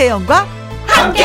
[0.00, 0.46] 김혜영과
[0.86, 1.24] 함께.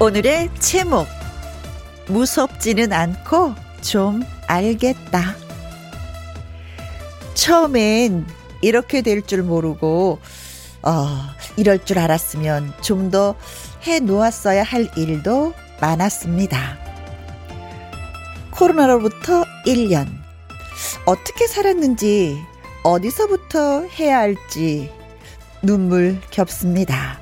[0.00, 1.06] 오늘의 제목
[2.06, 5.34] 무섭지는 않고 좀 알겠다.
[7.34, 8.26] 처음엔
[8.62, 10.18] 이렇게 될 줄 모르고
[10.82, 11.06] 어,
[11.56, 13.34] 이럴 줄 알았으면 좀 더
[13.86, 16.87] 해 놓았어야 할 일도 많았습니다.
[18.58, 20.08] 코로나로부터 1년.
[21.06, 22.42] 어떻게 살았는지,
[22.82, 24.90] 어디서부터 해야 할지
[25.62, 27.20] 눈물 겹습니다.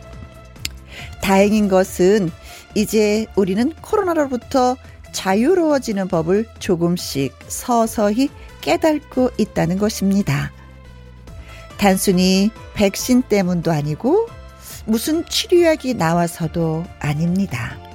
[1.22, 2.30] 다행인 것은
[2.74, 4.78] 이제 우리는 코로나로부터
[5.12, 8.30] 자유로워지는 법을 조금씩 서서히
[8.62, 10.52] 깨닫고 있다는 것입니다.
[11.76, 14.26] 단순히 백신 때문도 아니고
[14.86, 17.85] 무슨 치료약이 나와서도 아닙니다.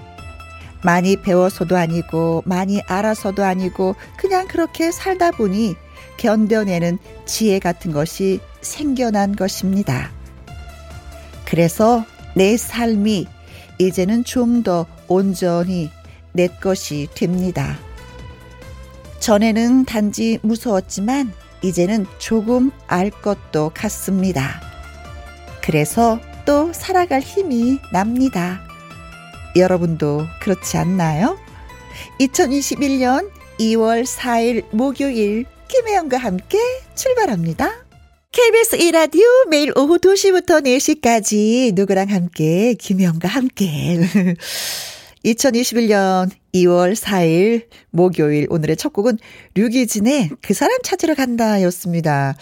[0.84, 5.76] 많이 배워서도 아니고 많이 알아서도 아니고 그냥 그렇게 살다 보니
[6.18, 10.12] 견뎌내는 지혜 같은 것이 생겨난 것입니다.
[11.46, 13.28] 그래서 내 삶이
[13.80, 15.90] 이제는 좀 더 온전히
[16.34, 17.78] 내 것이 됩니다.
[19.20, 24.62] 전에는 단지 무서웠지만 이제는 조금 알 것도 같습니다.
[25.62, 28.62] 그래서 또 살아갈 힘이 납니다.
[29.56, 31.38] 여러분도 그렇지 않나요?
[32.20, 36.58] 2021년 2월 4일 목요일 김혜영과 함께
[36.96, 37.86] 출발합니다.
[38.32, 44.00] KBS 1라디오 매일 오후 2시부터 4시까지 누구랑 함께 김혜영과 함께
[45.26, 49.18] 2021년 2월 4일 목요일 오늘의 첫 곡은
[49.56, 52.36] 류기진의 그 사람 찾으러 간다 였습니다.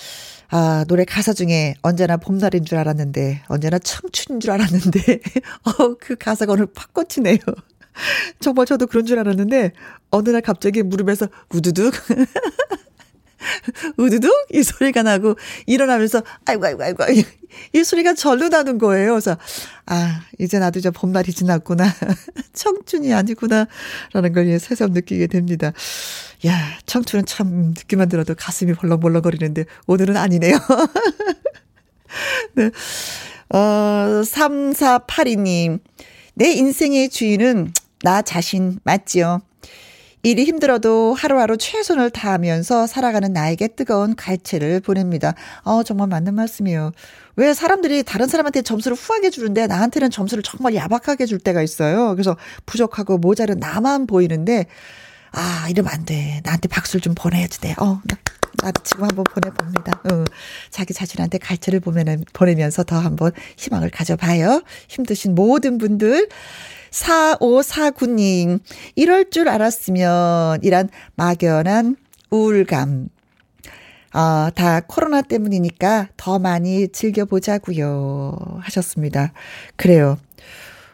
[0.52, 5.00] 아, 노래 가사 중에 언제나 봄날인 줄 알았는데, 언제나 청춘인 줄 알았는데,
[5.66, 7.38] 어, 그 가사가 오늘 팍 꽂히네요.
[8.40, 9.74] 정말 저도 그런 줄 알았는데,
[10.10, 11.94] 어느 날 갑자기 무릎에서 우두둑,
[13.98, 17.04] 우두둑 이 소리가 나고 일어나면서 아이고 아이고 아이고
[17.74, 19.12] 이 소리가 절로 나는 거예요.
[19.12, 19.38] 그래서
[19.86, 21.86] 아 이제 나도 이제 봄날이 지났구나
[22.54, 25.72] 청춘이 아니구나라는 걸 새삼 느끼게 됩니다.
[26.46, 30.58] 야 청춘은 참 듣기만 들어도 가슴이 벌렁벌렁거리는데 오늘은 아니네요.
[32.56, 32.72] 네.
[33.50, 35.80] 어 3482님
[36.36, 37.74] 내 인생의 주인은
[38.04, 39.42] 나 자신 맞지요.
[40.22, 45.34] 일이 힘들어도 하루하루 최선을 다하면서 살아가는 나에게 뜨거운 갈채를 보냅니다.
[45.64, 46.92] 어, 정말 맞는 말씀이에요.
[47.38, 52.16] 왜 사람들이 다른 사람한테 점수를 후하게 주는데 나한테는 점수를 정말 야박하게 줄 때가 있어요.
[52.16, 52.36] 그래서
[52.66, 54.66] 부족하고 모자른 나만 보이는데,
[55.32, 56.42] 아, 이러면 안 돼.
[56.44, 57.76] 나한테 박수를 좀 보내야지 돼.
[57.78, 58.18] 어, 나,
[58.64, 60.02] 나도 지금 한번 보내봅니다.
[60.12, 60.26] 어,
[60.70, 64.64] 자기 자신한테 갈채를 보면, 보내면서 더 한번 희망을 가져봐요.
[64.88, 66.30] 힘드신 모든 분들.
[66.92, 68.60] 4549님,
[68.96, 71.96] 이럴 줄 알았으면, 이란 막연한
[72.32, 73.10] 우울감.
[74.12, 79.34] 아, 다 코로나 때문이니까 더 많이 즐겨보자고요 하셨습니다.
[79.76, 80.18] 그래요.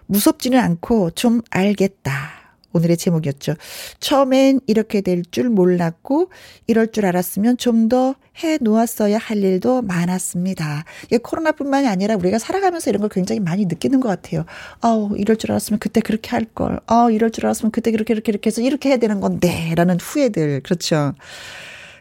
[0.07, 2.34] 무섭지는 않고 좀 알겠다.
[2.75, 3.55] 오늘의 제목이었죠.
[3.99, 6.29] 처음엔 이렇게 될 줄 몰랐고
[6.67, 10.83] 이럴 줄 알았으면 좀 더 해 놓았어야 할 일도 많았습니다.
[11.05, 14.45] 이게 코로나뿐만이 아니라 우리가 살아가면서 이런 걸 굉장히 많이 느끼는 것 같아요.
[14.81, 16.79] 아우 이럴 줄 알았으면 그때 그렇게 할 걸.
[16.87, 21.13] 아 이럴 줄 알았으면 그때 그렇게 이렇게 이렇게 해서 이렇게 해야 되는 건데라는 후회들 그렇죠.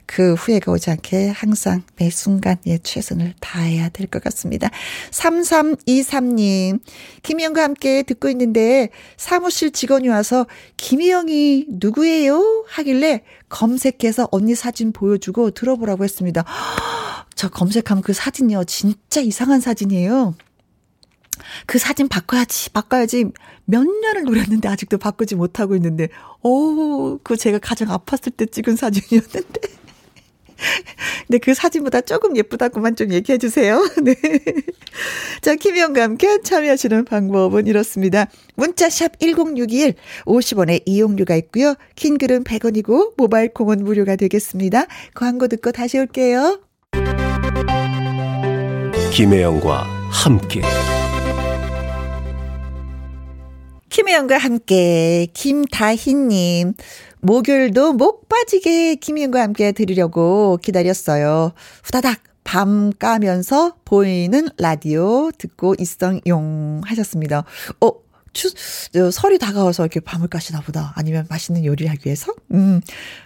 [0.07, 4.69] 그 후회가 오지 않게 항상 매 순간 예, 최선을 다해야 될 것 같습니다.
[5.11, 6.81] 3323님,
[7.23, 12.65] 김희영과 함께 듣고 있는데 사무실 직원이 와서 김희영이 누구예요?
[12.69, 16.45] 하길래 검색해서 언니 사진 보여주고 들어보라고 했습니다.
[17.35, 18.65] 저 검색하면 그 사진이요.
[18.65, 20.35] 진짜 이상한 사진이에요.
[21.67, 23.25] 그 사진 바꿔야지, 바꿔야지.
[23.65, 26.09] 몇 년을 노렸는데 아직도 바꾸지 못하고 있는데,
[26.43, 29.61] 오, 그 제가 가장 아팠을 때 찍은 사진이었는데.
[31.27, 33.85] 근데 그 사진보다 조금 예쁘다고만 좀 얘기해 주세요.
[34.03, 34.15] 네.
[35.41, 38.29] 자, 김희영과 함께 참여하시는 방법은 이렇습니다.
[38.57, 39.95] 문자샵 1061
[40.25, 41.75] 50원의 이용료가 있고요.
[41.97, 44.87] 긴 글은 100원이고 모바일 콩은 무료가 되겠습니다.
[45.15, 46.61] 광고 듣고 다시 올게요.
[49.13, 50.61] 김혜영과 함께
[53.95, 56.75] 김혜영과 함께 김다희님
[57.25, 61.53] 목요일도 목 빠지게 김희영과 함께 들으려고 기다렸어요.
[61.83, 67.45] 후다닥 밤 까면서 보이는 라디오 듣고 있성용 하셨습니다.
[67.81, 67.93] 어,
[68.35, 68.51] 추,
[69.11, 70.93] 설이 다가와서 이렇게 밤을 까시나 보다.
[70.97, 72.35] 아니면 맛있는 요리를 하기 위해서?
[72.53, 72.83] 음,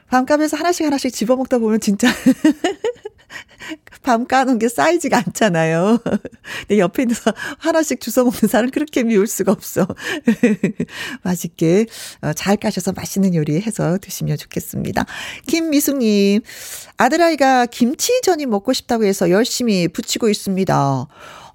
[0.09, 2.09] 밤 까면서 하나씩 하나씩 집어먹다 보면 진짜
[4.03, 5.99] 밤 까놓은 게 쌓이지가 않잖아요.
[6.67, 9.87] 근데 옆에 있어서 하나씩 주워 먹는 사람 그렇게 미울 수가 없어.
[11.23, 11.87] 맛있게
[12.23, 15.05] 어, 잘 까셔서 맛있는 요리 해서 드시면 좋겠습니다.
[15.47, 16.43] 김미숙님,
[16.97, 21.07] 아들아이가 김치전이 먹고 싶다고 해서 열심히 부치고 있습니다.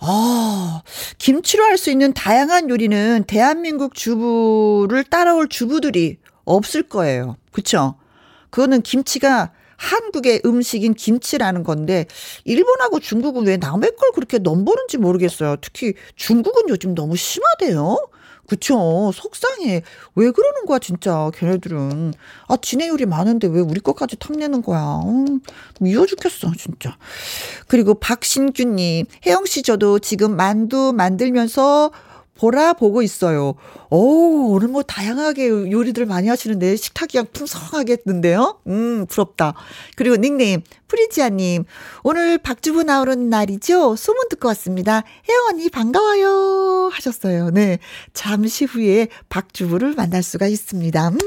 [0.06, 0.82] 아,
[1.18, 7.36] 김치로 할 수 있는 다양한 요리는 대한민국 주부를 따라올 주부들이 없을 거예요.
[7.52, 7.96] 그쵸?
[8.52, 9.52] 그거는 김치가
[9.84, 12.06] 한국의 음식인 김치라는 건데
[12.46, 15.58] 일본하고 중국은 왜 남의 걸 그렇게 넘보는지 모르겠어요.
[15.62, 17.98] 특히 중국은 요즘 너무 심하대요.
[18.48, 19.12] 그쵸.
[19.14, 19.84] 속상해.
[20.16, 22.14] 왜 그러는 거야, 진짜, 걔네들은.
[22.48, 25.00] 아, 지네 요리 많은데 왜 우리 것까지 탐내는 거야.
[25.06, 25.40] 음,
[25.80, 26.98] 미워 죽겠어, 진짜.
[27.68, 31.92] 그리고 박신규님, 혜영씨 저도 지금 만두 만들면서
[32.44, 33.56] 보라 보고 있어요.
[33.90, 38.60] 오, 오늘 뭐 다양하게 요리들 많이 하시는데 식탁이 그냥 풍성하겠는데요?
[38.68, 39.54] 음, 부럽다.
[39.96, 41.64] 그리고 닉네임, 프리지아님,
[42.04, 43.96] 오늘 박주부 나오는 날이죠?
[43.96, 45.04] 소문 듣고 왔습니다.
[45.30, 46.90] 혜영 언니 반가워요.
[46.92, 47.50] 하셨어요.
[47.52, 47.80] 네.
[48.14, 51.10] 잠시 후에 박주부를 만날 수가 있습니다.
[51.12, 51.18] 음,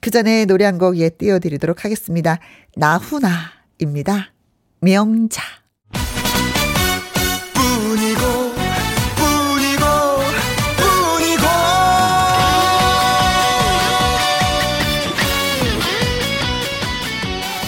[0.00, 2.38] 그 전에 노래 한 곡 예, 띄워드리도록 하겠습니다.
[2.76, 4.30] 나훈아입니다.
[4.80, 5.42] 명자.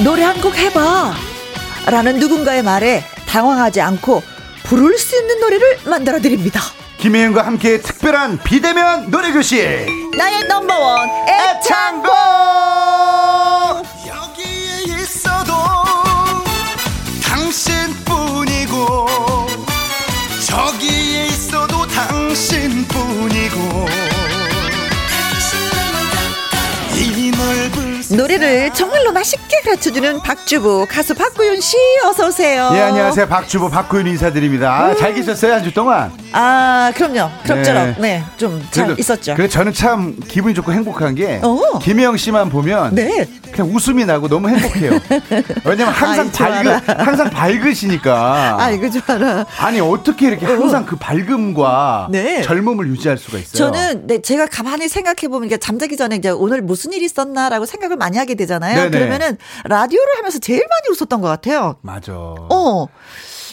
[0.05, 1.15] 노래 한 곡 해봐.
[1.87, 4.23] 라는 누군가의 말에 당황하지 않고
[4.65, 6.61] 부를 수 있는 노래를 만들어 드립니다.
[6.99, 9.87] 김혜영과 함께 특별한 비대면 노래교실.
[10.17, 12.13] 나의 넘버원 애창곡!
[28.49, 32.71] 노래를 정말로 맛있게 가르쳐주는 박주부 가수 박구윤 씨 어서 오세요.
[32.75, 34.91] 예 안녕하세요 박주부 박구윤 인사드립니다.
[34.93, 34.97] 음.
[34.97, 36.11] 잘 계셨어요 한 주 동안?
[36.33, 37.31] 아 그럼요.
[37.43, 39.35] 그럭저럭 네좀 잘 있었죠.
[39.35, 41.79] 그래 저는 참 기분이 좋고 행복한 게 어.
[41.81, 43.27] 김혜영 씨만 보면 네.
[43.53, 44.99] 그냥 웃음이 나고 너무 행복해요.
[45.65, 48.57] 왜냐면 항상 밝으 항상 밝으시니까.
[48.59, 49.45] 아 이거 좋아라.
[49.59, 50.51] 아니 어떻게 이렇게 어.
[50.51, 52.43] 항상 그 밝음과 네.
[52.43, 53.71] 젊음을 유지할 수가 있어요?
[53.73, 58.17] 저는 네 제가 가만히 생각해 보면 잠자기 전에 이제 오늘 무슨 일이 있었나라고 생각을 많이
[58.17, 58.75] 하게 되잖아요.
[58.75, 58.91] 네네.
[58.91, 61.77] 그러면은 라디오를 하면서 제일 많이 웃었던 것 같아요.
[61.83, 62.13] 맞아.
[62.15, 62.87] 어.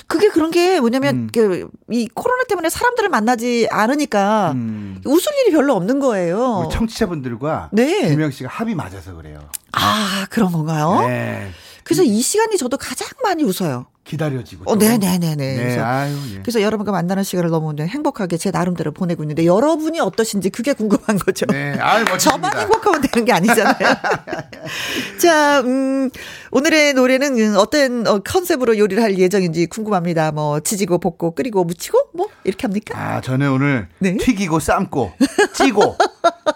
[0.07, 1.29] 그게 그런 게 뭐냐면 음.
[1.33, 5.01] 그이 코로나 때문에 사람들을 만나지 않으니까 음.
[5.03, 6.69] 웃을 일이 별로 없는 거예요.
[6.71, 8.07] 청취자분들과 네.
[8.09, 9.39] 김영 씨가 합이 맞아서 그래요.
[9.71, 11.07] 아 그런 건가요?
[11.07, 11.49] 네.
[11.85, 13.85] 그래서 이 시간이 저도 가장 많이 웃어요.
[14.05, 14.71] 기다려지고.
[14.71, 15.35] 어, 네네네네.
[15.35, 16.39] 네, 그래서, 아유, 예.
[16.41, 21.45] 그래서 여러분과 만나는 시간을 너무 행복하게 제 나름대로 보내고 있는데 여러분이 어떠신지 그게 궁금한 거죠.
[21.47, 22.17] 네, 아유, 멋집니다.
[22.17, 23.77] 저만 행복하면 되는 게 아니잖아요.
[25.21, 26.09] 자, 음,
[26.51, 30.31] 오늘의 노래는 어떤 어, 컨셉으로 요리를 할 예정인지 궁금합니다.
[30.31, 32.99] 뭐, 지지고 볶고 끓이고 무치고 뭐, 이렇게 합니까?
[32.99, 34.17] 아, 저는 오늘 네?
[34.17, 35.13] 튀기고 삶고
[35.53, 35.97] 찌고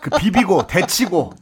[0.02, 1.34] 그 비비고 데치고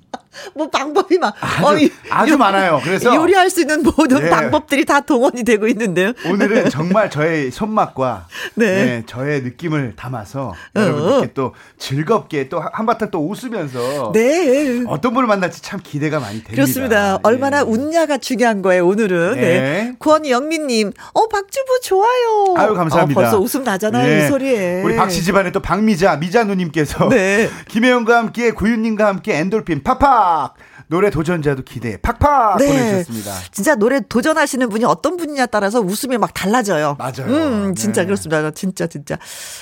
[0.54, 2.80] 뭐 방법이 막 아주, 어, 아주 많아요.
[2.84, 4.30] 그래서 요리할 수 있는 모든 네.
[4.30, 6.14] 방법들이 다 동원이 되고 있는데요.
[6.26, 8.66] 오늘은 정말 저의 손맛과 네.
[8.66, 10.80] 네 저의 느낌을 담아서 어.
[10.80, 14.84] 여러분들께 또 즐겁게 또 한바탕 또 웃으면서 네.
[14.88, 16.54] 어떤 분을 만날지 참 기대가 많이 됩니다.
[16.54, 17.14] 그렇습니다.
[17.14, 17.20] 네.
[17.24, 18.88] 얼마나 웃냐가 중요한 거예요.
[18.88, 19.36] 오늘은.
[19.36, 19.42] 네.
[19.42, 19.94] 네.
[20.00, 22.56] 권영민님, 어 박주부 좋아요.
[22.58, 23.20] 아유 감사합니다.
[23.20, 24.28] 어, 벌써 웃음 나잖아요 이 네.
[24.28, 24.82] 소리에.
[24.84, 27.10] 우리 박씨 집안에 또 박미자 미자누님께서
[27.70, 32.68] 김혜영과 함께 구윤님과 함께 엔돌핀 파파 팍팍 노래 도전자도 기대 팍팍 네.
[32.68, 33.34] 보내주셨습니다.
[33.52, 36.96] 진짜 노래 도전하시는 분이 어떤 분이냐 따라서 웃음이 막 달라져요.
[36.98, 37.26] 맞아요.
[37.28, 38.06] 음, 진짜 네.
[38.06, 38.52] 그렇습니다.
[38.52, 39.18] 진짜 진짜.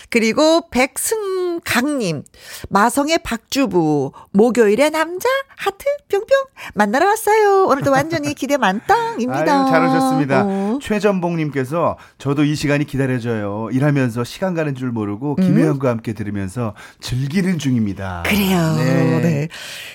[0.10, 2.24] 그리고 백승강님
[2.70, 5.28] 마성의 박주부 목요일의 남자
[5.58, 6.28] 하트 뿅뿅
[6.76, 7.66] 만나러 왔어요.
[7.66, 9.64] 오늘도 완전히 기대 만땅입니다.
[9.64, 10.44] 아유, 잘 오셨습니다.
[10.46, 10.80] 어.
[10.82, 13.70] 최전봉님께서 저도 이 시간이 기다려져요.
[13.72, 15.92] 일하면서 시간 가는 줄 모르고 김혜영과 음.
[15.96, 18.24] 함께 들으면서 즐기는 중입니다.
[18.26, 18.76] 그래요.
[18.76, 19.22] 네.
[19.22, 19.48] 네.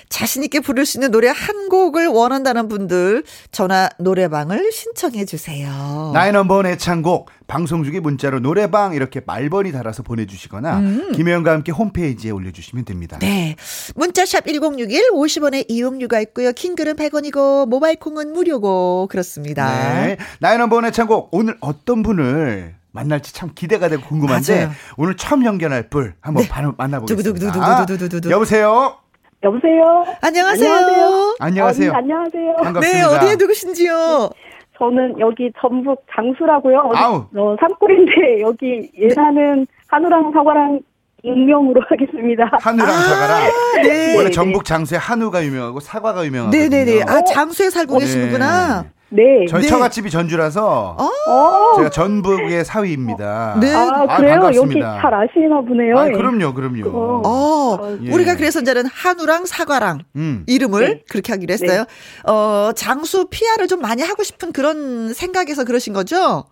[0.09, 6.11] 자신 있게 부를 수 있는 노래 한 곡을 원한다는 분들 전화 노래방을 신청해 주세요.
[6.13, 11.11] 나의 넘버원 애창곡 방송 중에 문자로 노래방 이렇게 말번이 달아서 보내주시거나 음.
[11.13, 13.17] 김혜영과 함께 홈페이지에 올려주시면 됩니다.
[13.19, 13.55] 네.
[13.95, 16.53] 문자샵 1061 50원의 이용료가 있고요.
[16.53, 20.05] 킹글은 100원이고 모바일 콩은 무료고 그렇습니다.
[20.05, 20.17] 네.
[20.39, 24.71] 나의 넘버원 애창곡 오늘 어떤 분을 만날지 참 기대가 되고 궁금한데 맞아요.
[24.97, 26.49] 오늘 처음 연결할 분 한번 네.
[26.77, 28.29] 만나보겠습니다.
[28.29, 28.97] 여보세요.
[29.43, 30.05] 여보세요.
[30.21, 30.73] 안녕하세요.
[30.73, 31.33] 안녕하세요.
[31.39, 31.91] 안녕하세요.
[31.91, 32.55] 어, 안녕하세요.
[32.57, 32.97] 반갑습니다.
[33.09, 33.93] 네, 어디에 누구신지요?
[33.93, 34.29] 네,
[34.77, 36.77] 저는 여기 전북 장수라고요.
[36.79, 36.99] 어디,
[37.37, 39.65] 어, 산골인데 여기 예산은 네.
[39.87, 40.79] 한우랑 사과랑
[41.23, 42.49] 익명으로 하겠습니다.
[42.61, 43.51] 한우랑 아, 사과랑.
[43.83, 44.15] 네.
[44.15, 46.55] 원래 전북 장수에 한우가 유명하고 사과가 유명하고.
[46.55, 47.03] 네네네.
[47.07, 48.83] 아 장수에 살고 어, 계시는구나.
[48.83, 48.89] 네.
[49.11, 49.45] 네.
[49.45, 49.67] 저희 네.
[49.67, 51.75] 처갓집이 전주라서 어.
[51.77, 53.57] 제가 전북의 사위입니다.
[53.59, 53.73] 네.
[53.73, 54.41] 아, 아 그래요?
[54.41, 55.97] 아, 여기 잘 아시나 보네요.
[55.97, 56.89] 아, 그럼요, 그럼요.
[56.89, 58.11] 어, 어 예.
[58.11, 60.45] 우리가 그래서 이제는 한우랑 사과랑 음.
[60.47, 61.01] 이름을 네.
[61.09, 61.83] 그렇게 하기로 했어요.
[61.83, 62.31] 네.
[62.31, 66.45] 어, 장수 피아를 좀 많이 하고 싶은 그런 생각에서 그러신 거죠?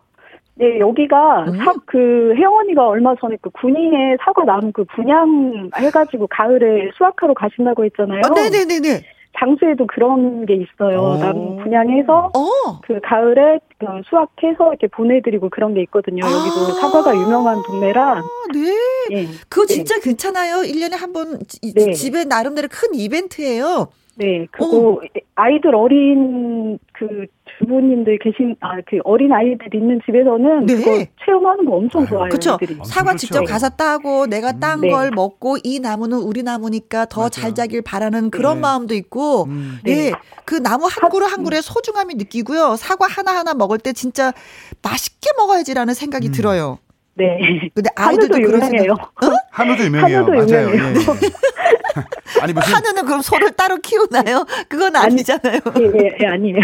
[0.56, 1.58] 네, 여기가 음.
[1.63, 7.86] 사, 그 혜영언니가 얼마 전에 그 군인의 사과 나무 그 분양 해가지고 가을에 수확하러 가신다고
[7.86, 8.22] 했잖아요.
[8.25, 9.04] 어, 네네네네.
[9.38, 11.00] 장수에도 그런 게 있어요.
[11.00, 11.18] 어.
[11.18, 12.80] 나무 분양해서 어.
[12.84, 16.26] 그 가을에 그 수확해서 이렇게 보내드리고 그런 게 있거든요.
[16.26, 16.30] 아.
[16.30, 18.22] 여기도 사과가 유명한 동네라.
[18.54, 19.16] 네.
[19.16, 19.28] 네.
[19.48, 20.02] 그거 진짜 네.
[20.02, 20.58] 괜찮아요.
[20.58, 21.40] 1년에 한번
[21.74, 21.94] 네.
[21.94, 23.88] 집에 나름대로 큰 이벤트예요.
[24.16, 25.00] 네, 그거 어.
[25.36, 27.26] 아이들 어린 그
[27.60, 30.75] 주부님들 계신 아 그 어린 아이들 있는 집에서는 네.
[30.75, 32.30] 그거 체험하는 거 엄청 좋아요.
[32.30, 32.58] 그렇죠.
[32.86, 35.10] 사과 직접 가서 따고 내가 딴걸 음.
[35.10, 35.16] 네.
[35.16, 38.62] 먹고 이 나무는 우리 나무니까 더 잘 자길 바라는 그런 네.
[38.62, 39.80] 마음도 있고, 음.
[39.84, 40.10] 네.
[40.10, 40.12] 네.
[40.46, 42.75] 그 나무 한 그루 한 그루의 소중함이 느끼고요.
[42.78, 44.34] 사과 하나 하나 먹을 때 진짜
[44.82, 46.32] 맛있게 먹어야지라는 생각이 음.
[46.32, 46.80] 들어요.
[47.16, 47.70] 네.
[47.75, 48.94] 근데 아이들도 유명해요.
[48.94, 49.28] 어?
[49.51, 50.18] 한우도 유명해요.
[50.20, 50.70] 한우도 맞아요.
[50.70, 50.94] 유명해요.
[50.96, 50.96] 예.
[50.96, 51.59] 아
[52.48, 54.46] 니 무슨 한우는 그럼 소를 따로 키우나요?
[54.67, 55.60] 그건 아니잖아요.
[55.74, 56.60] 아니, 예, 예, 아니에요.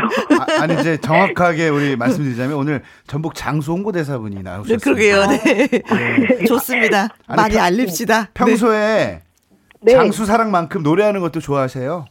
[0.60, 4.78] 아, 니 이제 정확하게 우리 말씀드리자면 오늘 전북 장수 홍보대사분이 나오셨어요.
[4.78, 5.26] 네, 그러게요.
[5.28, 5.68] 네.
[5.68, 6.46] 네.
[6.46, 7.10] 좋습니다.
[7.28, 8.30] 아니, 많이 평, 알립시다.
[8.34, 9.22] 평소에
[9.82, 9.92] 네.
[9.92, 12.06] 장수 사랑만큼 노래하는 것도 좋아하세요?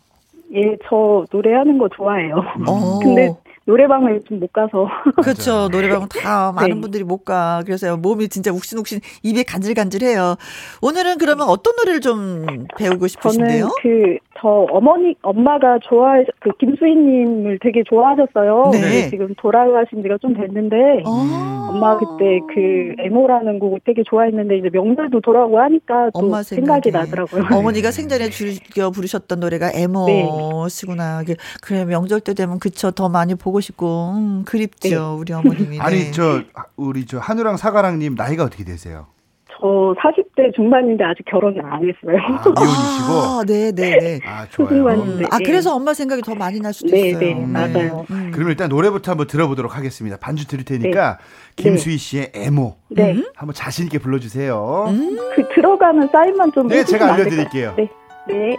[0.54, 2.36] 예, 저 노래하는 거 좋아해요.
[2.58, 2.98] 음.
[3.02, 3.34] 근데
[3.66, 4.88] 노래방을 좀 못 가서.
[5.22, 5.68] 그렇죠.
[5.68, 6.62] 노래방은 다 네.
[6.62, 7.62] 많은 분들이 못 가.
[7.64, 10.36] 그래서 몸이 진짜 욱신욱신 입에 간질간질해요.
[10.82, 12.44] 오늘은 그러면 어떤 노래를 좀
[12.76, 13.60] 배우고 싶으신데요?
[13.60, 18.70] 저는 그, 저 어머니, 엄마가 좋아해, 그 김수희님을 되게 좋아하셨어요.
[18.72, 19.08] 네.
[19.08, 25.20] 지금 돌아가신 지가 좀 됐는데, 아~ 엄마 그때 그 에모라는 곡을 되게 좋아했는데, 이제 명절도
[25.20, 27.44] 돌아오고 하니까 또 엄마 생각이 나더라고요.
[27.52, 31.22] 어머니가 생전에 즐겨 부르셨던 노래가 에모시구나.
[31.22, 31.36] 네.
[31.62, 32.90] 그래, 명절 때 되면 그쵸.
[32.90, 34.96] 더 많이 보고 보고 싶고 음, 그립죠 네.
[34.96, 35.80] 우리 어머님이.
[35.80, 36.10] 아니 네.
[36.10, 36.42] 저
[36.76, 39.06] 우리 저 한우랑 사과랑님 나이가 어떻게 되세요?
[39.48, 42.18] 저 40대 중반인데 아직 결혼을 안 했어요.
[42.18, 43.12] 아, 미혼이시고?
[43.12, 44.20] 아, 네, 네, 네.
[44.26, 44.88] 아, 좋아요.
[44.88, 47.20] 음, 아, 그래서 엄마 생각이 더 많이 날 수도 네, 있어요.
[47.20, 48.04] 네, 네, 맞아요.
[48.10, 48.32] 음.
[48.34, 50.16] 그럼 일단 노래부터 한번 들어보도록 하겠습니다.
[50.18, 51.18] 반주 드릴 테니까
[51.56, 51.62] 네.
[51.62, 52.76] 김수희 씨의 애모.
[52.90, 53.12] 네.
[53.12, 53.24] 음?
[53.36, 54.86] 한번 자신 있게 불러주세요.
[54.88, 55.16] 음.
[55.36, 56.66] 그 들어가는 사인만 좀.
[56.66, 57.74] 네, 제가 알려드릴게요.
[57.76, 57.88] 네,
[58.28, 58.56] 네.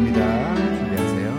[0.00, 0.54] 들어갑니다.
[0.54, 1.30] 준비하세요.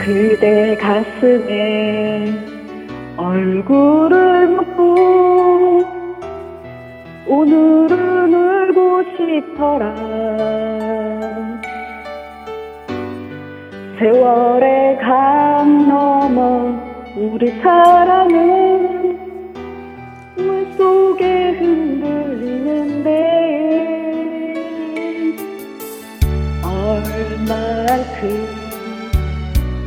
[0.00, 2.32] 그대 가슴에
[3.16, 5.84] 얼굴을 묻고
[7.26, 9.94] 오늘은 울고 싶어라
[13.98, 16.77] 세월의 강 넘어
[17.20, 19.18] 우리 사랑은
[20.36, 23.08] 물속에 흔들리는데
[26.62, 28.22] 얼마큼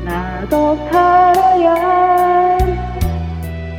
[0.04, 2.58] 나도 살아야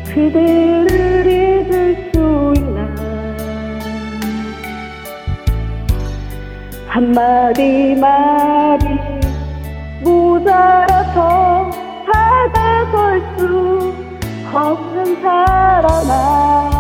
[0.07, 2.79] 그대를 잊을 수 있나.
[6.89, 8.87] 한마디 말이
[10.03, 11.71] 모자라서
[12.07, 12.82] 찾아볼
[13.43, 13.95] 수
[14.55, 16.72] 없는 사람 아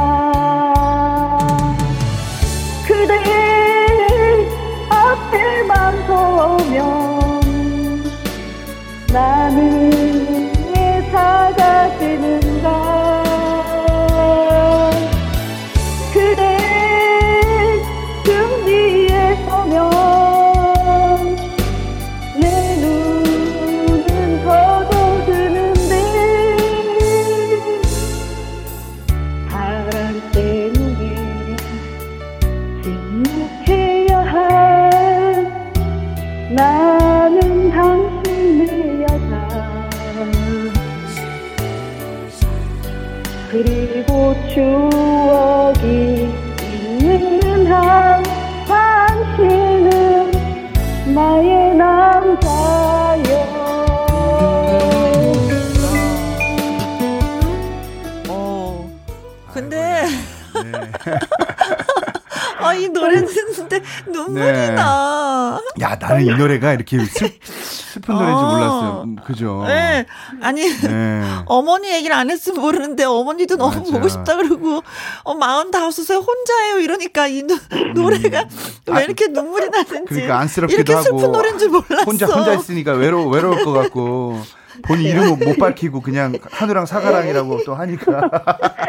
[64.07, 64.71] 눈물이 네.
[64.71, 65.61] 나.
[65.81, 68.47] 야, 나는 이 노래가 이렇게 슬, 슬픈 노래인지 어.
[68.51, 69.03] 몰랐어요.
[69.07, 69.65] 음, 그죠?
[69.67, 70.07] 네.
[70.41, 71.23] 아니, 네.
[71.47, 73.93] 어머니 얘기를 안 했으면 모르는데 어머니도 너무 맞아.
[73.93, 74.83] 보고 싶다 그러고,
[75.25, 76.81] 어, 마흔 다섯에 혼자예요.
[76.81, 77.57] 이러니까 이 노,
[77.95, 78.43] 노래가
[78.89, 78.95] 음.
[78.95, 80.05] 왜 이렇게 눈물이 나는지.
[80.09, 81.19] 그러니까 안쓰럽기도 이렇게 하고.
[81.19, 82.03] 슬픈 노래인 줄 몰랐어.
[82.05, 84.41] 혼자, 혼자 있으니까 외로, 외로울 것 같고.
[84.83, 88.31] 본인 이름 못 밝히고 그냥 한우랑 사과랑이라고 또 하니까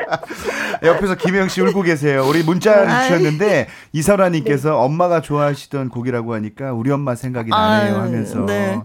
[0.83, 2.25] 옆에서 김혜영 씨 울고 계세요.
[2.27, 8.39] 우리 문자를 주셨는데 이설아님께서 엄마가 좋아하시던 곡이라고 하니까 우리 엄마 생각이 나네요 하면서.
[8.45, 8.79] 네.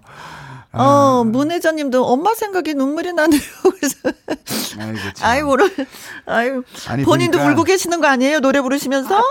[0.73, 0.83] 아.
[0.83, 3.41] 어, 문혜자님도 엄마 생각에 눈물이 나네요.
[3.63, 3.97] 그래서
[4.79, 5.57] 아이고, 아이고,
[6.27, 7.53] 아이고, 아니, 본인도 보니까...
[7.53, 8.41] 울고 계시는 거 아니에요?
[8.41, 9.23] 노래 부르시면서?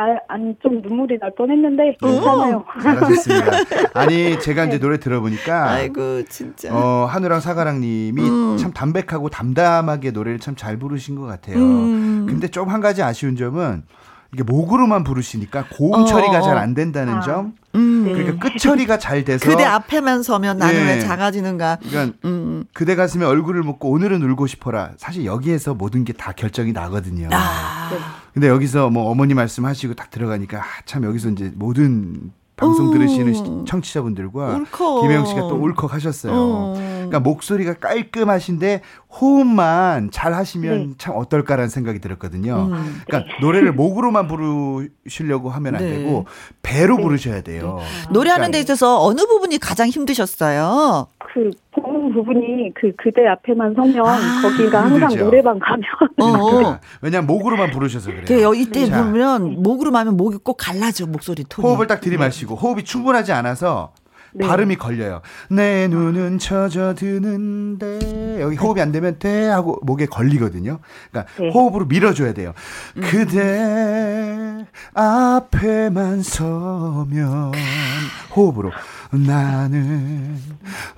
[0.00, 2.64] 아, 아니 좀 눈물이 날 뻔했는데 괜찮아요.
[2.80, 3.50] 잘하셨습니다.
[3.94, 8.56] 아니 제가 이제 노래 들어보니까 아이고 진짜 어 한우랑 사가랑님이 음.
[8.58, 11.56] 참 담백하고 담담하게 노래를 참 잘 부르신 것 같아요.
[11.58, 12.26] 음.
[12.28, 13.82] 근데 좀 한 가지 아쉬운 점은
[14.34, 16.42] 이게 목으로만 부르시니까 고음 어, 처리가 어.
[16.42, 17.20] 잘안 된다는 아.
[17.20, 17.54] 점.
[17.74, 18.04] 음.
[18.04, 20.94] 그러니까 끝 처리가 잘 돼서 그대 앞에만 서면 나는 네.
[20.96, 21.78] 왜 작아지는가.
[21.82, 22.64] 그러니까 음.
[22.74, 24.90] 그대 가슴에 얼굴을 묻고 오늘은 울고 싶어라.
[24.98, 27.28] 사실 여기에서 모든 게 다 결정이 나거든요.
[27.32, 27.90] 아.
[28.34, 34.56] 근데 여기서 뭐 어머니 말씀하시고 딱 들어가니까 아, 참 여기서 이제 모든 방송 들으시는 청취자분들과
[34.56, 35.02] 울컥.
[35.02, 36.32] 김혜영 씨가 또 울컥하셨어요.
[36.34, 36.74] 어.
[36.76, 40.94] 그러니까 목소리가 깔끔하신데 호흡만 잘 하시면 네.
[40.98, 42.68] 참 어떨까라는 생각이 들었거든요.
[42.72, 43.02] 음.
[43.06, 43.40] 그러니까 네.
[43.40, 45.98] 노래를 목으로만 부르시려고 하면 안 네.
[45.98, 46.26] 되고
[46.62, 47.02] 배로 네.
[47.04, 47.78] 부르셔야 돼요.
[47.78, 48.12] 네.
[48.12, 51.06] 노래하는 데 있어서 어느 부분이 가장 힘드셨어요?
[51.18, 51.50] 그
[51.98, 55.24] 보는 부분이 그 그대 앞에만 서면 아, 거기가 항상 힘들죠.
[55.24, 55.82] 노래방 가면
[56.18, 56.50] 어.
[56.50, 56.80] 그러니까.
[57.02, 58.50] 왜냐면 목으로만 부르셔서 그래요.
[58.50, 59.04] 그 이때 자.
[59.04, 61.66] 보면 목으로 하면 목이 꼭 갈라져 목소리 톤이.
[61.66, 63.92] 호흡을 딱 들이마시고 호흡이 충분하지 않아서
[64.34, 64.46] 네.
[64.46, 65.22] 발음이 걸려요.
[65.48, 70.78] 내 눈은 젖어드는데 여기 호흡이 안 되면 돼 하고 목에 걸리거든요.
[71.10, 71.50] 그러니까 네.
[71.50, 72.52] 호흡으로 밀어줘야 돼요.
[72.96, 73.02] 음.
[73.02, 77.52] 그대 앞에만 서면
[78.36, 78.70] 호흡으로
[79.10, 80.36] 나는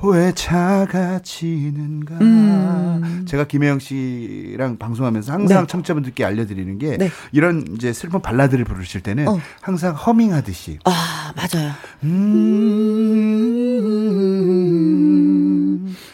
[0.02, 2.16] 왜 작아지는가.
[2.20, 3.24] 음.
[3.28, 5.66] 제가 김혜영 씨랑 방송하면서 항상 네.
[5.66, 7.10] 청취자분들께 알려드리는 게 네.
[7.32, 9.38] 이런 이제 슬픈 발라드를 부르실 때는 어.
[9.60, 10.78] 항상 허밍하듯이.
[10.84, 11.70] 아 맞아요.
[12.02, 12.10] 음.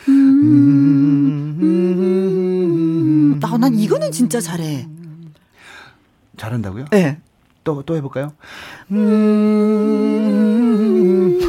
[0.09, 0.91] 음.
[3.43, 4.87] 아, 난 이거는 진짜 잘해.
[6.37, 6.85] 잘한다고요?
[6.91, 7.19] 네.
[7.65, 8.33] 또, 또 해볼까요?
[8.93, 8.97] 음,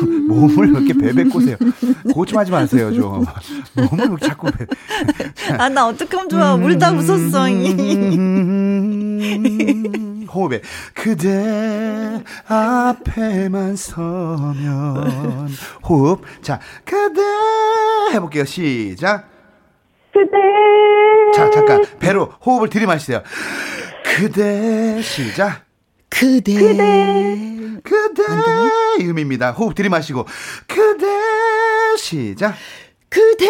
[0.27, 1.57] 몸을 이렇게 베베 꼬세요.
[2.13, 3.25] 고침하지 마세요, 좀.
[3.75, 4.65] 몸을 이렇게 자꾸 베.
[5.57, 6.53] 아, 나 어떡하면 좋아.
[6.55, 7.47] 울다 웃었어.
[10.27, 10.61] 호흡에.
[10.93, 15.49] 그대 앞에만 서면.
[15.87, 16.21] 호흡.
[16.41, 17.21] 자, 그대.
[18.13, 18.45] 해볼게요.
[18.45, 19.29] 시작.
[20.11, 20.37] 그대.
[21.33, 21.85] 자, 잠깐.
[21.99, 23.21] 배로 호흡을 들이마시세요.
[24.03, 25.01] 그대.
[25.01, 25.66] 시작.
[26.09, 26.53] 그대.
[26.53, 27.81] 그대.
[27.83, 28.23] 그대.
[29.01, 29.51] 이음입니다.
[29.51, 30.25] 호흡 들이마시고.
[30.67, 31.05] 그대.
[31.97, 32.55] 시작.
[33.09, 33.45] 그대.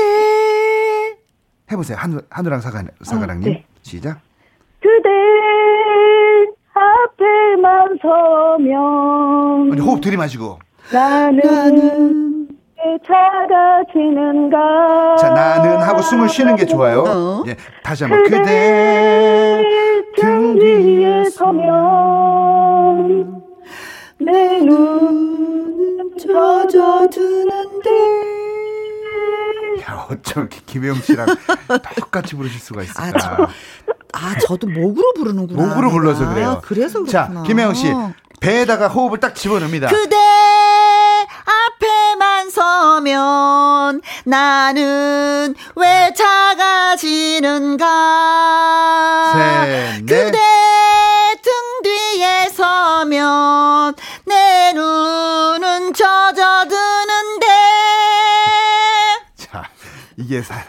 [1.72, 1.98] 해보세요.
[2.00, 3.50] 한우, 한우랑 사가, 사가랑님.
[3.50, 3.65] 어, 네.
[3.82, 4.20] 시작.
[4.80, 5.10] 그대.
[6.74, 9.72] 앞에만 서면.
[9.72, 10.60] 아니, 호흡 들이마시고.
[10.91, 11.39] 나는.
[11.39, 12.27] 나는
[13.06, 15.15] 작아지는가.
[15.17, 17.04] 자, 나는 하고 숨을 쉬는 게 좋아요.
[17.08, 17.43] 어.
[17.47, 18.23] 예, 다시 한번.
[18.23, 19.63] 그대
[20.15, 23.41] 등 뒤에 서면
[24.19, 27.89] 내 눈은 젖어드는데.
[29.88, 31.28] 야, 어쩜 김혜영 씨랑
[32.00, 33.04] 똑같이 부르실 수가 있을까?
[33.04, 33.47] 아, 저,
[34.13, 35.63] 아, 저도 목으로 부르는구나.
[35.65, 36.50] 목으로 불러서 그래요.
[36.50, 37.41] 아, 그래서 그렇구나.
[37.41, 37.93] 자, 김혜영 씨.
[38.39, 39.88] 배에다가 호흡을 딱 집어넣습니다.
[39.88, 41.88] 그대 앞에
[42.38, 47.84] 만 서면 나는 왜 작아지는가?
[49.34, 50.38] 셋, 그대
[51.41, 51.52] 등
[51.84, 53.95] 뒤에 서면
[54.26, 57.47] 내 눈은 젖어드는데.
[59.38, 59.67] 자,
[60.17, 60.63] 이게 사,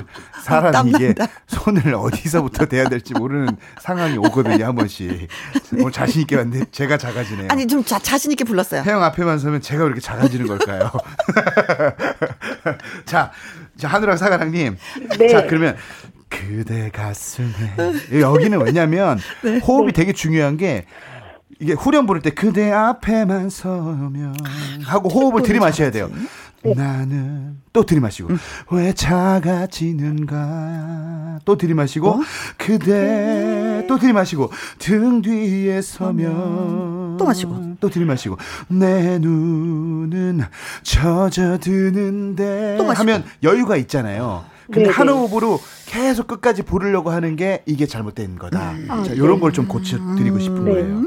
[0.48, 1.14] 사람이 이게
[1.46, 5.28] 손을 어디서부터 대야 될지 모르는 상황이 오거든요, 한 번씩.
[5.74, 7.48] 오늘 자신있게 왔는데 제가 작아지네요.
[7.50, 8.82] 아니, 좀 자, 자신있게 불렀어요.
[8.82, 10.90] 태영 앞에만 서면 제가 왜 이렇게 작아지는 걸까요?
[13.04, 13.30] 자,
[13.76, 14.76] 자, 하늘랑 사가랑님.
[15.18, 15.28] 네.
[15.28, 15.76] 자, 그러면
[16.28, 17.48] 그대 가슴에.
[18.12, 19.58] 여기는 왜냐면 네.
[19.58, 20.84] 호흡이 되게 중요한 게
[21.60, 24.36] 이게 후렴 부를 때 그대 앞에만 서면
[24.84, 26.08] 하고 호흡을 들이마셔야 돼요.
[26.62, 26.74] 네.
[26.74, 28.38] 나는 또 들이마시고 음.
[28.72, 30.28] 왜 작아지는가
[31.44, 32.20] 또 들이마시고 어?
[32.56, 38.36] 그대 또 들이마시고 등 뒤에 서면 또 마시고 또 들이마시고
[38.68, 40.42] 내 눈은
[40.82, 44.44] 젖어드는데 하면 여유가 있잖아요.
[44.66, 44.92] 근데 네네.
[44.92, 48.72] 한 호흡으로 계속 끝까지 부르려고 하는 게 이게 잘못된 거다.
[48.72, 48.86] 음.
[48.88, 49.40] 자, 아, 이런 네.
[49.40, 50.72] 걸좀 고쳐 드리고 싶은 네.
[50.72, 51.04] 거예요.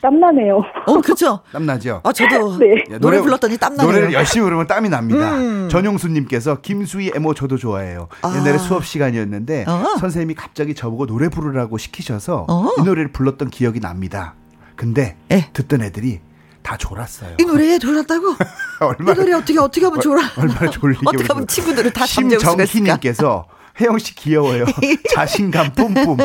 [0.00, 0.60] 땀나네요.
[0.86, 1.40] 어, 그죠?
[1.52, 2.00] 땀나죠?
[2.04, 2.84] 아, 저도 네.
[2.88, 3.86] 노래, 노래 불렀더니 땀나네요.
[3.86, 5.36] 노래를 열심히 부르면 땀이 납니다.
[5.36, 5.68] 음.
[5.70, 8.08] 전용수님께서 김수희 에모 저도 좋아해요.
[8.22, 8.34] 아.
[8.36, 9.96] 옛날에 수업 시간이었는데 어.
[9.98, 12.68] 선생님이 갑자기 저보고 노래 부르라고 시키셔서 어.
[12.78, 14.34] 이 노래를 불렀던 기억이 납니다.
[14.76, 15.36] 근데 에.
[15.36, 15.50] 예.
[15.52, 16.20] 듣던 애들이
[16.62, 17.36] 다 졸았어요.
[17.40, 18.34] 이 노래에 졸았다고?
[18.80, 20.20] 얼마나, 이 노래 어떻게 어떻게 하면 졸아?
[20.36, 22.66] 얼마나 졸리게 어떻게 하면 친구들을 다 잠재울 수가 있을까?
[22.66, 23.46] 심정희님께서
[23.80, 24.64] 혜영 씨 귀여워요.
[25.14, 26.16] 자신감 뿜뿜.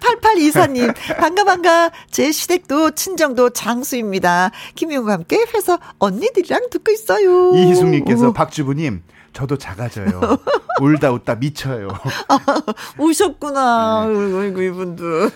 [0.00, 1.90] 8824님, 반가, 반가.
[2.10, 4.50] 제 시댁도 친정도 장수입니다.
[4.74, 7.54] 김용과 함께 회사 언니들이랑 듣고 있어요.
[7.54, 10.38] 이희숙님께서 박주부님, 저도 작아져요.
[10.80, 11.88] 울다 웃다 미쳐요.
[12.28, 12.38] 아,
[12.98, 14.06] 우셨구나.
[14.06, 14.38] 네.
[14.40, 15.30] 아이고, 이분도.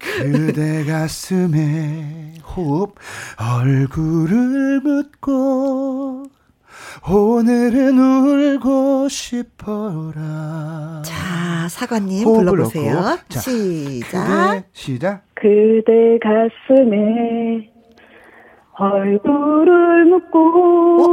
[0.00, 2.94] 그대 가슴에 호흡,
[3.38, 6.24] 얼굴을 묻고,
[7.10, 11.02] 오늘은 울고 싶어라.
[11.02, 13.18] 자, 사관님 불러보세요.
[13.30, 14.26] 자, 시작.
[14.26, 15.22] 그대, 시작.
[15.34, 17.70] 그대 가슴에
[18.74, 20.38] 얼굴을 묻고.
[21.00, 21.06] 어?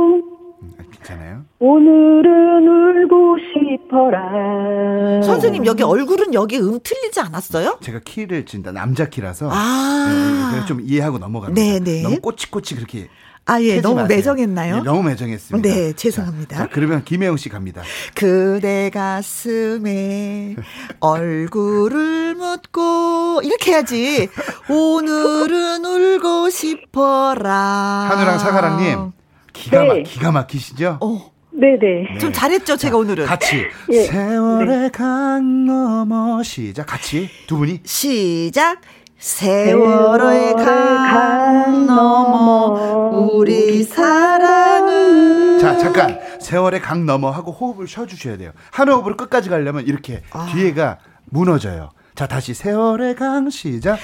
[0.61, 1.45] 음, 괜찮아요?
[1.59, 5.21] 오늘은 울고 싶어라.
[5.23, 7.77] 선생님 여기 얼굴은 여기 음 틀리지 않았어요?
[7.81, 11.59] 제가 키를 진짜 남자 키라서 아~ 네, 좀 이해하고 넘어갑니다.
[11.59, 11.79] 네네.
[11.79, 12.03] 네.
[12.03, 13.07] 너무 꼬치꼬치 그렇게
[13.47, 14.17] 아, 예, 너무 마세요.
[14.17, 14.77] 매정했나요?
[14.77, 15.69] 네, 너무 매정했습니다.
[15.69, 16.57] 네, 죄송합니다.
[16.57, 17.83] 자, 자, 그러면 김혜영 씨 갑니다.
[18.15, 20.55] 그대 가슴에
[20.99, 24.29] 얼굴을 묻고, 이렇게 해야지.
[24.67, 28.07] 오늘은 울고 싶어라.
[28.09, 29.11] 하늘랑 사가랑님,
[29.53, 29.87] 기가, 네.
[29.87, 30.97] 막, 기가 막히시죠?
[31.01, 31.31] 어.
[31.57, 31.77] 네네.
[32.13, 32.17] 네.
[32.19, 33.25] 좀 잘했죠, 제가 오늘은.
[33.27, 33.63] 같이.
[33.89, 34.01] 예.
[34.07, 34.89] 세월의 네.
[34.89, 36.85] 강 넘어 시작.
[36.87, 37.79] 같이 두 분이.
[37.85, 38.81] 시작.
[39.17, 46.17] 세월의 강 넘어 우리 사랑은 자 잠깐.
[46.39, 48.51] 세월의 강 넘어 하고 호흡을 쉬어주셔야 돼요.
[48.71, 50.47] 한 호흡으로 끝까지 가려면 이렇게 아.
[50.53, 50.99] 뒤에가
[51.29, 51.89] 무너져요.
[52.13, 53.97] 자 다시 세월의 강 시작.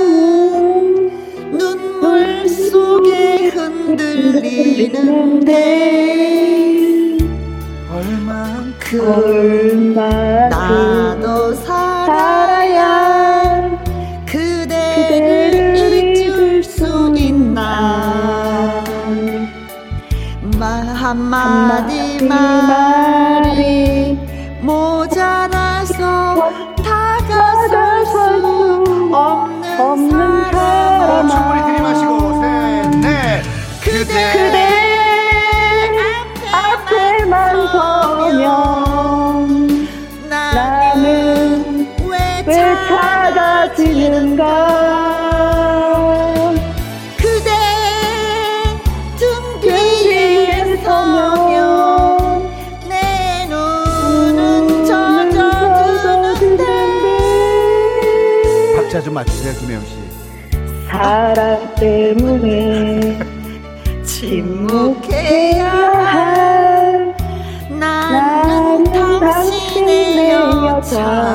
[1.52, 4.66] 눈물 속에 흔들리는데
[7.94, 8.04] 얼
[8.98, 9.94] 만큼
[10.50, 12.82] 나도 살아야
[14.26, 15.66] 그대를
[16.18, 18.84] 잊을 수 있나?
[20.58, 24.18] 말 한마디 말이
[24.62, 31.75] 모자라서 다가설 수 없는 사람
[59.16, 59.96] 맞추세요 김혜영 씨.
[60.90, 63.18] 사랑 때문에
[64.04, 67.16] 침묵해야 할
[67.70, 68.84] 나는
[69.22, 71.34] 당신의 여자.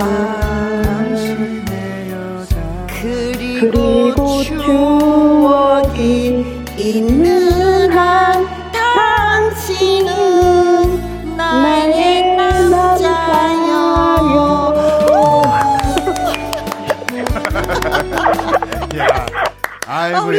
[3.00, 6.44] 그리고 추억이
[6.76, 7.39] 있는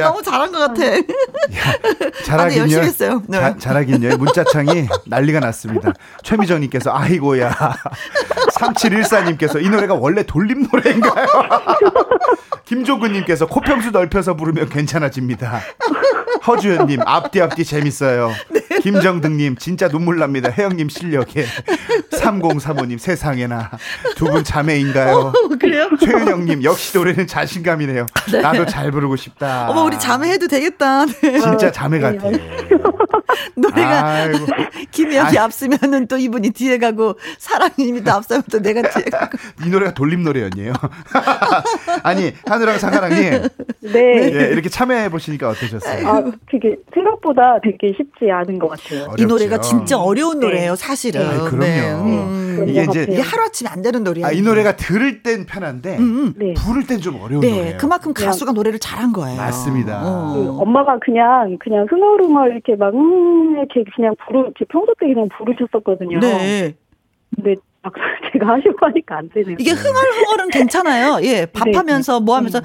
[0.03, 0.85] 아, 우리 너무 잘한 것 같아.
[0.85, 1.01] 야,
[2.25, 2.77] 잘하긴요.
[2.77, 3.55] 아, 네, 네.
[3.59, 4.17] 잘하긴요.
[4.17, 5.93] 문자창이 난리가 났습니다.
[6.23, 7.51] 최미정님께서 아이고야.
[8.59, 11.27] 3714님께서 이 노래가 원래 돌림 노래인가요?
[12.65, 15.61] 김종근님께서 코평수 넓혀서 부르면 괜찮아집니다.
[16.47, 18.31] 허주현님 앞뒤 앞뒤 재밌어요.
[18.49, 18.61] 네.
[18.81, 20.49] 김정등님 진짜 눈물 납니다.
[20.49, 21.45] 혜영님 실력에
[22.21, 23.71] 3035님 세상에나
[24.15, 25.15] 두 분 자매인가요?
[25.17, 25.89] 어, 그래요?
[25.99, 28.05] 최윤영님 역시 노래는 자신감이네요.
[28.31, 28.41] 네.
[28.41, 29.67] 나도 잘 부르고 싶다.
[29.69, 31.05] 어머 우리 자매 해도 되겠다.
[31.05, 31.39] 네.
[31.39, 32.27] 진짜 자매 같아.
[33.55, 34.27] 노래가
[34.91, 39.37] 김혜영이 앞서면은 또 이분이 뒤에 가고 사랑님이 또 앞서면 또 내가 뒤에 가고.
[39.65, 40.73] 이 노래가 돌림 노래였네요.
[42.03, 43.47] 아니 하늘랑 사가랑님.
[43.81, 44.31] 네.
[44.33, 46.07] 예, 이렇게 참여해 보시니까 어떠셨어요?
[46.07, 49.03] 아, 그게 생각보다 되게 쉽지 않은 것 같아요.
[49.05, 49.23] 어렵죠.
[49.23, 50.45] 이 노래가 진짜 어려운 네.
[50.45, 51.21] 노래예요, 사실은.
[51.25, 51.59] 아 그럼요.
[51.59, 51.91] 네.
[51.91, 52.65] 음.
[52.67, 54.27] 이게 이제 이게 하루아침에 안 되는 노래예요.
[54.27, 56.03] 아, 이 노래가 들을 땐 편한데 음.
[56.03, 56.33] 음.
[56.37, 56.53] 네.
[56.53, 57.49] 부를 땐 좀 어려운 네.
[57.49, 57.77] 노래예요.
[57.77, 59.37] 그만큼 가수가 노래를 잘한 거예요.
[59.37, 60.01] 맞습니다.
[60.03, 60.33] 어.
[60.33, 65.27] 그 엄마가 그냥 그냥 흥얼흥얼 이렇게 막 음, 이렇게 그냥 부르 제 평소 때 그냥
[65.35, 66.19] 부르셨었거든요.
[66.19, 66.75] 네.
[67.35, 69.55] 근데 막상 제가 하시고 하니까 안 되네요.
[69.59, 71.19] 이게 흥얼흥얼은 괜찮아요.
[71.23, 72.25] 예, 밥하면서 네.
[72.25, 72.61] 뭐 하면서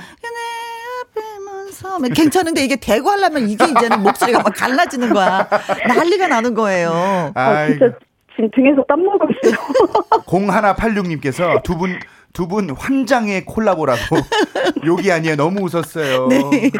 [1.84, 1.88] 네.
[1.88, 5.48] 하면서 괜찮은데 이게 대고 하려면 이게 이제는 목소리가 막 갈라지는 거야.
[5.88, 7.32] 난리가 나는 거예요.
[7.34, 7.86] 아, 진짜
[8.34, 9.56] 지금 등에서 땀 나고 있어요.
[10.26, 11.98] 0186님께서 두 분,
[12.32, 14.16] 두 분 환장의 콜라보라고.
[14.84, 15.36] 욕이 아니에요.
[15.36, 16.28] 너무 웃었어요.
[16.28, 16.70] 네.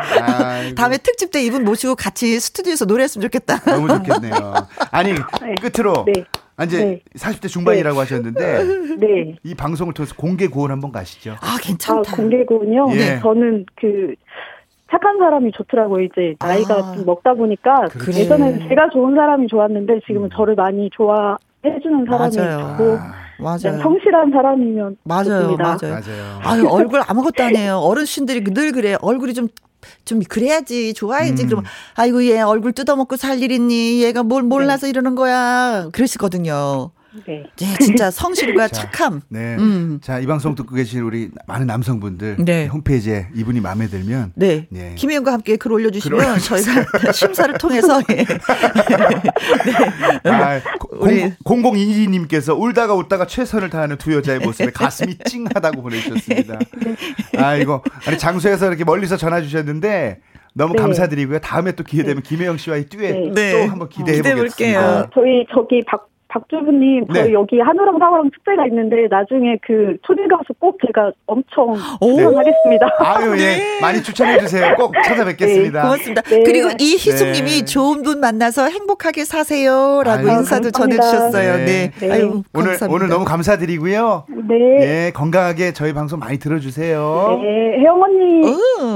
[0.76, 3.60] 다음에 특집 때 이분 모시고 같이 스튜디오에서 노래했으면 좋겠다.
[3.64, 4.54] 너무 좋겠네요.
[4.90, 5.54] 아니, 네.
[5.60, 6.04] 끝으로.
[6.06, 6.24] 네.
[6.58, 7.00] 아, 이제 네.
[7.18, 8.00] 40대 중반이라고 네.
[8.00, 8.64] 하셨는데
[8.98, 9.36] 네.
[9.42, 11.36] 이 방송을 통해서 공개 구원 한번 가시죠.
[11.40, 12.10] 아, 괜찮다.
[12.12, 12.86] 아, 공개 구원요?
[12.92, 12.96] 예.
[12.96, 13.20] 네.
[13.20, 14.14] 저는 그
[14.90, 16.04] 착한 사람이 좋더라고요.
[16.04, 18.20] 이제 나이가 아, 좀 먹다 보니까 그래.
[18.20, 20.30] 예전에는 제가 좋은 사람이 좋았는데 지금은 음.
[20.34, 22.58] 저를 많이 좋아해주는 사람이 맞아요.
[22.76, 23.78] 좋고 아, 맞아요.
[23.82, 25.64] 성실한 사람이면 맞아요, 좋습니다.
[25.64, 25.94] 맞아요.
[25.94, 26.40] 맞아요.
[26.44, 27.78] 아유 얼굴 아무것도 안 해요.
[27.78, 28.96] 어르신들이 늘 그래.
[29.00, 31.48] 얼굴이 좀좀 그래야지 좋아야지 음.
[31.48, 31.64] 그러면
[31.96, 34.90] 아이고 얘 얼굴 뜯어먹고 살일 있니 얘가 뭘 몰라서 네.
[34.90, 36.90] 이러는 거야 그러시거든요.
[37.26, 37.44] 네.
[37.56, 39.22] 네 진짜 성실과 자, 착함.
[39.28, 39.56] 네.
[39.56, 39.98] 음.
[40.02, 42.66] 자, 이 방송 듣고 계신 우리 많은 남성분들 네.
[42.66, 44.66] 홈페이지에 이분이 마음에 들면 네.
[44.70, 44.94] 네.
[44.96, 48.24] 김혜영과 함께 글 올려 주시면 저희가 심사를 통해서 예.
[50.24, 50.30] 네.
[50.30, 50.60] 아,
[50.92, 56.58] 우리 0022 님께서 울다가 웃다가 최선을 다하는 두 여자의 모습에 가슴이 찡하다고 보내 주셨습니다.
[57.38, 60.20] 아, 이거 아니 장소에서 이렇게 멀리서 전화 주셨는데
[60.56, 60.80] 너무 네.
[60.80, 61.40] 감사드리고요.
[61.40, 62.28] 다음에 또 기회 되면 네.
[62.28, 63.52] 김혜영 씨와의 듀엣 네.
[63.52, 64.80] 또 한번 기대해 보겠습니다.
[64.80, 67.32] 아, 저희 저기 박 박주부님, 저희 네.
[67.32, 72.86] 여기 한우랑 사과랑 축제가 있는데 나중에 그 초대 가수 꼭 제가 엄청 추천하겠습니다.
[72.98, 73.36] 아유, 예.
[73.36, 73.80] 네.
[73.80, 74.74] 많이 추천해 주세요.
[74.76, 75.82] 꼭 찾아뵙겠습니다.
[75.82, 76.22] 네, 고맙습니다.
[76.22, 76.42] 네.
[76.42, 77.64] 그리고 이희숙님이 네.
[77.64, 81.58] 좋은 분 만나서 행복하게 사세요라고 아유, 인사도 전해 주셨어요.
[81.64, 81.92] 네.
[81.98, 82.12] 네.
[82.12, 82.86] 아유, 오늘 감사합니다.
[82.88, 84.26] 오늘 너무 감사드리고요.
[84.48, 85.06] 네.
[85.06, 87.40] 예, 건강하게 저희 방송 많이 들어주세요.
[87.42, 88.42] 네, 혜영 언니,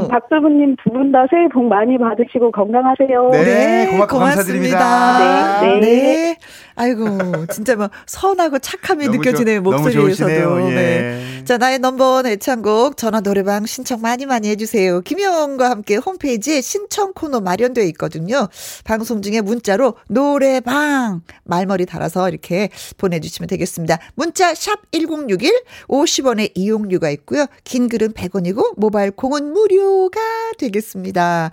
[0.09, 3.31] 박주부님 두 분 다 새해 복 많이 받으시고 건강하세요.
[3.33, 4.79] 네, 고맙고 고맙습니다.
[4.79, 5.61] 감사드립니다.
[5.61, 5.81] 네.
[5.81, 6.37] 네.
[6.77, 10.71] 아이고, 진짜 뭐 선하고 착함이 느껴지네요, 목소리에서도.
[10.71, 10.75] 예.
[10.75, 11.45] 네.
[11.45, 15.01] 자, 나의 넘버원 애창곡 전화 노래방 신청 많이 많이 해주세요.
[15.01, 18.49] 김영과 함께 홈페이지에 신청 코너 마련되어 있거든요.
[18.85, 23.99] 방송 중에 문자로 노래방 말머리 달아서 이렇게 보내주시면 되겠습니다.
[24.15, 25.40] 문자 샵 1061,
[25.89, 27.47] 50원의 이용료가 있고요.
[27.65, 30.21] 긴 글은 100원이고 모바일 콩은 무료가
[30.59, 31.51] 되겠습니다.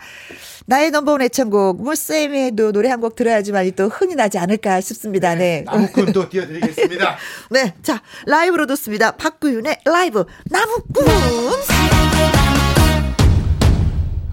[0.65, 5.35] 나의 넘버원 애창곡 물쌤에도 노래 한 곡 들어야지만 또 흥이 나지 않을까 싶습니다.
[5.35, 5.63] 네.
[5.65, 7.17] 나무꾼 또 띄워드리겠습니다.
[7.51, 7.73] 네.
[7.83, 9.11] 자, 라이브로 듣습니다.
[9.11, 11.05] 박구윤의 라이브 나무꾼.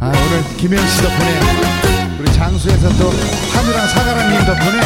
[0.00, 3.10] 아, 오늘 김혜영 씨 덕분에 우리 장수에서 또
[3.52, 4.80] 한우랑 사가랑님 덕분에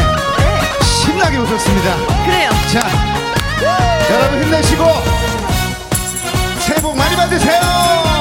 [1.02, 1.96] 신나게 웃었습니다.
[2.26, 2.50] 그래요.
[2.72, 3.17] 자,
[3.62, 4.84] 여러분 힘내시고
[6.60, 8.17] 새해 복 많이 받으세요.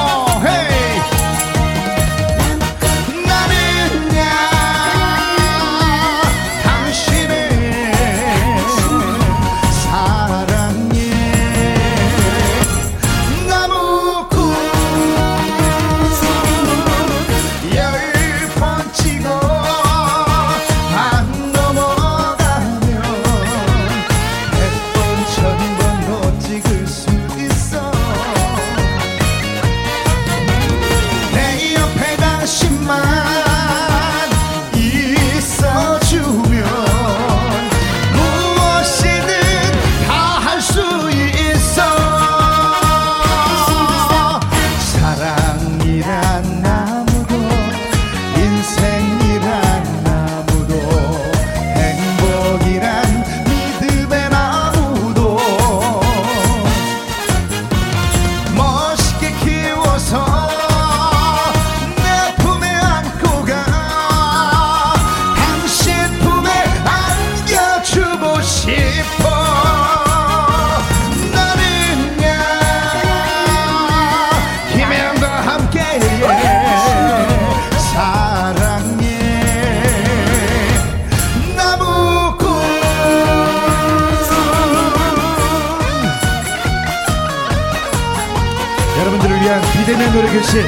[88.98, 90.66] 김혜영의 노래 교실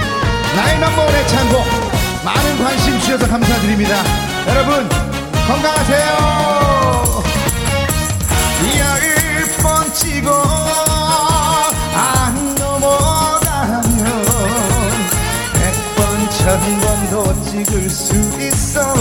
[0.55, 1.65] 나의 넘버원의 창고
[2.25, 4.05] 많은 관심 주셔서 감사드립니다.
[4.47, 4.89] 여러분
[5.49, 7.23] 건강하세요.
[8.79, 10.31] 열번 찍어
[11.93, 14.05] 안 넘어가면
[15.55, 16.61] 백 번, 천
[17.11, 18.95] 번도 찍을 수 있어.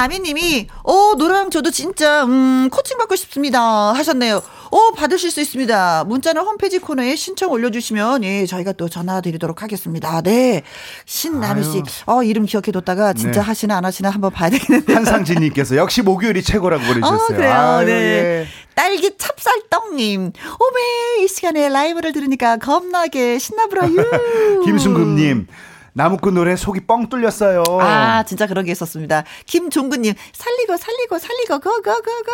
[0.00, 3.60] 나미님이, 어, 노래방 저도 진짜, 음, 코칭 받고 싶습니다.
[3.92, 4.40] 하셨네요.
[4.70, 6.04] 어, 받으실 수 있습니다.
[6.04, 10.22] 문자는 홈페이지 코너에 신청 올려주시면, 예, 저희가 또 전화 드리도록 하겠습니다.
[10.22, 10.62] 네.
[11.04, 13.46] 신나미 씨, 어, 이름 기억해뒀다가 진짜 네.
[13.46, 14.94] 하시나 안 하시나 한번 봐야 되겠는데.
[14.94, 17.16] 한상진님께서 역시 목요일이 최고라고 보내주셨어요.
[17.16, 17.52] 어, 그래요.
[17.52, 17.92] 아유, 네.
[17.92, 18.46] 예.
[18.74, 23.96] 딸기 찹쌀떡님, 오메, 이 시간에 라이브를 들으니까 겁나게 신나브라유.
[24.64, 25.46] 김순금님,
[25.92, 27.62] 나무꾼 노래 속이 뻥 뚫렸어요.
[27.80, 29.24] 아, 진짜 그런 게 있었습니다.
[29.46, 32.32] 김종근님, 살리고, 살리고, 살리고, 고, 고, 고, 고.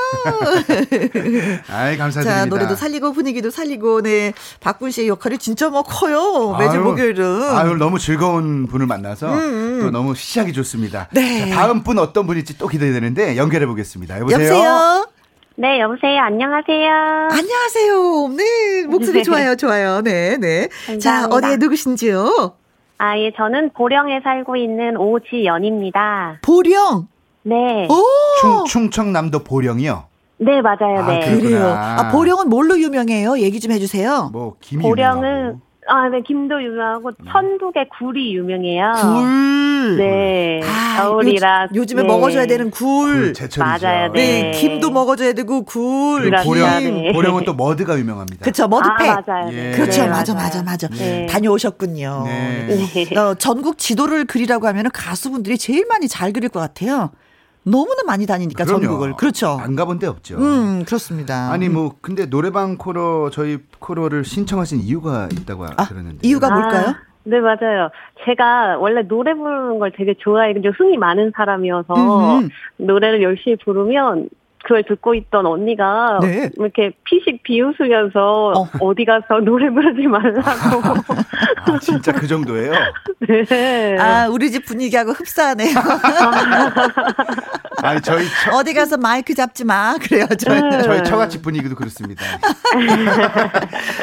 [1.73, 2.41] 아이, 감사드립니다.
[2.41, 4.33] 자, 노래도 살리고, 분위기도 살리고, 네.
[4.61, 6.57] 박군 씨의 역할이 진짜 뭐 커요.
[6.59, 7.43] 매주 아유, 목요일은.
[7.57, 9.81] 아유, 너무 즐거운 분을 만나서 음, 음.
[9.83, 11.09] 또 너무 시작이 좋습니다.
[11.13, 11.51] 네.
[11.51, 14.21] 자, 다음 분 어떤 분일지 또 기대되는데 연결해 보겠습니다.
[14.21, 14.39] 여보세요?
[14.39, 15.07] 여보세요?
[15.59, 16.21] 네, 여보세요.
[16.21, 17.29] 안녕하세요.
[17.31, 18.29] 안녕하세요.
[18.37, 19.23] 네, 목소리 네.
[19.25, 20.03] 좋아요, 좋아요.
[20.03, 20.69] 네, 네.
[20.87, 21.01] 감사합니다.
[21.01, 22.57] 자, 어디에 누구신지요?
[22.99, 26.39] 아, 예, 저는 보령에 살고 있는 오지연입니다.
[26.43, 27.09] 보령?
[27.43, 27.87] 네.
[27.89, 28.03] 오!
[28.41, 30.05] 충, 충청남도 보령이요?
[30.39, 30.99] 네, 맞아요.
[30.99, 31.21] 아, 네.
[31.39, 31.67] 그래요.
[31.67, 33.39] 아, 보령은 뭘로 유명해요?
[33.39, 34.31] 얘기 좀 해주세요.
[34.33, 35.61] 뭐, 김이 보령은, 유명하고.
[35.89, 37.27] 아, 네, 김도 유명하고, 음.
[37.31, 38.93] 천북의 굴이 유명해요.
[39.01, 39.97] 굴.
[39.99, 40.61] 네.
[40.65, 41.69] 아, 겨울이라.
[41.75, 42.09] 요, 즘에 네.
[42.09, 43.33] 먹어줘야 되는 굴.
[43.33, 44.43] 굴 맞아요, 네.
[44.43, 44.51] 네.
[44.53, 46.31] 김도 먹어줘야 되고, 굴.
[46.45, 47.13] 보령, 네.
[47.13, 48.45] 보령은 또 머드가 유명합니다.
[48.45, 49.09] 그쵸, 머드팩.
[49.09, 49.53] 아, 맞아요.
[49.53, 49.73] 예.
[49.73, 50.89] 그렇죠, 네, 맞아, 맞아, 맞아.
[50.89, 51.27] 네.
[51.27, 52.23] 다녀오셨군요.
[52.27, 52.67] 네.
[52.67, 53.19] 네.
[53.19, 57.11] 어, 전국 지도를 그리라고 하면 가수분들이 제일 많이 잘 그릴 것 같아요.
[57.69, 58.83] 너무나 많이 다니니까 그럼요.
[58.83, 59.13] 전국을.
[59.17, 59.59] 그렇죠.
[59.61, 60.37] 안 가본 데 없죠.
[60.39, 61.51] 음, 그렇습니다.
[61.51, 66.19] 아니 뭐 근데 노래방 코너 저희 코너를 신청하신 이유가 있다고 아, 들었는데.
[66.23, 66.87] 이유가 뭘까요?
[66.91, 67.07] 아.
[67.25, 67.91] 네, 맞아요.
[68.25, 70.53] 제가 원래 노래 부르는 걸 되게 좋아해.
[70.53, 72.49] 근데 흥이 많은 사람이어서 음흠.
[72.77, 74.29] 노래를 열심히 부르면
[74.67, 76.51] 그걸 듣고 있던 언니가 네.
[76.57, 78.95] 이렇게 피식 비웃으면서 어.
[78.97, 80.83] 디 가서 노래 부르지 말라고.
[81.73, 82.73] 아, 진짜 그 정도예요?
[83.29, 83.97] 네.
[83.97, 85.77] 아, 우리 집 분위기하고 흡사하네요.
[87.83, 88.57] 아니, 저희 처...
[88.57, 89.95] 어디 가서 마이크 잡지 마.
[90.01, 90.61] 그래요, 저희.
[90.61, 90.83] 네.
[90.83, 92.25] 저희 처갓집 분위기도 그렇습니다.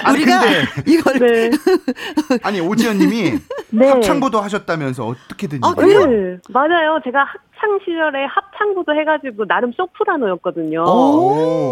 [0.06, 0.42] 아니, 우리가
[0.86, 1.52] 이걸 네.
[2.44, 3.34] 아니, 오지연 님이
[3.72, 3.90] 네.
[3.90, 6.06] 합창부도 하셨다면서 어떻게 된 아, 그래요?
[6.06, 6.38] 네.
[6.50, 7.02] 맞아요.
[7.04, 7.26] 제가
[7.64, 10.84] 학창 시절에 합창부도 해가지고 나름 소프라노였거든요.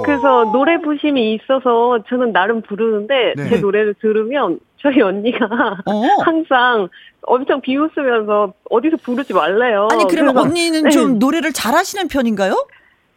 [0.03, 3.49] 그래서 노래 부심이 있어서 저는 나름 부르는데 네.
[3.49, 5.45] 제 노래를 들으면 저희 언니가
[5.85, 6.03] 어.
[6.23, 6.87] 항상
[7.23, 9.89] 엄청 비웃으면서 어디서 부르지 말래요.
[9.91, 11.19] 아니 그러면 언니는 좀 네.
[11.19, 12.65] 노래를 잘하시는 편인가요?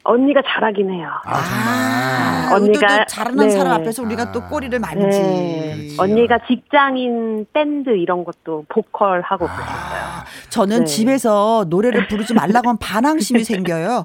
[0.04, 1.08] 언니가 잘하긴 해요.
[1.24, 2.52] 아, 정말.
[2.52, 3.50] 아, 언니가 잘하는 네.
[3.50, 4.32] 사람 앞에서 우리가 아.
[4.32, 5.18] 또 꼬리를 만지.
[5.18, 5.88] 네.
[5.98, 9.54] 언니가 직장인 밴드 이런 것도 보컬 하고 아.
[9.54, 10.24] 그랬어요.
[10.50, 10.84] 저는 네.
[10.84, 14.02] 집에서 노래를 부르지 말라고 하면 반항심이 생겨요.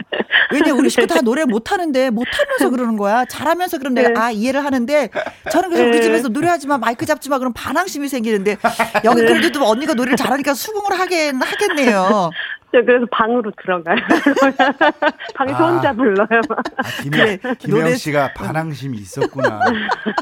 [0.52, 3.26] 왜냐 우리 식구 다 노래 못 하는데 못 하면서 그러는 거야.
[3.26, 4.16] 잘하면서 그럼 내가 네.
[4.20, 5.10] 아 이해를 하는데
[5.52, 6.02] 저는 그래서 우리 네.
[6.02, 8.58] 집에서 노래하지 마 마이크 잡지 마 그럼 반항심이 생기는데
[9.04, 9.28] 여기 네.
[9.28, 12.32] 그래도 언니가 노래를 잘하니까 수긍을 하긴 하겠네요.
[12.72, 13.96] 저 그래서 방으로 들어가요.
[15.34, 16.28] 방에서 아, 혼자 불러요.
[16.78, 19.62] 아, 김영, 그래, 김영 씨가 반항심이 있었구나.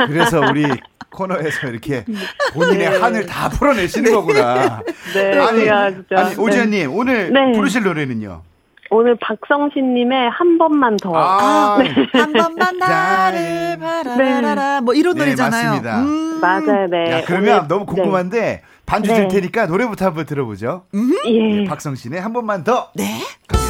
[0.08, 0.66] 그래서 우리
[1.10, 2.06] 코너에서 이렇게
[2.54, 2.98] 본인의 네.
[2.98, 4.82] 한을 다 풀어내시는 거구나.
[5.14, 6.86] 네, 아니, 아니 오지현님 네.
[6.86, 7.52] 오늘 네.
[7.54, 8.44] 부르실 노래는요?
[8.90, 11.12] 오늘 박성신님의 한 번만 더.
[11.14, 11.90] 아, 네.
[12.14, 14.80] 한 번만 나를 바라라.
[14.80, 14.82] 네.
[14.82, 15.70] 뭐 이런 네, 노래잖아요.
[15.70, 16.02] 맞습니다.
[16.04, 16.40] 음.
[16.40, 17.12] 맞아요, 네.
[17.12, 18.62] 야, 그러면 오늘, 너무 궁금한데 네.
[18.88, 20.86] 반주 될 테니까 노래부터 한번 들어보죠.
[20.96, 21.14] 음?
[21.28, 21.66] 예.
[21.68, 22.90] 박성신의 한 번만 더.
[22.96, 23.22] 네.
[23.48, 23.68] 갑니다.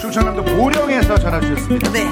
[0.00, 1.90] 충청남도 보령에서 전화 주셨습니다.
[1.90, 2.06] 네.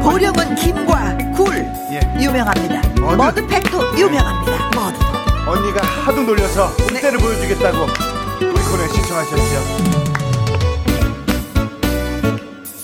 [0.00, 1.56] 보령은 김과 굴
[1.90, 2.00] 예.
[2.22, 2.80] 유명합니다.
[3.00, 3.16] 머드.
[3.16, 4.70] 머드팩도 유명합니다.
[4.76, 4.96] 머드.
[5.50, 7.24] 언니가 하도 놀려서 그때를 네.
[7.24, 7.78] 보여주겠다고
[8.42, 9.92] 우리 코너에 신청하셨죠.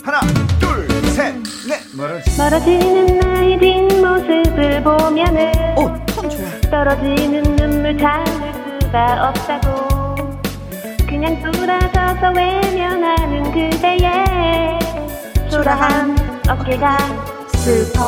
[0.02, 0.20] 하나,
[0.58, 1.36] 둘, 셋,
[1.68, 1.80] 넷.
[2.36, 5.67] 멀어지는 나의 뒷모습을 보면은.
[6.70, 8.52] 떨어지는 눈물 참을
[8.82, 9.88] 수가 없다고.
[11.08, 14.78] 그냥 돌아서서 외면하는 그대의
[15.50, 16.16] 초라한
[16.48, 16.98] 어깨가
[17.54, 18.02] 슬퍼.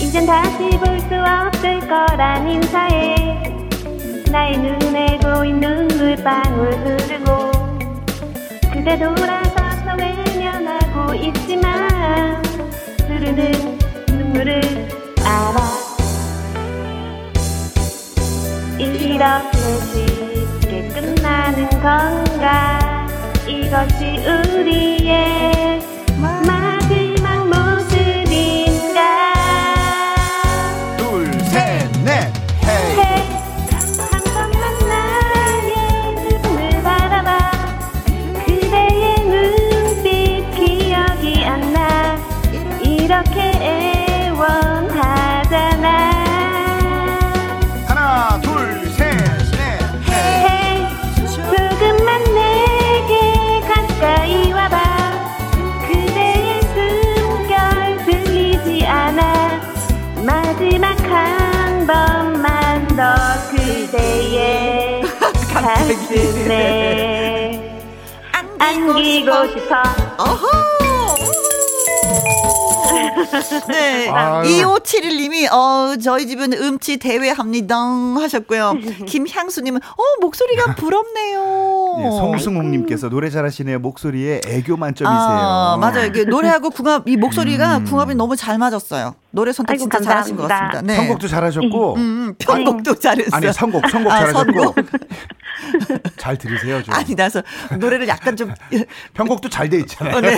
[0.00, 3.14] 이젠 다시 볼 수 없을 거란 인사에
[4.30, 7.50] 나의 눈에 고인 눈물방울 흐르고.
[8.70, 12.42] 그대 돌아서서 외면하고 있지만
[13.08, 13.77] 흐르는
[14.38, 14.88] 눈물을
[15.24, 15.56] 알아.
[18.78, 20.06] 이렇게
[20.62, 22.78] 쉽게 끝나는 건가?
[23.48, 25.80] 이것이 우리의
[66.08, 67.82] 가슴에
[68.58, 69.82] 안기고 싶어.
[70.16, 70.68] 어허.
[73.68, 74.10] 네.
[74.10, 77.76] 2571님이, 어, 저희 집은 음치 대회합니다.
[77.76, 78.74] 하셨고요.
[79.06, 81.96] 김향수님은, 어, 목소리가 부럽네요.
[81.98, 83.78] 네, 송승욱님께서 노래 잘하시네요.
[83.80, 85.18] 목소리에 애교 만점이세요.
[85.18, 86.06] 아, 맞아요.
[86.06, 87.84] 이게 노래하고 궁합, 이 목소리가 음.
[87.84, 89.14] 궁합이 너무 잘 맞았어요.
[89.30, 90.24] 노래 선택 아이고, 진짜 감사합니다.
[90.24, 90.82] 잘하신 것 같습니다.
[90.82, 90.96] 네.
[90.96, 93.36] 선곡도 잘하셨고, 음, 음, 편곡도 잘했어요.
[93.36, 94.52] 아니, 선곡, 선곡 아, 잘하셨고.
[94.52, 94.76] 선곡.
[96.16, 96.94] 잘 들으세요, 좀.
[96.94, 97.42] 아니, 나서
[97.78, 98.52] 노래를 약간 좀.
[99.14, 100.16] 편곡도 잘 돼 있잖아요.
[100.16, 100.36] 어, 네.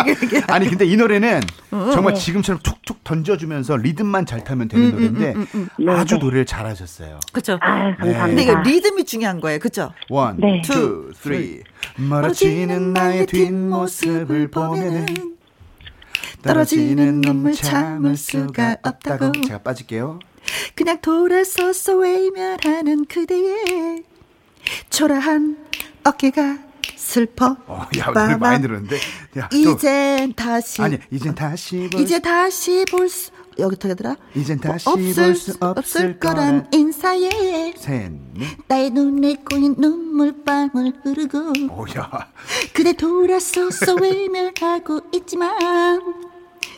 [0.48, 2.16] 아니, 근데 이 노래는 어, 정말 어.
[2.16, 6.66] 지금처럼 툭툭 던져주면서 리듬만 잘 타면 되는 음, 음 노래인데 음, 음, 아주 노래를 잘
[6.66, 7.20] 하셨어요.
[7.32, 7.58] 그렇죠.
[7.60, 8.26] 아, 감사합니다.
[8.26, 9.58] 근데 이게 리듬이 중요한 거예요.
[9.58, 9.92] 그렇죠?
[10.08, 10.62] one, 네.
[10.64, 11.62] two, three.
[11.96, 15.36] 멀어지는 나의 뒷모습을 보면은
[16.42, 19.32] 떨어지는 눈물 참을 수가 없다고.
[19.46, 20.20] 제가 빠질게요.
[20.74, 24.04] 그냥 돌아서서 외면하는 그대의
[24.90, 25.56] 초라한
[26.04, 26.58] 어깨가
[26.96, 27.56] 슬퍼.
[27.66, 28.96] 어, 야, 노래 많이 들었는데.
[29.38, 30.82] 야, 이젠 다시.
[30.82, 33.30] 아니, 이젠 다시 볼 이제 다시 볼 수.
[33.58, 34.16] 여기 어떻게 하더라?
[34.34, 38.12] 이젠 다시 없을, 수 없을, 없을 거란 인사에 셋,
[38.68, 42.10] 나의 눈에 꼬인 눈물방울 흐르고 오야.
[42.72, 46.00] 그대 돌아서서 외면하고 있지만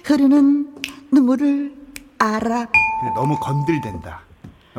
[0.04, 0.74] 흐르는
[1.12, 1.74] 눈물을
[2.18, 2.66] 알아
[3.14, 4.20] 너무 건들댄다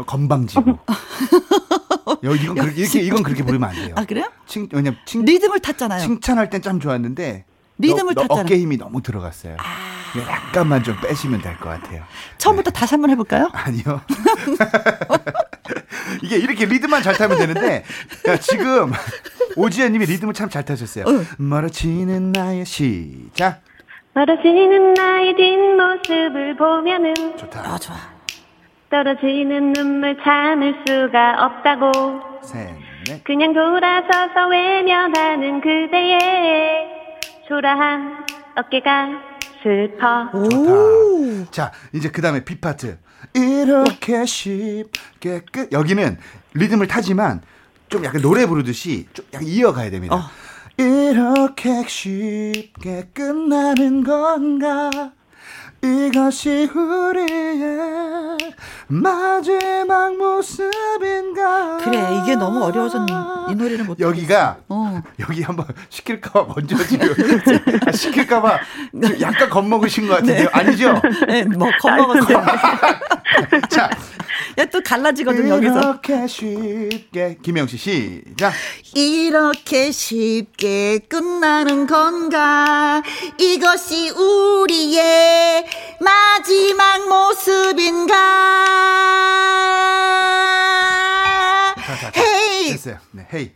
[0.05, 0.79] 건방지고
[2.21, 3.95] 이건 그렇게 이렇게 이건 그렇게 부르면 안 돼요.
[3.97, 4.31] 아 그래요?
[4.45, 5.99] 칭 왜냐 칭 리듬을 탔잖아요.
[6.01, 7.45] 칭찬할 땐 참 좋았는데
[7.79, 8.45] 리듬을 탔잖아요.
[8.45, 9.57] 어깨 힘이 너무 들어갔어요.
[9.59, 9.93] 아.
[10.15, 12.03] 약간만 좀 빼시면 될 것 같아요.
[12.37, 12.79] 처음부터 네.
[12.79, 13.49] 다시 한번 해볼까요?
[13.51, 14.01] 아니요.
[16.21, 17.83] 이게 이렇게 리듬만 잘 타면 되는데
[18.27, 18.91] 야, 지금
[19.55, 21.05] 오지연님이 리듬을 참 잘 타셨어요.
[21.07, 21.25] 응.
[21.37, 23.61] 멀어지는 나의 시작.
[24.13, 27.61] 멀어지는 나의 뒷모습을 보면은 좋다.
[27.73, 27.95] 아 좋아.
[28.93, 31.91] 떨어지는 눈물 참을 수가 없다고.
[32.43, 32.75] 셋,
[33.07, 33.23] 넷.
[33.23, 36.87] 그냥 돌아서서 외면하는 그대의
[37.47, 38.23] 초라한
[38.55, 39.07] 어깨가
[39.63, 40.29] 슬퍼.
[40.31, 41.49] 좋다.
[41.49, 42.99] 자, 이제 그 다음에 B 파트.
[43.33, 45.71] 이렇게 쉽게 끝.
[45.71, 46.19] 여기는
[46.53, 47.41] 리듬을 타지만
[47.89, 50.15] 좀 약간 노래 부르듯이 좀 약간 이어가야 됩니다.
[50.15, 50.19] 어.
[50.77, 54.91] 이렇게 쉽게 끝나는 건가?
[55.83, 58.37] 이것이 우리의
[58.87, 61.77] 마지막 모습인가?
[61.83, 63.05] 그래 이게 너무 어려워서
[63.49, 63.99] 이 노래를 못.
[63.99, 65.01] 여기가 어.
[65.19, 67.09] 여기 한번 시킬까봐 먼저 지금
[67.85, 68.59] 아, 시킬까봐
[69.19, 70.45] 약간 겁먹으신 것 같은데요.
[70.45, 70.49] 네.
[70.53, 71.01] 아니죠?
[71.27, 72.45] 네, 뭐 겁먹었어요.
[73.69, 73.89] 자,
[74.57, 75.79] 야, 또 갈라지거든, 여기서.
[75.79, 77.37] 이렇게 쉽게.
[77.41, 78.53] 김영씨, 시작.
[78.95, 83.01] 이렇게 쉽게 끝나는 건가?
[83.37, 85.65] 이것이 우리의
[85.99, 88.13] 마지막 모습인가?
[91.75, 92.21] 자, 자, 자.
[92.21, 92.71] 헤이!
[92.71, 92.97] 됐어요.
[93.11, 93.51] 네, 헤이.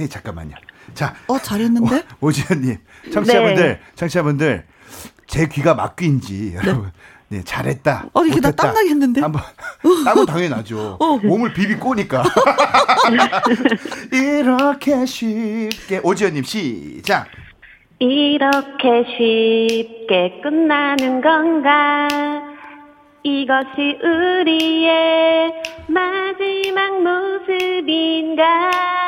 [0.00, 0.56] 헤이, 잠깐만요.
[0.94, 1.14] 자.
[1.26, 2.04] 어, 잘했는데?
[2.20, 2.78] 오, 지현님
[3.12, 3.80] 청취자분들, 네.
[3.94, 4.66] 청취자분들,
[5.26, 6.54] 제 귀가 막귀인지, 네.
[6.56, 6.90] 여러분.
[7.30, 8.06] 네, 잘했다.
[8.14, 9.20] 어, 이게 나 땀나게 했는데?
[9.20, 9.42] 한번,
[10.04, 10.96] 땀은 당연히 나죠.
[10.98, 11.18] 어.
[11.18, 12.24] 몸을 비비 꼬니까.
[14.10, 16.00] 이렇게 쉽게.
[16.02, 17.26] 오지연님, 시작.
[17.98, 22.08] 이렇게 쉽게 끝나는 건가?
[23.22, 25.52] 이것이 우리의
[25.88, 28.42] 마지막 모습인가?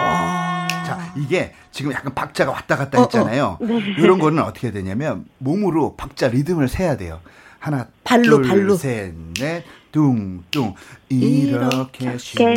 [0.01, 0.68] 아.
[0.85, 3.05] 자, 이게 지금 약간 박자가 왔다 갔다 어, 어.
[3.05, 3.45] 했잖아요.
[3.45, 3.66] 어, 어.
[3.66, 3.81] 네.
[3.97, 7.21] 이런 거는 어떻게 되냐면 몸으로 박자 리듬을 세야 돼요.
[7.61, 8.75] 하나, 발로, 둘, 발로.
[8.75, 10.75] 셋, 넷, 둥, 둥.
[11.11, 12.55] 이렇게 쉽게,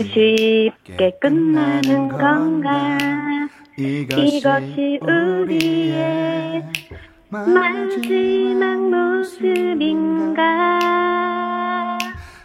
[0.78, 2.98] 쉽게 끝나는 건가?
[3.78, 6.64] 이것이, 이것이 우리의
[7.28, 10.40] 마지막 모습인가?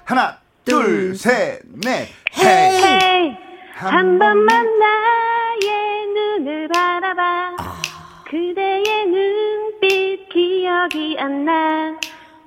[0.05, 2.09] 하나, 둘, 셋, 넷.
[2.37, 2.83] 헤이!
[2.83, 3.37] 헤이.
[3.75, 6.07] 한 번만 나의
[6.41, 7.55] 눈을 바라봐.
[7.61, 7.83] 아.
[8.29, 11.97] 그대의 눈빛 기억이 안 나.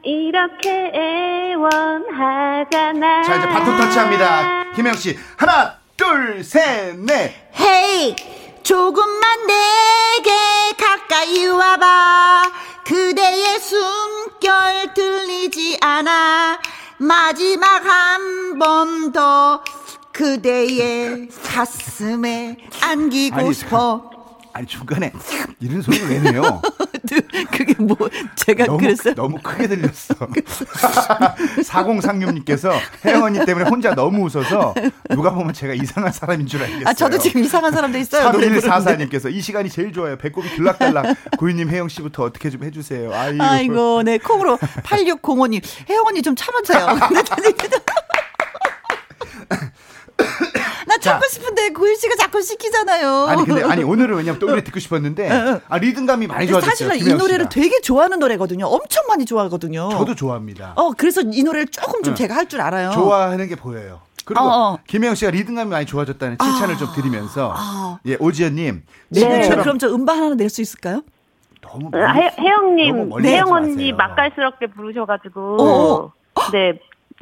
[0.03, 0.91] 이렇게
[1.53, 3.21] 애원하잖아.
[3.23, 4.71] 자, 이제 바톤 터치합니다.
[4.75, 5.17] 김영 씨.
[5.37, 7.33] 하나, 둘, 셋, 넷.
[7.59, 8.15] 헤이!
[8.63, 10.31] 조금만 내게
[10.77, 12.43] 가까이 와봐.
[12.85, 16.59] 그대의 숨결 들리지 않아.
[16.97, 19.63] 마지막 한 번 더
[20.11, 24.09] 그대의 가슴에 안기고 아니, 싶어.
[24.53, 25.11] 아니 중간에
[25.59, 26.61] 이런 소리를 왜 내요?
[27.51, 27.97] 그게 뭐
[28.35, 29.13] 제가 너무, 그랬어요?
[29.15, 30.15] 너무 크게 들렸어.
[31.63, 32.71] 4036님께서
[33.05, 34.73] 혜영 언니 때문에 혼자 너무 웃어서
[35.09, 36.87] 누가 보면 제가 이상한 사람인 줄 알겠어요.
[36.87, 38.31] 아 저도 지금 이상한 사람도 있어요.
[38.31, 40.17] 3144님께서 이 시간이 제일 좋아요.
[40.17, 41.37] 배꼽이 들락달락.
[41.37, 43.13] 고유님 혜영 씨부터 어떻게 좀 해주세요.
[43.13, 43.43] 아이고.
[43.43, 46.99] 아이고 네 콩으로 8605님 혜영 언니 좀 참아줘요.
[51.01, 53.25] 나 참고 싶은데 고일 씨가 자꾸 시키잖아요.
[53.27, 56.69] 아니 근데 아니 오늘은 왜냐면 또 노래 듣고 싶었는데 아 리듬감이 많이 좋아졌어요.
[56.69, 58.65] 사실은 이 노래를 되게 좋아하는 노래거든요.
[58.67, 59.89] 엄청 많이 좋아하거든요.
[59.91, 60.73] 저도 좋아합니다.
[60.75, 62.15] 어 그래서 이 노래를 조금 좀 응.
[62.15, 62.91] 제가 할 줄 알아요.
[62.91, 64.01] 좋아하는 게 보여요.
[64.25, 64.77] 그리고 어, 어.
[64.87, 67.99] 김혜영 씨가 리듬감이 많이 좋아졌다는 칭찬을 아, 좀 드리면서 아.
[68.05, 69.49] 예 오지연님 네.
[69.49, 71.01] 그럼 저 음반 하나 낼 수 있을까요?
[71.61, 72.05] 너무 멀리,
[72.39, 76.13] 혜영님 혜영 언니 맛깔스럽게 부르셔가지고 어.
[76.35, 76.51] 어.
[76.51, 76.73] 네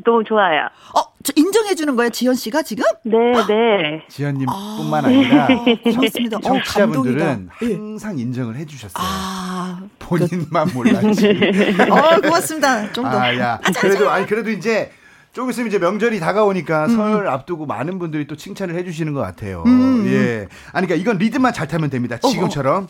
[0.06, 0.68] 너무 좋아요.
[0.96, 2.84] 어, 저 인정해 주는 거예요, 지현 씨가 지금?
[3.04, 3.16] 네,
[3.48, 4.04] 네.
[4.08, 5.48] 지현님뿐만 아, 니라
[5.94, 6.38] 좋습니다.
[6.38, 9.04] 어, 청취자분들은 어, 항상 인정을 해주셨어요.
[9.06, 11.28] 아, 본인만 몰랐지.
[11.90, 12.92] 어, 고맙습니다.
[12.94, 13.20] 좀 더.
[13.20, 14.92] 아, 야, 그래도 아니 그래도 이제.
[15.32, 16.96] 조금 있으면 이제 명절이 다가오니까 음.
[16.96, 19.64] 설 앞두고 많은 분들이 또 칭찬을 해주시는 것 같아요.
[19.68, 20.04] 음.
[20.08, 20.48] 예.
[20.74, 22.18] 아니, 그러니까 이건 리듬만 잘 타면 됩니다.
[22.18, 22.76] 지금처럼.
[22.86, 22.88] 어허.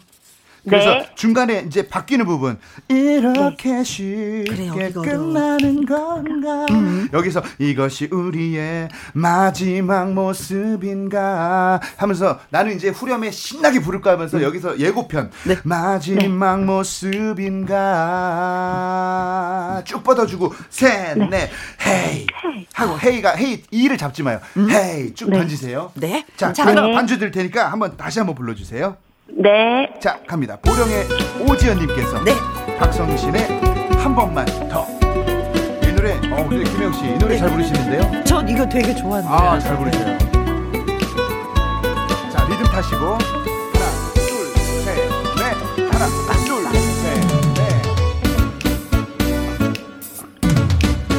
[0.70, 1.10] 그래서 네.
[1.16, 2.58] 중간에 이제 바뀌는 부분
[2.88, 3.84] 이렇게 네.
[3.84, 7.10] 쉽게 그래요, 끝나는 건가 음.
[7.14, 14.44] 여기서 이것이 우리의 마지막 모습인가 하면서 나는 이제 후렴에 신나게 부를까 하면서 음.
[14.44, 15.58] 여기서 예고편 네.
[15.64, 16.66] 마지막 네.
[16.66, 17.76] 모습인가
[19.86, 21.50] 쭉 뻗어주고 셋넷 네.
[21.86, 22.28] 헤이
[22.74, 24.70] 하고 헤이가 헤이 이를 잡지 마요 음.
[24.70, 26.26] 헤이 쭉 던지세요 네.
[26.38, 28.98] 자 반주 들 테니까 한번 다시 한번 불러주세요.
[29.38, 29.90] 네.
[30.00, 30.58] 자, 갑니다.
[30.62, 31.06] 보령의
[31.48, 32.34] 오지연님께서 네.
[32.78, 33.62] 박성신의
[33.98, 34.86] 한 번만 더.
[35.84, 37.38] 이 노래, 어, 우리 김영 씨, 이 노래 네.
[37.40, 38.24] 잘 부르시는데요?
[38.24, 39.34] 전 이거 되게 좋아하는데.
[39.34, 40.18] 아, 잘 부르세요.
[42.32, 43.06] 자, 리듬 타시고.
[43.06, 43.20] 하나,
[44.14, 44.48] 둘,
[44.84, 44.96] 셋,
[45.38, 45.56] 넷.
[45.94, 46.08] 하나,
[46.46, 47.08] 둘, 셋,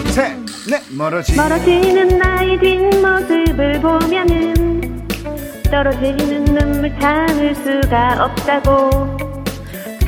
[0.04, 0.12] 넷.
[0.12, 0.36] 셋,
[0.70, 0.82] 넷.
[0.96, 4.59] 멀어지는, 멀어지는 나의 뒷모습을 보면은
[5.70, 8.90] 떨어지는 눈물 참을 수가 없다고.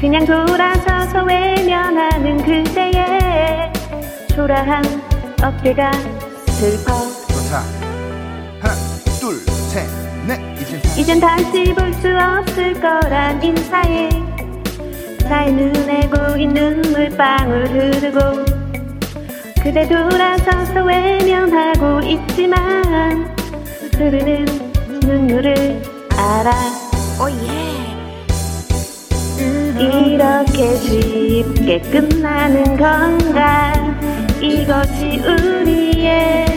[0.01, 3.73] 그냥 돌아서서 외면하는 그때의
[4.35, 4.83] 초라한
[5.43, 5.91] 어깨가
[6.49, 6.93] 슬퍼.
[7.29, 7.63] 좋다.
[8.61, 8.75] 하나
[9.21, 10.61] 둘셋넷.
[10.61, 14.09] 이젠, 이젠 다시 볼 수 없을 거란 인사에
[15.29, 18.45] 나의 눈에 고인 눈물방울 흐르고.
[19.63, 23.33] 그대 돌아서서 외면하고 있지만
[23.97, 24.62] 흐르는
[25.05, 25.83] 눈물을
[26.17, 26.53] 알아.
[27.21, 27.73] 오예
[29.81, 33.73] 이렇게 쉽게 끝나는 건가?
[34.41, 36.52] 이것이 우리의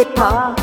[0.00, 0.56] 싶어.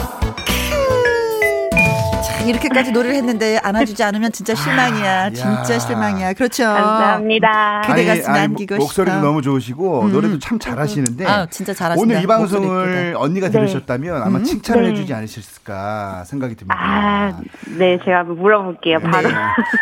[2.47, 5.25] 이렇게까지 노래를 했는데 안아주지 않으면 진짜 실망이야.
[5.25, 6.33] 아, 진짜 실망이야.
[6.33, 6.63] 그렇죠.
[6.63, 7.81] 감사합니다.
[7.85, 9.25] 그대 가슴 안기고 아니, 목소리도 싶어.
[9.25, 10.11] 너무 좋으시고 음.
[10.13, 12.01] 노래도 참 잘하시는데 아, 진짜 잘하신다.
[12.01, 13.51] 오늘 이 방송을 언니가 네.
[13.51, 14.43] 들으셨다면 아마 음.
[14.43, 14.89] 칭찬을 네.
[14.91, 16.75] 해주지 않으셨을까 생각이 듭니다.
[16.79, 17.37] 아,
[17.77, 19.27] 네, 제가 물어볼게요, 바로.
[19.27, 19.35] 네.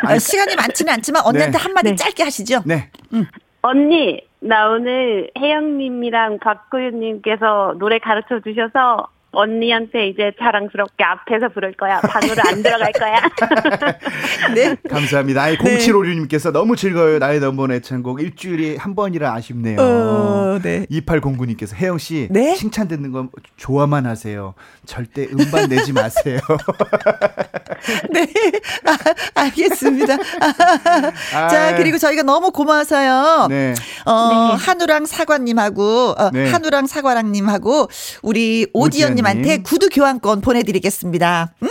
[0.08, 1.64] 아, 시간이 많지는 않지만 언니한테 네.
[1.64, 1.95] 한마디 네.
[1.95, 2.64] 짧게 하시죠.
[2.66, 2.89] 네.
[3.62, 11.99] 언니, 나 오늘 혜영님이랑 박구윤님께서 노래 가르쳐 주셔서 언니한테 이제 자랑스럽게 앞에서 부를 거야.
[12.01, 13.21] 방으로 안 들어갈 거야.
[14.55, 14.75] 네.
[14.89, 15.43] 감사합니다.
[15.43, 17.19] 아이, 0756님께서 너무 즐거워요.
[17.19, 19.81] 나의 넘버 애창곡 일주일에 한 번이라 아쉽네요.
[19.81, 20.86] 어, 네.
[20.91, 22.55] 2809님께서 혜영 씨 네?
[22.55, 24.53] 칭찬 듣는 건 좋아만 하세요.
[24.86, 26.39] 절대 음반 내지 마세요.
[28.11, 28.27] 네.
[28.86, 30.15] 아, 알겠습니다.
[31.33, 33.47] 아, 자, 그리고 저희가 너무 고마워서요.
[33.49, 33.73] 네.
[34.05, 36.49] 어, 한우랑 사과님하고, 어, 네.
[36.51, 37.89] 한우랑 사과랑님하고,
[38.21, 39.63] 우리 오지연님 한테 오지연님.
[39.63, 41.53] 구두 교환권 보내드리겠습니다.
[41.63, 41.67] 음,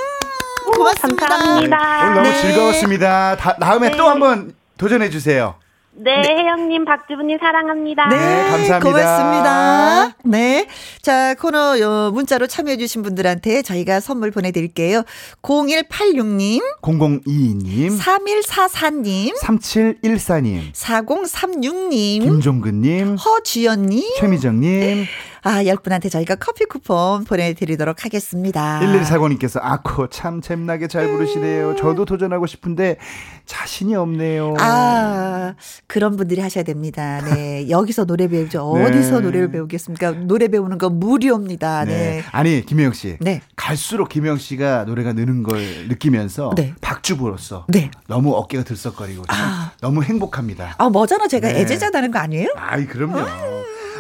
[0.77, 1.27] 고맙습니다.
[1.27, 2.03] 감사합니다.
[2.03, 2.41] 오늘 너무 네.
[2.43, 3.37] 즐거웠습니다.
[3.37, 3.97] 다, 다음에 네.
[3.97, 5.55] 또 한번 도전해 주세요.
[5.97, 8.09] 네, 혜영님, 박주부님 사랑합니다.
[8.09, 8.81] 네, 네, 감사합니다.
[8.81, 10.17] 고맙습니다.
[10.25, 10.67] 네.
[11.03, 15.05] 자, 코너 요 문자로 참여해주신 분들한테 저희가 선물 보내드릴게요.
[15.43, 25.07] 0186님, 0022님, 3144님, 3714님, 4036님, 김종근님, 허주연님, 최미정님,
[25.45, 28.81] 아, 10분한테 저희가 커피 쿠폰 보내드리도록 하겠습니다.
[28.83, 31.77] 1140님께서 아코 참 잼나게 잘 부르시네요.
[31.77, 32.97] 저도 도전하고 싶은데
[33.45, 34.55] 자신이 없네요.
[34.59, 35.55] 아,
[35.87, 37.21] 그런 분들이 하셔야 됩니다.
[37.23, 37.69] 네.
[37.69, 38.73] 여기서 노래 배우죠.
[38.77, 38.85] 네.
[38.87, 40.13] 어디서 노래를 배우겠습니까?
[40.13, 41.85] 노래 배우는 건 무료입니다.
[41.85, 41.93] 네.
[41.95, 42.25] 네.
[42.33, 43.19] 아니 김혜영 씨.
[43.21, 43.43] 네.
[43.55, 46.75] 갈수록 김혜영 씨가 노래가 느는 걸 느끼면서 네.
[46.81, 47.91] 박주부로서 네.
[48.09, 49.73] 너무 어깨가 들썩거리고 참 아.
[49.83, 50.77] 너무 행복합니다.
[50.79, 51.29] 아, 뭐잖아.
[51.29, 51.61] 제가 네.
[51.61, 52.49] 애제자다는 거 아니에요?
[52.57, 53.19] 아이 그럼요.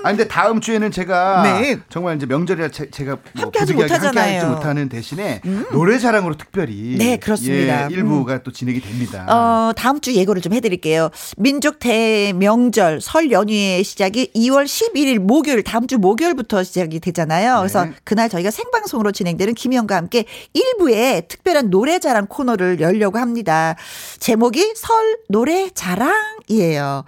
[0.04, 1.78] 아 근데 다음 주에는 제가 네.
[1.88, 4.10] 정말 이제 명절이라 제, 가 뭐 함께하지 못하잖아요.
[4.12, 4.16] 음.
[4.18, 5.40] 함께하지 못하는 대신에
[5.72, 7.86] 노래 자랑으로 특별히 네, 그렇습니다.
[7.86, 7.90] 음.
[7.90, 9.26] 예, 일부가 또 진행이 됩니다.
[9.28, 11.10] 어, 다음 주 예고를 좀 해드릴게요.
[11.38, 17.56] 민족 대명절 설 연휴의 시작이 2월 11일 목요일, 다음 주 목요일부터 시작이 되잖아요.
[17.58, 17.92] 그래서 네.
[18.04, 23.74] 그날 저희가 생방송으로 진행되는 김희영과 함께 일부에 특별한 노래 자랑 코너를 열려고 합니다.
[24.18, 27.04] 제목이 설 노래 자랑이에요.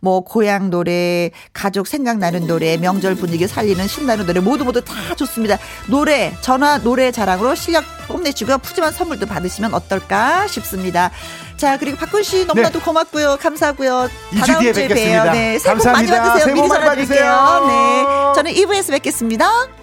[0.00, 5.58] 뭐, 고향 노래, 가족 생각나는 노래, 명절 분위기 살리는 신나는 노래 모두 모두 다 좋습니다.
[5.86, 8.58] 노래, 전화 노래 자랑으로 실력 뽐내시고요.
[8.58, 11.10] 푸짐한 선물도 받으시면 어떨까 싶습니다.
[11.56, 13.38] 자, 그리고 박군 씨 너무나도 고맙고요.
[13.40, 14.02] 감사하고요.
[14.04, 14.10] 네.
[14.32, 15.22] 이주 다다음 뒤에 주에 뵙겠습니다.
[15.24, 15.32] 봬요.
[15.32, 16.32] 네, 새해 복 많이 감사합니다.
[16.32, 16.54] 받으세요.
[16.54, 17.24] 미리 많이 전화 드릴게요.
[17.24, 17.66] 받으세요.
[17.68, 18.34] 네.
[18.34, 19.79] 저는 2부에서 뵙겠습니다.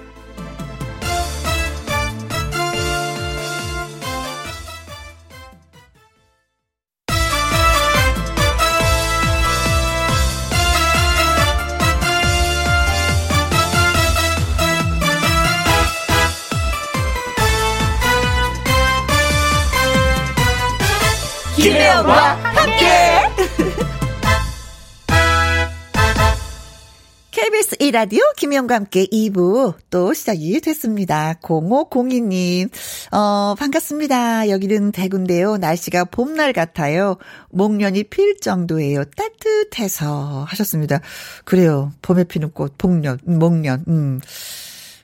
[21.67, 22.85] 김혜영과 함께.
[27.31, 31.33] KBS 1라디오 김혜영과 함께 2부 또 시작이 됐습니다.
[31.41, 32.69] 0502님,
[33.11, 34.47] 어, 반갑습니다.
[34.47, 35.57] 여기는 대구인데요.
[35.57, 37.17] 날씨가 봄날 같아요.
[37.49, 39.03] 목련이 필 정도예요.
[39.03, 41.01] 따뜻해서 하셨습니다.
[41.43, 41.91] 그래요.
[42.01, 44.21] 봄에 피는 꽃, 음, 목련, 음.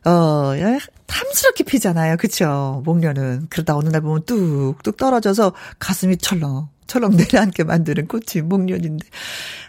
[0.05, 0.78] 어, 야,
[1.14, 2.18] 탐스럽게 피잖아요.
[2.18, 2.82] 그쵸?
[2.86, 3.47] 목련은.
[3.49, 6.70] 그러다 어느 날 보면 뚝뚝 떨어져서 가슴이 철렁.
[6.88, 9.05] 철렁 내려앉게 만드는 꽃이 목련인데.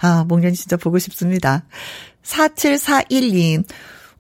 [0.01, 1.65] 아, 목련이 진짜 보고 싶습니다.
[2.25, 3.65] 4741님.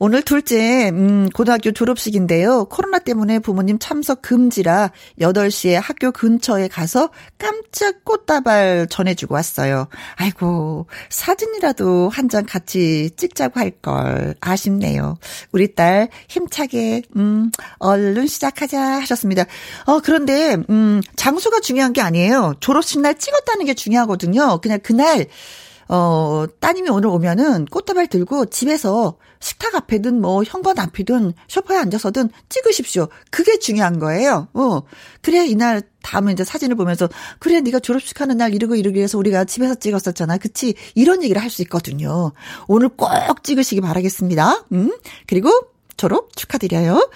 [0.01, 2.65] 오늘 둘째, 음, 고등학교 졸업식인데요.
[2.67, 4.91] 코로나 때문에 부모님 참석 금지라
[5.21, 9.87] 8시에 학교 근처에 가서 깜짝 꽃다발 전해주고 왔어요.
[10.17, 14.35] 아이고, 사진이라도 한 장 같이 찍자고 할 걸.
[14.41, 15.19] 아쉽네요.
[15.53, 19.45] 우리 딸 힘차게, 음, 얼른 시작하자 하셨습니다.
[19.87, 22.55] 어, 그런데, 음, 장소가 중요한 게 아니에요.
[22.61, 24.59] 졸업식 날 찍었다는 게 중요하거든요.
[24.63, 25.27] 그냥 그날,
[25.89, 33.09] 어, 따님이 오늘 오면은 꽃다발 들고 집에서 식탁 앞에든 뭐 현관 앞이든 소파에 앉아서든 찍으십시오.
[33.31, 34.49] 그게 중요한 거예요.
[34.55, 34.81] 어.
[35.21, 37.09] 그래 이날 다음에 이제 사진을 보면서
[37.39, 40.39] 그래 네가 졸업식 하는 날 이러고 이러기 해서 우리가 집에서 찍었었잖아.
[40.39, 40.75] 그치?
[40.95, 42.33] 이런 얘기를 할 수 있거든요.
[42.67, 43.09] 오늘 꼭
[43.45, 44.65] 찍으시기 바라겠습니다.
[44.73, 44.97] 음.
[45.27, 45.51] 그리고
[45.97, 47.09] 졸업 축하드려요.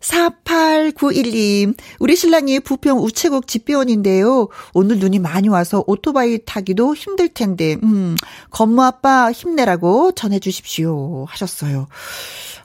[0.00, 4.48] 4891님, 우리 신랑이 부평 우체국 집배원인데요.
[4.74, 8.16] 오늘 눈이 많이 와서 오토바이 타기도 힘들 텐데, 음,
[8.50, 11.24] 건무 아빠 힘내라고 전해주십시오.
[11.28, 11.88] 하셨어요.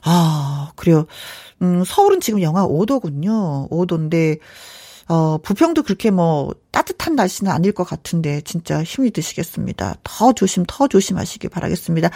[0.04, 1.06] 아, 그래요.
[1.62, 3.70] 음, 서울은 지금 영하 5도군요.
[3.70, 4.38] 5도인데,
[5.08, 9.96] 어, 부평도 그렇게 뭐 따뜻한 날씨는 아닐 것 같은데 진짜 힘이 드시겠습니다.
[10.04, 12.10] 더 조심, 더 조심하시기 바라겠습니다.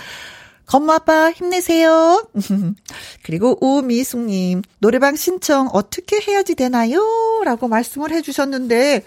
[0.67, 2.29] 건모 아빠 힘내세요.
[3.23, 7.01] 그리고 우미숙님, 노래방 신청 어떻게 해야지 되나요?
[7.45, 9.05] 라고 말씀을 해주셨는데,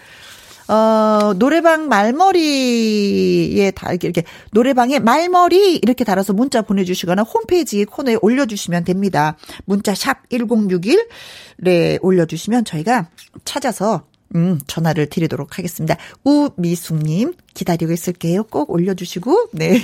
[0.70, 9.36] 어, 노래방 말머리에 다 이렇게 노래방에 말머리 이렇게 달아서 문자 보내주시거나 홈페이지 코너에 올려주시면 됩니다.
[9.64, 13.08] 문자 샵 1061에 올려주시면 저희가
[13.44, 14.04] 찾아서
[14.36, 15.96] 음, 전화를 드리도록 하겠습니다.
[16.24, 18.44] 우미숙님, 기다리고 있을게요.
[18.44, 19.80] 꼭 올려주시고, 네.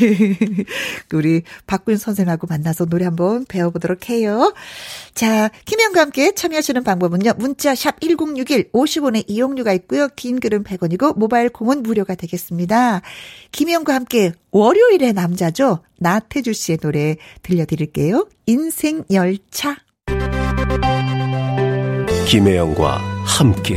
[1.13, 4.55] 우리 박군 선생하고 만나서 노래 한번 배워보도록 해요.
[5.15, 7.33] 자, 김현과 함께 참여하시는 방법은요.
[7.39, 10.09] 문자 샵 1061, 50원의 이용료가 있고요.
[10.15, 13.03] 긴 글은 100원이고, 모바일 콩은 무료가 되겠습니다.
[13.51, 15.81] 김현과 함께 월요일의 남자죠.
[15.99, 18.29] 나태주 씨의 노래 들려드릴게요.
[18.47, 19.77] 인생 열차.
[22.29, 23.77] 김혜영과 함께.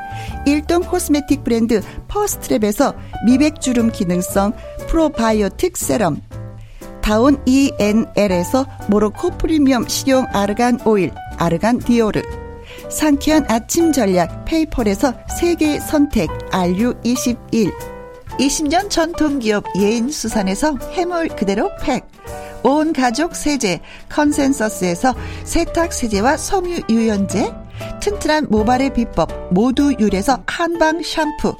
[0.45, 4.53] 일동 코스메틱 브랜드 퍼스트랩에서 미백주름 기능성
[4.87, 6.21] 프로바이오틱 세럼
[7.01, 12.21] 다운 ENL에서 모로코 프리미엄 식용 아르간 오일 아르간 디오르
[12.89, 17.71] 상쾌한 아침 전략 페이펄에서 세계 선택 RU21
[18.39, 22.05] 20년 전통기업 예인수산에서 해물 그대로 팩
[22.63, 27.53] 온 가족 세제 컨센서스에서 세탁 세제와 섬유 유연제
[28.01, 31.55] 튼튼한 모발의 비법 모두 유래서 한방 샴푸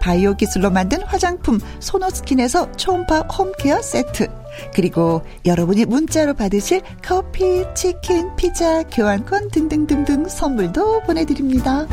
[0.00, 4.28] 바이오 기술로 만든 화장품 소노스킨에서 초음파 홈케어 세트
[4.74, 11.86] 그리고 여러분이 문자로 받으실 커피, 치킨, 피자, 교환권 등등등등 선물도 보내드립니다.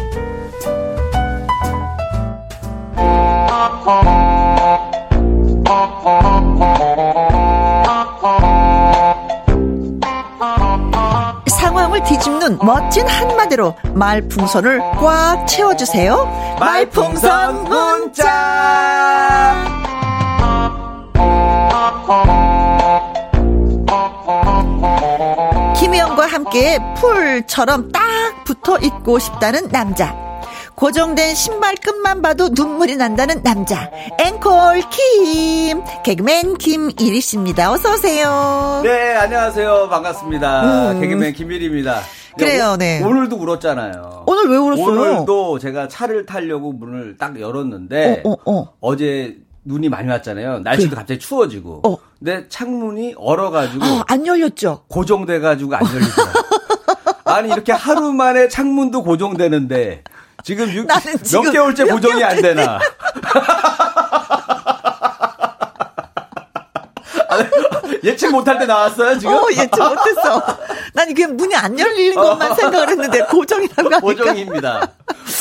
[11.95, 16.57] 상황을 뒤집는 멋진 한마디로 말풍선을 꽉 채워주세요.
[16.59, 19.53] 말풍선 문자!
[25.77, 28.01] 김혜영과 함께 풀처럼 딱
[28.43, 30.24] 붙어 있고 싶다는 남자.
[30.76, 33.89] 고정된 신발 끝만 봐도 눈물이 난다는 남자.
[34.19, 35.82] 앵콜 김.
[36.03, 37.71] 개그맨 김일희 씨입니다.
[37.71, 38.82] 어서 오세요.
[38.84, 39.88] 네, 안녕하세요.
[39.89, 40.91] 반갑습니다.
[40.91, 41.01] 음.
[41.01, 42.01] 개그맨 김일희입니다.
[42.38, 43.01] 그래요, 네.
[43.01, 44.26] 오늘도 울었잖아요.
[44.28, 44.86] 오늘 왜 울었어요?
[44.86, 48.95] 오늘도 제가 차를 타려고 문을 딱 열었는데, 어, 어, 어.
[48.97, 50.59] 제 눈이 많이 왔잖아요.
[50.59, 51.82] 날씨도 그 갑자기 추워지고.
[51.88, 51.97] 어.
[52.19, 53.86] 근데 창문이 얼어가지고.
[53.86, 54.84] 아, 안 열렸죠?
[54.89, 56.43] 고정돼가지고 안 열리더라고요.
[57.23, 60.03] 아니, 이렇게 하루 만에 창문도 고정되는데,
[60.43, 60.88] 지금, 6,
[61.31, 62.79] 몇 개월째 고정이 안 되나.
[68.03, 69.33] 예측 못할 때 나왔어요, 지금?
[69.33, 70.57] 어, 예측 못했어.
[70.95, 72.55] 난 이게 문이 안 열리는 것만 어.
[72.55, 73.99] 생각을 했는데, 고정이라고 하니까.
[73.99, 74.91] 고정입니다.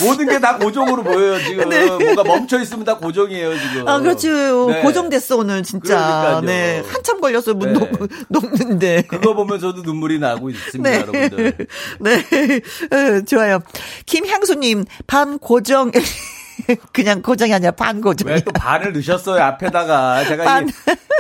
[0.03, 1.69] 모든 게 다 고정으로 보여요, 지금.
[1.71, 1.87] 네.
[1.87, 3.89] 뭔가 멈춰 있으면 다 고정이에요, 지금.
[3.89, 4.67] 아, 그렇죠.
[4.69, 4.83] 네.
[4.83, 5.97] 고정됐어, 오늘 진짜.
[5.97, 6.41] 그러니까요.
[6.43, 6.83] 네.
[6.87, 7.81] 한참 걸렸어요, 문 네.
[8.29, 9.03] 녹 는데.
[9.09, 11.01] 그거 보면 저도 눈물이 나고 있습니다, 네.
[11.01, 11.57] 여러분들.
[12.01, 12.17] 네.
[12.91, 13.61] 어, 좋아요.
[14.07, 15.93] 김향수님, 밤 고정.
[16.93, 18.29] 그냥 고정이 아니라 반 고정.
[18.31, 20.69] 왜 또 반을 넣으셨어요 앞에다가 제가 반.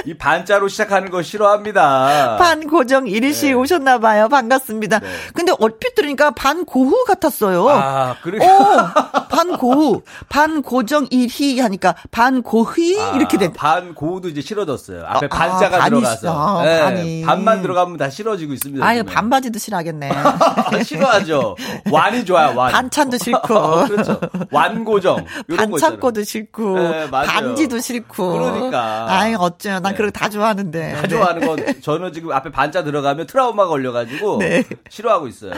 [0.07, 2.37] 이 반자로 시작하는 거 싫어합니다.
[2.39, 3.53] 반 고정 1일 씨 네.
[3.55, 4.29] 오셨나 봐요.
[4.29, 4.99] 반갑습니다.
[4.99, 5.07] 네.
[5.33, 7.67] 근데 얼핏 들으니까 반 고후 같았어요.
[7.71, 8.39] 아, 그래.
[8.45, 8.93] 어,
[9.31, 10.03] 반 고후.
[10.29, 13.53] 반 고정 1희 하니까 반고휘 아, 이렇게 된.
[13.55, 15.05] 반 고후도 이제 싫어졌어요.
[15.07, 16.63] 앞에 아, 반자가 아, 들어가서.
[16.65, 17.23] 네, 반이.
[17.23, 18.85] 반만 들어가면 다 싫어지고 있습니다.
[18.85, 20.11] 아유, 반바지도 싫어하겠네.
[20.85, 21.57] 싫어하죠.
[21.91, 22.73] 완이 좋아요, 완.
[22.73, 23.55] 반찬도 싫고.
[23.55, 24.21] 어, 그렇죠.
[24.51, 25.25] 완고정.
[25.57, 26.79] 반창고도 싫고.
[26.79, 28.33] 네, 반지도 싫고.
[28.33, 29.07] 그러니까.
[29.09, 29.81] 아이, 어쩌요.
[29.81, 29.97] 난 네.
[29.97, 30.95] 그런 거다 좋아하는데.
[30.95, 34.39] 다 좋아하는 건 저는 지금 앞에 반지 들어가면 트라우마 걸려가지고.
[34.39, 34.65] 네.
[34.89, 35.53] 싫어하고 있어요.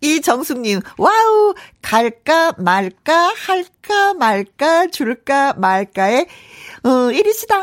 [0.00, 6.26] 이 정숙님, wow, 갈까 말까 할까 말까 줄까 말까의
[6.82, 7.56] 어, 이리 씨다.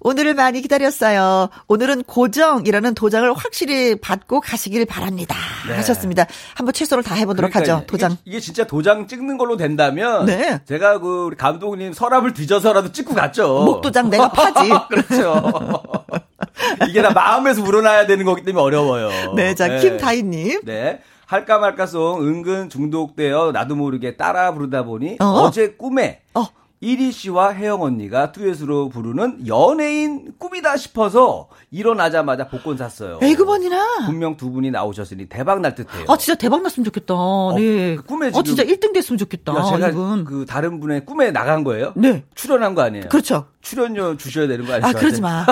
[0.00, 1.48] 오늘을 많이 기다렸어요.
[1.68, 5.34] 오늘은 고정이라는 도장을 확실히 받고 가시길 바랍니다.
[5.68, 5.74] 네.
[5.76, 6.26] 하셨습니다.
[6.54, 7.86] 한번 최선을 다 해보도록 그러니까 하죠.
[7.86, 8.12] 도장.
[8.24, 10.60] 이게, 이게, 진짜 도장 찍는 걸로 된다면 네.
[10.66, 13.64] 제가 그 우리 감독님 서랍을 뒤져서라도 찍고 갔죠.
[13.64, 14.70] 목도장 내가 파지.
[14.90, 15.82] 그렇죠.
[16.88, 19.32] 이게 다 마음에서 우러나야 되는 거기 때문에 어려워요.
[19.34, 19.80] 네, 자, 네.
[19.80, 20.60] 김다희님.
[20.64, 21.00] 네.
[21.26, 25.50] 할까 말까송 은근 중독되어 나도 모르게 따라 부르다 보니 어?
[25.50, 26.44] 제 꿈에 어.
[26.84, 33.18] 이리 씨와 혜영 언니가 듀엣으로 부르는 연예인 꿈이다 싶어서 일어나자마자 복권 샀어요.
[33.22, 36.04] 에그번이나 분명 두 분이 나오셨으니 대박 날 듯해요.
[36.08, 37.14] 아 진짜 대박 났으면 좋겠다.
[37.14, 37.96] 어, 네.
[37.96, 39.54] 그 꿈에 지금 어 진짜 1등 됐으면 좋겠다.
[39.56, 40.24] 야, 제가 이분.
[40.24, 41.94] 그 다른 분의 꿈에 나간 거예요?
[41.96, 42.24] 네.
[42.34, 43.08] 출연한 거 아니에요?
[43.08, 43.46] 그렇죠.
[43.64, 44.86] 출연료 주셔야 되는 거 아니에요?
[44.86, 45.44] 아, 그러지 마.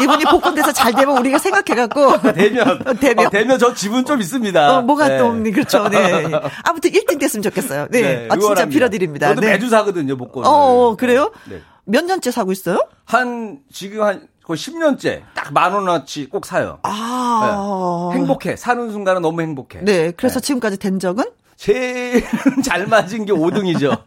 [0.00, 2.22] 이분이 복권 돼서 잘 되면 우리가 생각해갖고.
[2.32, 2.84] 되면.
[3.00, 3.26] 되면.
[3.26, 4.78] 어, 되면 저 지분 좀 있습니다.
[4.78, 5.18] 어, 뭐가 네.
[5.18, 5.50] 또, 없니?
[5.50, 5.88] 그렇죠.
[5.88, 6.24] 네.
[6.64, 7.88] 아무튼 1등 됐으면 좋겠어요.
[7.90, 8.00] 네.
[8.00, 9.28] 네 아, 진짜 빌어드립니다.
[9.30, 9.52] 저도 네.
[9.52, 10.46] 매주 사거든요, 복권.
[10.46, 11.32] 어, 어, 그래요?
[11.48, 11.60] 네.
[11.84, 12.86] 몇 년째 사고 있어요?
[13.04, 16.78] 한, 지금 한, 거의 10년째 딱 만 원어치 꼭 사요.
[16.82, 18.10] 아.
[18.12, 18.18] 네.
[18.18, 18.56] 행복해.
[18.56, 19.80] 사는 순간은 너무 행복해.
[19.82, 20.10] 네.
[20.12, 20.46] 그래서 네.
[20.46, 21.24] 지금까지 된 적은?
[21.56, 22.22] 제일
[22.64, 24.04] 잘 맞은 게 5등이죠.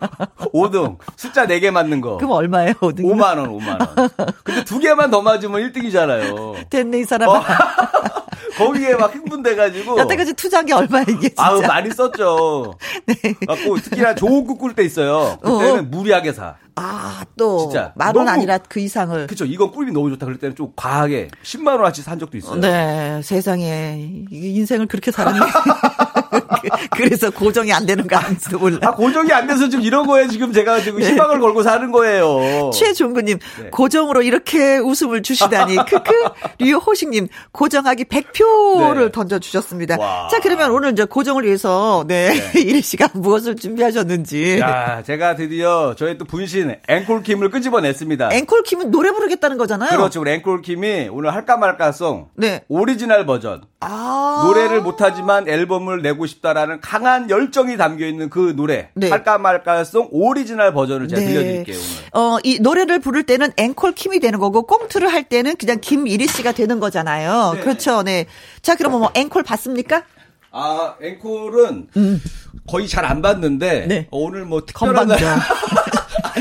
[0.53, 0.97] 5등.
[1.17, 2.17] 숫자 4개 맞는 거.
[2.17, 3.01] 그럼 얼마예요, 5등?
[3.01, 4.33] 5만원, 5만원.
[4.43, 6.69] 근데 두 개만 더 맞으면 1등이잖아요.
[6.69, 7.31] 됐네, 이 사람아.
[7.39, 7.43] 어.
[8.57, 9.99] 거기에 막 흥분돼가지고.
[9.99, 11.43] 여태까지 투자한 게 얼마야, 이게 진짜.
[11.45, 12.75] 아우, 많이 썼죠.
[13.05, 13.15] 네.
[13.47, 15.37] 갖고 특히나 좋은 꿈꿀때 있어요.
[15.41, 15.81] 그때는 어.
[15.83, 16.55] 무리하게 사.
[16.75, 17.59] 아, 또.
[17.59, 17.91] 진짜.
[17.95, 19.27] 만원 아니라 그 이상을.
[19.27, 19.45] 그쵸.
[19.45, 20.25] 이건 꿀이 너무 좋다.
[20.25, 22.59] 그럴 때는 좀 과하게 10만원어치 산 적도 있어요.
[22.59, 23.21] 네.
[23.23, 24.25] 세상에.
[24.31, 25.39] 인생을 그렇게 살았네.
[26.91, 28.79] 그래서 고정이 안 되는 거 아닌지도 몰라.
[28.83, 31.09] 아, 고정이 안 돼서 지금 이런 거에 지금 제가 지금 네.
[31.09, 32.71] 희망을 걸고 사는 거예요.
[32.73, 33.69] 최종근님, 네.
[33.69, 35.75] 고정으로 이렇게 웃음을 주시다니.
[35.75, 36.11] 크크.
[36.59, 39.11] 류호식님, 고정하기 100표를 네.
[39.11, 39.97] 던져주셨습니다.
[39.99, 40.27] 와.
[40.29, 42.33] 자, 그러면 오늘 이제 고정을 위해서, 네.
[42.33, 42.59] 네.
[42.61, 44.59] 이리 씨가 무엇을 준비하셨는지.
[44.59, 48.29] 야, 제가 드디어 저희 또 분신 앵콜킴을 끄집어냈습니다.
[48.33, 49.89] 앵콜킴은 노래 부르겠다는 거잖아요.
[49.91, 50.21] 그렇죠.
[50.21, 52.29] 우리 앵콜킴이 오늘 할까 말까송.
[52.35, 52.63] 네.
[52.67, 53.61] 오리지널 버전.
[53.81, 54.43] 아.
[54.45, 59.09] 노래를 못하지만 앨범을 내고 싶다라는 강한 열정이 담겨 있는 그 노래 네.
[59.09, 61.27] 할까 말까송 오리지널 버전을 제가 네.
[61.27, 61.77] 들려드릴게요.
[61.77, 61.87] 오늘.
[62.13, 66.51] 어, 이 노래를 부를 때는 앵콜 킴이 되는 거고 꽁트를 할 때는 그냥 김이리 씨가
[66.51, 67.53] 되는 거잖아요.
[67.55, 67.61] 네.
[67.61, 68.03] 그렇죠.
[68.03, 68.27] 네.
[68.61, 70.03] 자, 그러면 뭐 앵콜 봤습니까?
[70.51, 72.21] 아, 앵콜은 음.
[72.67, 74.07] 거의 잘 안 봤는데 네.
[74.11, 75.41] 어, 오늘 뭐 특별한 날 아니,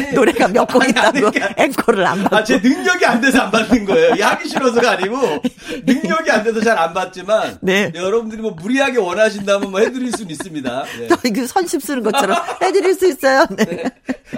[0.15, 2.37] 노래가 몇 곡 있다고 앵콜을 안 받고.
[2.37, 4.15] 아, 제 능력이 안 돼서 안 받는 거예요.
[4.25, 5.43] 하기 싫어서가 아니고
[5.87, 7.93] 능력이 안 돼서 잘 안 받지만 네.
[7.95, 10.85] 여러분들이 뭐 무리하게 원하신다면 뭐 해드릴 수는 있습니다.
[10.99, 11.31] 네.
[11.31, 13.45] 그 선심 쓰는 것처럼 해드릴 수 있어요.
[13.51, 13.65] 네.
[13.65, 13.85] 네.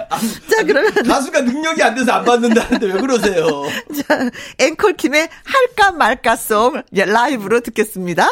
[0.09, 3.63] 아, 자 그러면 가수가 능력이 안 돼서 안 받는다는데 왜 그러세요?
[4.07, 8.27] 자 앵콜 팀의 할까 말까송 라이브로 듣겠습니다.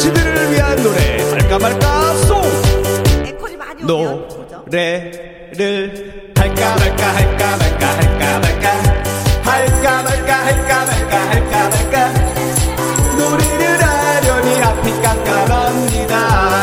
[0.00, 2.40] 음치들을 위한 노래 할까 말까 송.
[3.86, 4.32] 노래를.
[6.36, 8.66] 할까 말까 할까 말까 할까 말까.
[9.42, 11.96] 할까 말까 할까 말까 할까 말까.
[13.18, 16.59] 노래를 하려니 앞이 깜깜합니다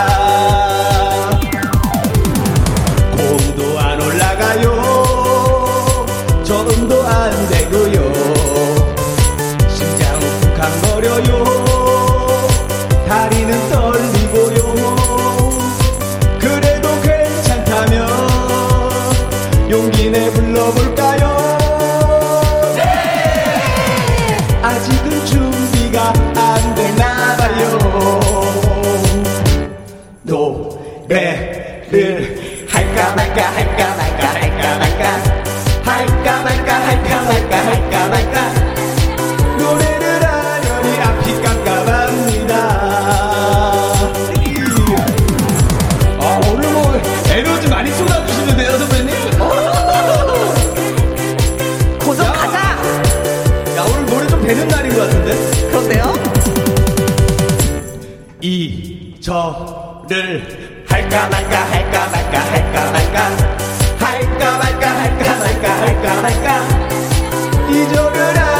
[58.49, 63.29] 이 저를 할까 말까 할까 말까 할까 말까
[63.99, 67.69] 할까 말까 할까 말까 할까 말까.
[67.69, 68.56] 이 저를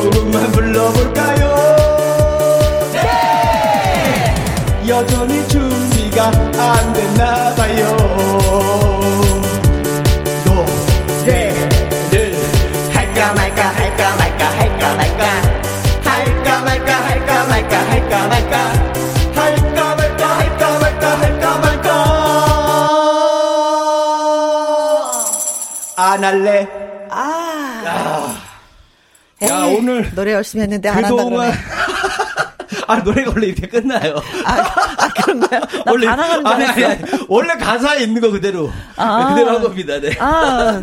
[0.00, 1.56] 조금만 불러볼까요?
[2.92, 4.34] 네!
[4.86, 6.98] 여전히 준비가 안
[17.88, 18.58] 할까 말까
[26.00, 26.66] 안 할래?
[26.84, 26.87] 아.
[29.42, 31.52] 야, 에이, 오늘 노래 열심히 했는데 안 한다 그동안.
[32.86, 34.16] 아 노래가 원래 이렇게 끝나요.
[34.44, 34.52] 아,
[34.96, 35.60] 아 그런가요?
[35.60, 36.64] 나 원래 줄 아니.
[36.64, 39.28] 아니, 아니, 원래 가사에 있는 거 그대로 아.
[39.28, 40.00] 그대로 한 겁니다.
[40.00, 40.16] 네.
[40.18, 40.82] 아,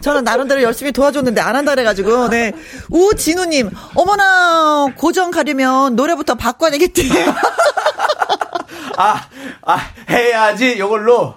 [0.00, 2.52] 저는 나름대로 열심히 도와줬는데 안 한다 그래가지고, 네.
[2.90, 7.08] 우진우님, 어머나, 고정 가려면 노래부터 바꿔야 되겠지.
[8.96, 9.26] 아,
[9.62, 11.34] 아 해야지 이걸로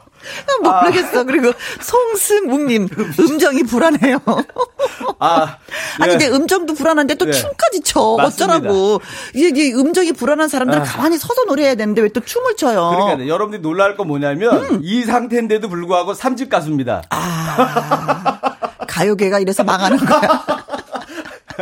[0.61, 1.23] 모르겠어.
[1.23, 1.51] 그리고
[1.81, 4.19] 송승묵님, 음정이 불안해요.
[5.19, 5.57] 아
[5.99, 6.17] 아니, 예.
[6.17, 7.31] 근데 음정도 불안한데 또 네.
[7.31, 8.15] 춤까지 춰.
[8.17, 8.55] 맞습니다.
[8.57, 9.01] 어쩌라고.
[9.33, 12.89] 이게, 이게 음정이 불안한 사람들은 가만히 서서 노래해야 되는데 왜 또 춤을 춰요?
[12.95, 14.79] 그러니까 네, 여러분들이 놀랄 건 뭐냐면 음.
[14.81, 17.03] 이 상태인데도 불구하고 3집 가수입니다.
[17.09, 18.39] 아,
[18.87, 20.45] 가요계가 이래서 망하는 거야.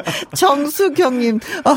[0.36, 1.72] 정수경님, 어,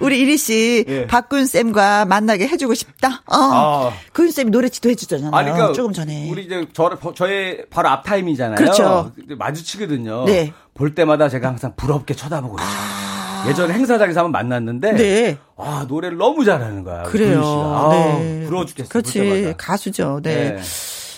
[0.00, 1.06] 우리 이리 씨, 예.
[1.06, 3.22] 박군 쌤과 만나게 해주고 싶다.
[3.26, 3.92] 어, 아.
[4.12, 5.30] 구윤 쌤이 노래 지도해 주잖아요.
[5.32, 6.30] 아니, 그러니까 조금 전에.
[6.30, 8.56] 우리 이제 저 저의 바로 앞 타임이잖아요.
[8.56, 9.12] 그렇죠.
[9.38, 10.24] 마주치거든요.
[10.24, 10.52] 네.
[10.74, 13.02] 볼 때마다 제가 항상 부럽게 쳐다보고 있어요.
[13.48, 14.94] 예전에 행사장에서 한번 만났는데 아.
[14.94, 15.38] 네.
[15.56, 17.02] 아 노래를 너무 잘하는 거야.
[17.02, 17.42] 그래요.
[17.44, 18.44] 아, 네.
[18.46, 18.88] 부러워 죽겠어요.
[18.88, 19.54] 그렇지.
[19.56, 20.20] 가수죠.
[20.22, 20.52] 네.
[20.56, 20.62] 네.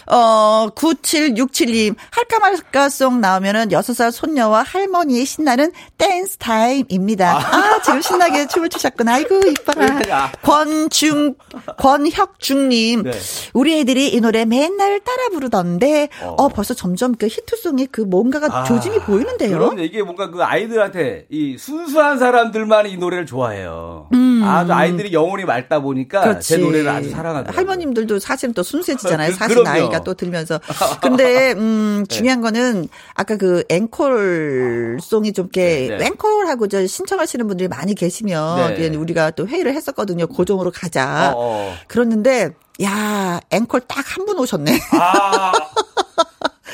[0.06, 7.36] 어, 9767님, 할까 말까송 나오면은 6살 손녀와 할머니의 신나는 댄스 타임입니다.
[7.38, 9.14] 아, 지금 신나게 춤을 추셨구나.
[9.14, 10.00] 아이고, 이뻐라.
[10.10, 10.32] 아.
[10.42, 11.34] 권중,
[11.78, 13.10] 권혁중님, 네.
[13.54, 18.64] 우리 애들이 이 노래 맨날 따라 부르던데, 어, 벌써 점점 그 히트송의 그 뭔가가 아,
[18.64, 19.58] 조짐이 보이는데요.
[19.58, 19.80] 그럼요.
[19.82, 24.08] 이게 뭔가 그 아이들한테 이 순수한 사람들만 이 노래를 좋아해요.
[24.44, 26.24] 아주 아이들이 영혼이 맑다 보니까 음.
[26.24, 26.48] 그렇지.
[26.48, 27.56] 제 노래를 아주 사랑하더라고요.
[27.56, 29.30] 할머님들도 사실은 또 순수해지잖아요.
[29.30, 29.64] 그- 사실 그럼
[29.94, 29.98] 요.
[29.98, 30.60] 나이가 또 들면서.
[31.00, 36.06] 근데 음 중요한 거는 아까 그 앵콜 송이 좀 이렇게 네, 네.
[36.06, 38.88] 앵콜하고 저 신청하시는 분들이 많이 계시면 네.
[38.88, 40.26] 우리가 또 회의를 했었거든요.
[40.26, 41.32] 고정으로 가자.
[41.34, 41.74] 어, 어.
[41.88, 42.50] 그랬는데
[42.82, 44.78] 야 앵콜 딱 한 분 오셨네.
[44.92, 45.52] 아,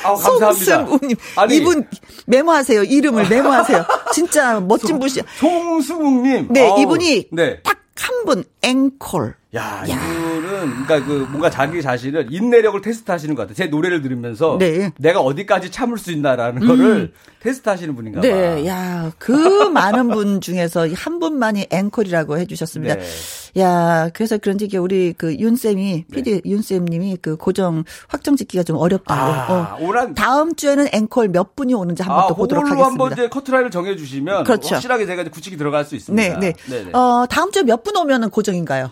[0.05, 0.53] 아우, 감사합니다.
[0.53, 1.87] 송승우님 아니, 이분
[2.27, 2.85] 메모하세요.
[2.85, 3.85] 이름을 메모하세요.
[4.13, 5.23] 진짜 멋진 분이시.
[5.39, 6.49] 송수국님.
[6.53, 7.61] 네 아우, 이분이 네.
[7.63, 9.35] 딱한 분 앵콜.
[9.57, 13.55] 야, 이분은 그러니까 그 뭔가 자기 자신을 인내력을 테스트하시는 것 같아요.
[13.57, 14.85] 제 노래를 들으면서 네.
[14.87, 14.91] 음.
[14.97, 18.29] 내가 어디까지 참을 수 있나라는 거를 테스트하시는 분인가 봐.
[18.29, 19.33] 네, 야, 그
[19.71, 22.95] 많은 분 중에서 한 분만이 앵콜이라고 해주셨습니다.
[22.95, 23.03] 네.
[23.61, 29.21] 야, 그래서 그런지 이게 우리 그 윤쌤이, PD 윤쌤님이 그 고정 확정 짓기가 좀 어렵다고.
[29.21, 29.85] 아, 어.
[29.85, 32.87] 오란 다음 주에는 앵콜 몇 분이 오는지 한번 아, 또 보도록 하겠습니다.
[32.89, 34.77] 한번 이제 커트라인을 정해 주시면 그렇죠.
[34.77, 36.39] 확실하게 제가 이제 굳히기 들어갈 수 네, 있습니다.
[36.39, 36.53] 네.
[36.69, 36.91] 네네.
[36.93, 38.91] 어, 다음 주에 몇 분 오면은 고정인가요?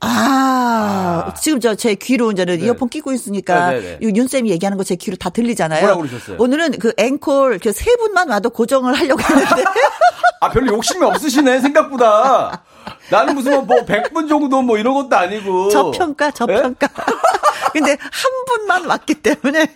[0.00, 2.66] 아, 지금 저 제 귀로 이제는 네.
[2.66, 4.06] 이어폰 끼고 있으니까 네, 네, 네.
[4.08, 5.80] 이 윤쌤이 얘기하는 거 제 귀로 다 들리잖아요.
[5.80, 6.36] 뭐라고 그러셨어요?
[6.38, 9.64] 오늘은 그 앵콜 그 세 분만 와도 고정을 하려고 했는데
[10.40, 12.62] 아, 별로 욕심이 없으시네, 생각보다.
[13.10, 15.70] 나는 무슨 뭐 100분 정도 뭐 이런 것도 아니고.
[15.70, 16.88] 저평가, 저평가.
[17.72, 19.66] 근데 한 분만 왔기 때문에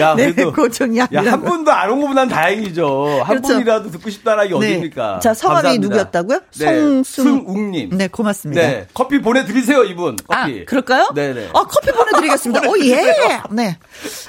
[0.00, 1.32] 야, 네, 고정이 야, 아니라.
[1.32, 3.20] 한 분도 안 온 거보단 다행이죠.
[3.24, 3.48] 한 그렇죠.
[3.54, 5.20] 분이라도 듣고 싶다라 이게 어딥니까?
[5.20, 5.86] 자, 성함이 감사합니다.
[5.88, 6.40] 누구였다고요?
[6.58, 7.90] 네, 송승- 승웅님.
[7.96, 8.60] 네, 고맙습니다.
[8.62, 10.16] 네, 커피 보내드리세요, 이분.
[10.26, 10.62] 커피.
[10.62, 11.10] 아, 그럴까요?
[11.14, 11.50] 네네.
[11.54, 12.68] 아, 커피 보내드리겠습니다.
[12.68, 13.14] 오, 예!
[13.50, 13.78] 네.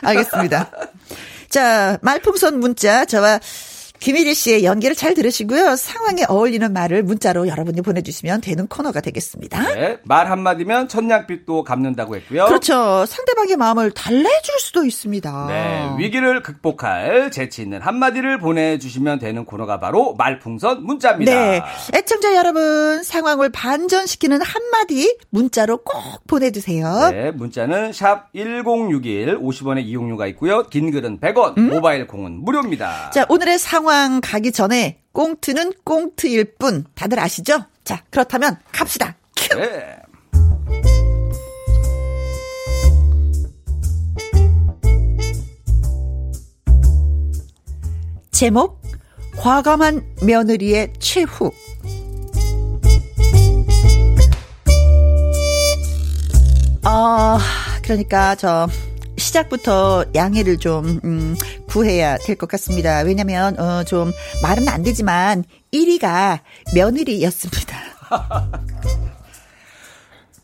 [0.04, 0.70] 알겠습니다.
[1.50, 3.40] 자, 말풍선 문자, 저와
[4.06, 5.76] 김일희 씨의 연기를 잘 들으시고요.
[5.76, 9.74] 상황에 어울리는 말을 문자로 여러분이 보내주시면 되는 코너가 되겠습니다.
[9.74, 12.46] 네, 말 한마디면 천냥빛도 갚는다고 했고요.
[12.46, 13.08] 그렇죠.
[13.08, 15.48] 상대방의 마음을 달래줄 수도 있습니다.
[15.48, 21.32] 네, 위기를 극복할 재치 있는 한마디를 보내주시면 되는 코너가 바로 말풍선 문자입니다.
[21.32, 21.64] 네.
[21.96, 27.10] 애청자 여러분, 상황을 반전시키는 한마디 문자로 꼭 보내주세요.
[27.10, 30.62] 네, 문자는 샵 1061, 50원의 이용료가 있고요.
[30.68, 33.08] 긴 글은 100원, 모바일 콩은 무료입니다.
[33.08, 33.12] 음?
[33.12, 36.86] 자, 오늘의 상황 가기 전에 꽁트는 꽁트일 뿐.
[36.96, 37.66] 다들 아시죠?
[37.84, 39.16] 자, 그렇다면 갑시다.
[39.36, 39.58] 큐!
[39.58, 39.98] 네.
[48.32, 48.82] 제목
[49.38, 51.52] 과감한 며느리의 최후
[56.86, 57.38] 어,
[57.82, 58.68] 그러니까 저
[59.40, 61.36] 시작부터 양해를 좀 음,
[61.68, 63.00] 구해야 될 것 같습니다.
[63.02, 64.12] 왜냐면 어, 좀
[64.42, 66.40] 말은 안 되지만 1위가
[66.74, 67.76] 며느리였습니다.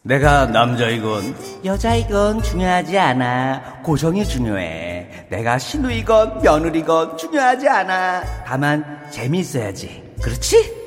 [0.04, 3.82] 내가 남자이건 여자이건 중요하지 않아.
[3.84, 5.28] 고정이 중요해.
[5.30, 8.44] 내가 신우이건 며느리건 중요하지 않아.
[8.46, 10.04] 다만 재미있어야지.
[10.22, 10.82] 그렇지?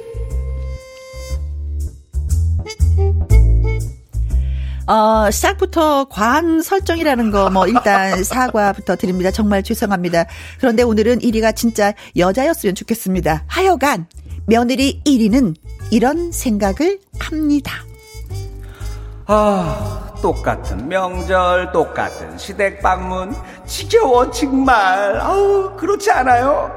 [4.86, 9.30] 어, 시작부터 과한 설정이라는 거, 뭐, 일단 사과부터 드립니다.
[9.30, 10.26] 정말 죄송합니다.
[10.58, 13.44] 그런데 오늘은 1위가 진짜 여자였으면 좋겠습니다.
[13.46, 14.06] 하여간,
[14.46, 15.54] 며느리 1위는
[15.90, 17.72] 이런 생각을 합니다.
[19.26, 23.34] 아, 똑같은 명절, 똑같은 시댁 방문,
[23.66, 25.18] 지겨워, 정말.
[25.18, 26.70] 아우, 그렇지 않아요?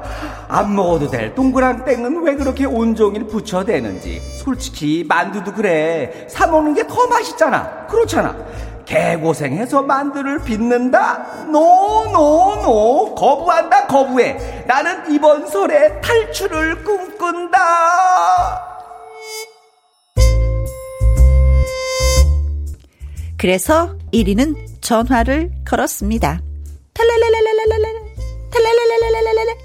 [0.48, 4.20] 안 먹어도 될 동그랑땡은 왜 그렇게 온종일 부쳐대는지.
[4.38, 6.26] 솔직히, 만두도 그래.
[6.30, 7.86] 사 먹는 게 더 맛있잖아.
[7.86, 8.34] 그렇잖아.
[8.86, 11.44] 개고생해서 만두를 빚는다?
[11.52, 13.14] no, no, no.
[13.14, 14.64] 거부한다, 거부해.
[14.66, 18.67] 나는 이번 설에 탈출을 꿈꾼다.
[23.38, 26.40] 그래서 이리는 전화를 걸었습니다.
[26.92, 27.94] 탈랄랄랄랄랄랄
[28.50, 29.56] 탈랄랄랄랄랄랄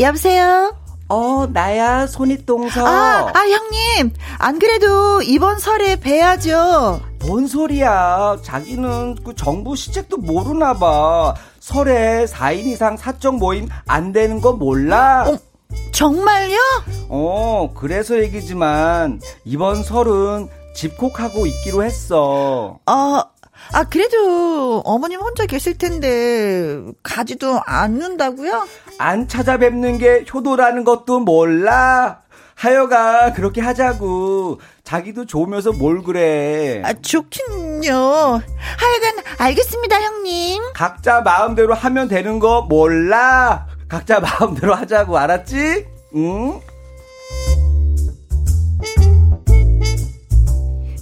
[0.00, 0.76] 여보세요?
[1.08, 2.86] 어, 나야, 손윗동서.
[2.86, 4.12] 아, 아, 형님.
[4.38, 7.00] 안 그래도 이번 설에 뵈야죠.
[7.20, 8.38] 뭔 소리야.
[8.42, 11.34] 자기는 그 정부 시책도 모르나 봐.
[11.60, 15.24] 설에 4인 이상 사적 모임 안 되는 거 몰라?
[15.26, 15.38] 어,
[15.92, 16.58] 정말요?
[17.08, 20.48] 어, 그래서 얘기지만, 이번 설은
[20.78, 22.78] 집콕하고 있기로 했어.
[22.86, 23.24] 아,
[23.72, 28.64] 아, 그래도 어머님 혼자 계실 텐데 가지도 않는다고요?
[28.98, 32.20] 안 찾아뵙는 게 효도라는 것도 몰라.
[32.54, 34.60] 하여가 그렇게 하자고.
[34.84, 36.80] 자기도 좋으면서 뭘 그래.
[36.84, 37.92] 아, 좋긴요.
[37.92, 40.62] 하여간 알겠습니다, 형님.
[40.74, 43.66] 각자 마음대로 하면 되는 거 몰라.
[43.88, 45.86] 각자 마음대로 하자고 알았지?
[46.14, 46.60] 응?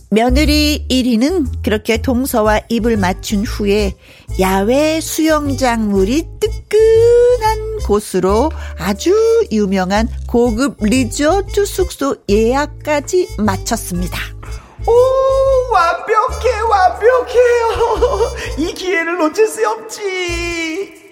[0.08, 3.94] 며느리 1위는 그렇게 동서와 입을 맞춘 후에
[4.38, 9.12] 야외 수영장 물이 뜨끈한 곳으로 아주
[9.50, 14.18] 유명한 고급 리조트 숙소 예약까지 마쳤습니다.
[14.86, 18.36] 오, 완벽해, 완벽해요.
[18.58, 21.06] 이 기회를 놓칠 수 없지.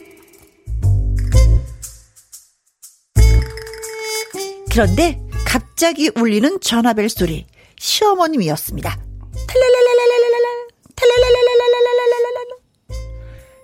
[4.70, 7.47] 그런데 갑자기 울리는 전화벨 소리.
[7.85, 8.97] 시어머님이었습니다.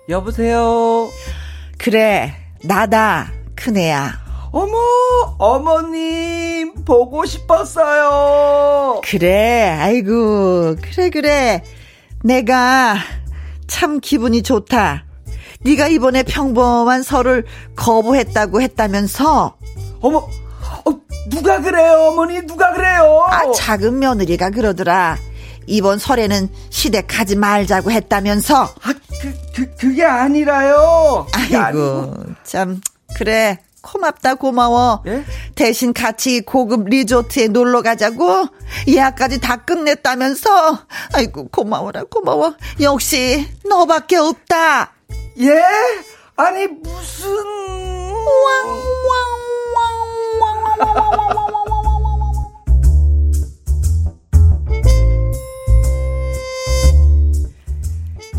[0.09, 1.09] 여보세요.
[1.79, 4.21] 그래, 나다, 큰애야.
[4.51, 4.77] 어머,
[5.39, 9.01] 어머님, 보고 싶었어요.
[9.03, 11.63] 그래, 아이고, 그래, 그래.
[12.23, 12.97] 내가
[13.65, 15.05] 참 기분이 좋다.
[15.61, 17.45] 네가 이번에 평범한 설을
[17.75, 19.57] 거부했다고 했다면서.
[20.01, 20.27] 어머,
[20.85, 22.41] 어, 누가 그래요, 어머니?
[22.45, 23.25] 누가 그래요?
[23.29, 25.17] 아, 작은 며느리가 그러더라.
[25.67, 28.63] 이번 설에는 시댁 가지 말자고 했다면서.
[28.63, 31.27] 아, 그, 그, 그게 아니라요.
[31.31, 32.23] 그게 아이고, 아니고.
[32.43, 32.81] 참,
[33.15, 33.59] 그래.
[33.81, 35.01] 고맙다, 고마워.
[35.07, 35.23] 예?
[35.55, 38.47] 대신 같이 고급 리조트에 놀러 가자고?
[38.87, 40.79] 예약까지 다 끝냈다면서?
[41.13, 42.55] 아이고, 고마워라, 고마워.
[42.79, 44.93] 역시, 너밖에 없다.
[45.39, 45.63] 예?
[46.35, 47.29] 아니, 무슨.
[47.33, 49.30] 왕, 왕,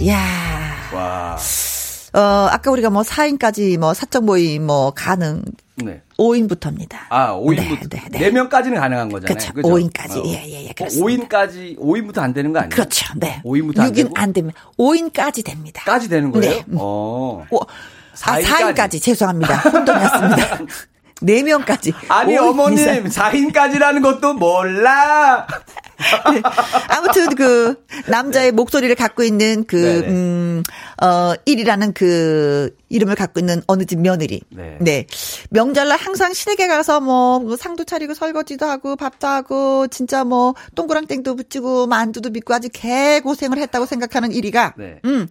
[0.08, 0.18] 야.
[0.92, 1.36] 와.
[2.14, 2.20] 어,
[2.50, 5.42] 아까 우리가 뭐 4인까지 뭐 사적 모임 뭐 가능.
[5.76, 6.02] 네.
[6.18, 6.96] 5인부터입니다.
[7.08, 7.88] 아, 5인부터.
[7.88, 8.30] 네, 네, 네.
[8.30, 9.34] 4명까지는 가능한 거잖아요.
[9.34, 9.52] 그렇죠.
[9.54, 9.68] 그렇죠?
[9.74, 10.18] 5인까지.
[10.18, 10.22] 어.
[10.26, 10.72] 예, 예, 예.
[10.72, 11.26] 그렇습니다.
[11.46, 12.70] 5인까지, 5인부터 안 되는 거 아니에요?
[12.70, 13.06] 그렇죠.
[13.16, 13.40] 네.
[13.44, 14.10] 5인부터 안 6인 되고?
[14.16, 15.82] 안 되면 5인까지 됩니다.
[15.84, 16.50] 까지 되는 거예요?
[16.56, 16.64] 네.
[16.76, 17.44] 어.
[17.50, 17.60] 오,
[18.14, 18.44] 4인까지.
[18.52, 19.02] 아, 4인까지.
[19.02, 19.56] 죄송합니다.
[19.56, 20.58] 혼돈이었습니다.
[21.22, 21.94] 4명까지.
[22.08, 25.46] 아니, 어머님, 4인까지라는 것도 몰라.
[26.32, 26.42] 네.
[26.88, 30.08] 아무튼 그 남자의 목소리를 갖고 있는 그, 네네.
[30.08, 30.62] 음,
[31.00, 34.40] 어, 1이라는 그 이름을 갖고 있는 어느 집 며느리.
[34.50, 34.78] 네.
[34.80, 35.06] 네.
[35.50, 41.36] 명절날 항상 시댁에 가서 뭐, 뭐 상도 차리고 설거지도 하고 밥도 하고 진짜 뭐 동그랑땡도
[41.36, 45.00] 붙이고 만두도 빚고 아주 개 고생을 했다고 생각하는 1위가 네.
[45.04, 45.28] 음,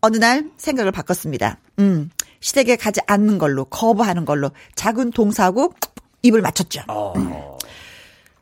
[0.00, 1.58] 어느 날 생각을 바꿨습니다.
[1.78, 2.10] 음,
[2.40, 5.72] 시댁에 가지 않는 걸로 거부하는 걸로 작은 동사하고
[6.22, 6.82] 입을 맞췄죠.
[6.88, 7.56] 어.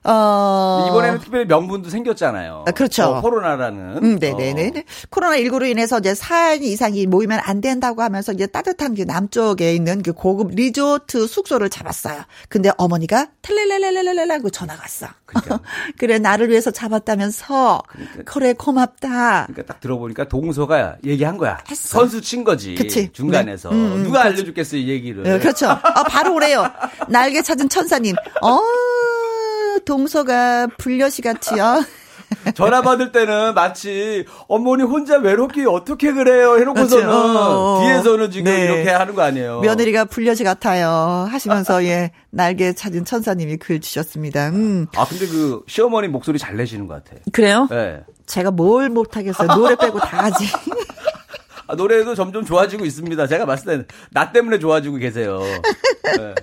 [0.05, 0.87] 어.
[0.91, 2.65] 이번에는 특별히 명분도 생겼잖아요.
[2.67, 3.05] 아, 그렇죠.
[3.05, 3.99] 어, 코로나라는.
[4.03, 4.73] 음, 네네네.
[4.77, 4.83] 어.
[5.11, 10.03] 코로나 19로 인해서 이제 4인 이상이 모이면 안 된다고 하면서 이제 따뜻한 그 남쪽에 있는
[10.03, 12.23] 그 고급 리조트 숙소를 잡았어요.
[12.49, 15.07] 근데 어머니가 텔레레레레레라고 전화가 왔어.
[15.25, 15.61] 그러니까.
[15.99, 18.23] 그래 나를 위해서 잡았다면서 그러니까.
[18.25, 19.47] 그래 고맙다.
[19.47, 21.59] 그러니까 딱 들어보니까 동서가 얘기한 거야.
[21.71, 22.01] 했어.
[22.01, 22.75] 선수 친 거지.
[22.75, 23.11] 그치.
[23.13, 23.77] 중간에서 네.
[23.77, 24.39] 음, 누가 그렇지.
[24.41, 25.23] 알려줬겠어 이 얘기를.
[25.23, 25.69] 네, 그렇죠.
[25.71, 26.65] 아, 바로 오래요.
[27.09, 28.15] 날개 찾은 천사님.
[28.43, 28.61] 어.
[29.85, 31.85] 동서가 불려시 같이 요.
[32.55, 38.65] 전화 받을 때는 마치 어머니 혼자 외롭게 어떻게 그래요 해놓고서는 어, 뒤에서는 지금 네.
[38.65, 39.61] 이렇게 하는 거 아니에요.
[39.61, 44.49] 며느리가 불려시 같아요 하시면서 예 날개 찾은 천사님이 글 주셨습니다.
[44.49, 44.87] 음.
[44.97, 47.21] 아 근데 그 시어머니 목소리 잘 내시는 것 같아.
[47.33, 47.69] 그래요?
[47.71, 48.01] 네.
[48.27, 49.49] 제가 뭘 못하겠어요.
[49.49, 50.45] 노래 빼고 다 하지.
[51.67, 53.27] 아, 노래도 점점 좋아지고 있습니다.
[53.27, 55.41] 제가 봤을 때는 나 때문에 좋아지고 계세요.
[56.17, 56.35] 네.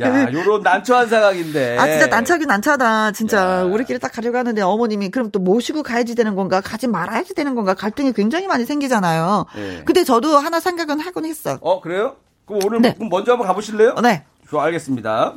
[0.00, 1.78] 야, 요런 난처한 상황인데.
[1.78, 3.12] 아, 진짜 난처하긴 난처하다.
[3.12, 3.60] 진짜.
[3.60, 3.62] 야.
[3.62, 6.60] 우리끼리 딱 가려고 하는데 어머님이 그럼 또 모시고 가야지 되는 건가?
[6.60, 7.74] 가지 말아야지 되는 건가?
[7.74, 9.46] 갈등이 굉장히 많이 생기잖아요.
[9.54, 9.82] 네.
[9.84, 11.58] 근데 저도 하나 생각은 하곤 했어.
[11.60, 12.16] 어, 그래요?
[12.46, 12.96] 그럼 오늘 네.
[12.98, 13.94] 먼저 한번 가보실래요?
[14.02, 14.24] 네.
[14.48, 15.34] 좋아, 알겠습니다.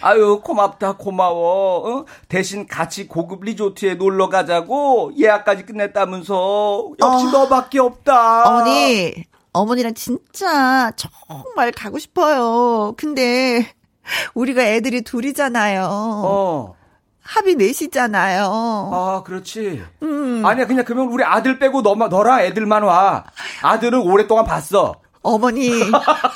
[0.00, 2.04] 아유 고맙다 고마워 어?
[2.28, 10.92] 대신 같이 고급 리조트에 놀러 가자고 예약까지 끝냈다면서 역시 어, 너밖에 없다 어머니 어머니랑 진짜
[10.96, 13.66] 정말 가고 싶어요 근데
[14.34, 16.76] 우리가 애들이 둘이잖아요 어.
[17.26, 18.90] 합이 넷이잖아요.
[18.92, 19.82] 아, 그렇지.
[20.02, 20.46] 음.
[20.46, 23.24] 아니야, 그냥 그러면 우리 아들 빼고 너만, 너랑 애들만 와.
[23.62, 24.94] 아들은 오랫동안 봤어.
[25.26, 25.72] 어머니,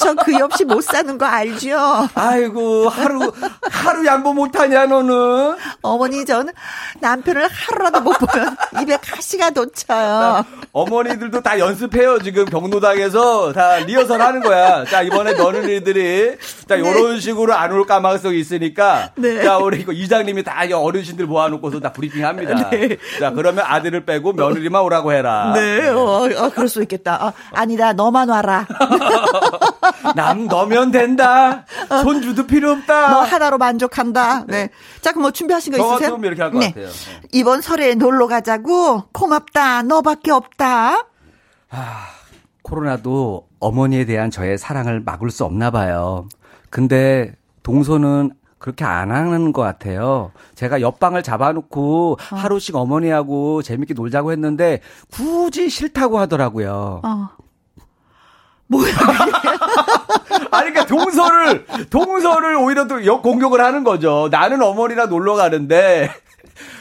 [0.01, 2.09] 저그 없이 못 사는 거 알죠?
[2.15, 3.33] 아이고, 하루,
[3.71, 5.57] 하루 양보 못하냐, 너는?
[5.81, 6.53] 어머니, 저는
[7.01, 10.45] 남편을 하루라도 못 보면 입에 가시가 돋쳐요.
[10.73, 13.53] 어머니들도 다 연습해요, 지금 경로당에서.
[13.53, 14.85] 다 리허설 하는 거야.
[14.85, 16.37] 자, 이번에 며느리들이,
[16.69, 16.81] 자, 네.
[16.81, 19.13] 요런 식으로 안 올 가망성이 있으니까.
[19.17, 19.43] 네.
[19.43, 22.69] 자, 우리 그 이장님이 다 어르신들 모아 놓고서 다 브리핑 합니다.
[22.71, 22.97] 네.
[23.19, 25.53] 자, 그러면 아들을 빼고 며느리만 오라고 해라.
[25.55, 27.27] 네, 어, 어 그럴 수 있겠다.
[27.27, 28.67] 어, 아니다, 너만 와라.
[30.17, 31.65] 남 너면 된다.
[32.03, 33.11] 손주도 필요 없다.
[33.11, 34.47] 너 하나로 만족한다.
[34.47, 34.71] 네.
[35.01, 36.19] 자, 그럼 뭐 준비하신 거 있으세요?
[36.21, 36.69] 저 이렇게 할것 네.
[36.69, 36.87] 같아요.
[36.87, 37.21] 네.
[37.33, 39.05] 이번 설에 놀러 가자고.
[39.13, 39.83] 고맙다.
[39.83, 41.07] 너밖에 없다.
[41.71, 42.07] 아,
[42.63, 46.29] 코로나도 어머니에 대한 저의 사랑을 막을 수 없나 봐요.
[46.71, 50.33] 근데 동서는 그렇게 안 하는 것 같아요.
[50.55, 52.37] 제가 옆방을 잡아놓고 어.
[52.37, 57.01] 하루씩 어머니하고 재밌게 놀자고 했는데 굳이 싫다고 하더라고요.
[57.03, 57.29] 어.
[58.71, 58.93] 뭐야?
[60.53, 64.29] 아니, 그러니까 동서를, 동서를 오히려 또 공격을 하는 거죠.
[64.31, 66.13] 나는 어머니랑 놀러 가는데,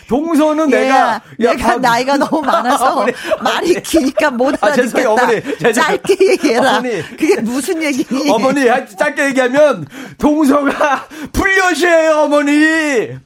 [0.07, 3.05] 동서는 예, 내가 야, 내가 밥, 나이가 너무 많아서
[3.41, 5.09] 말이 기니까 못 아, 알아듣겠다.
[5.09, 6.77] 아, 어머니, 짧게 얘기해라.
[6.77, 8.29] 어머니, 그게 무슨 얘기니?
[8.29, 8.65] 어머니
[8.97, 9.87] 짧게 얘기하면
[10.17, 13.19] 동서가 불려시해요 어머니.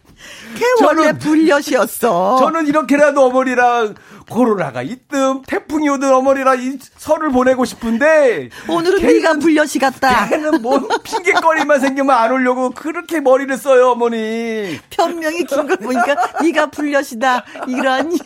[0.56, 2.38] 걔 원래 불려시였어.
[2.40, 3.96] 저는 이렇게라도 어머니랑
[4.30, 10.28] 코로나가 있든 태풍이 오든 어머니랑 이 설을 보내고 싶은데 오늘은 네가 불려시 같다.
[10.30, 14.80] 걔는 뭐 핑계거리만 생기면 안 오려고 그렇게 머리를 써요 어머니.
[14.90, 18.18] 변명이 긴 걸 보니까 네가 불려시다 이러니.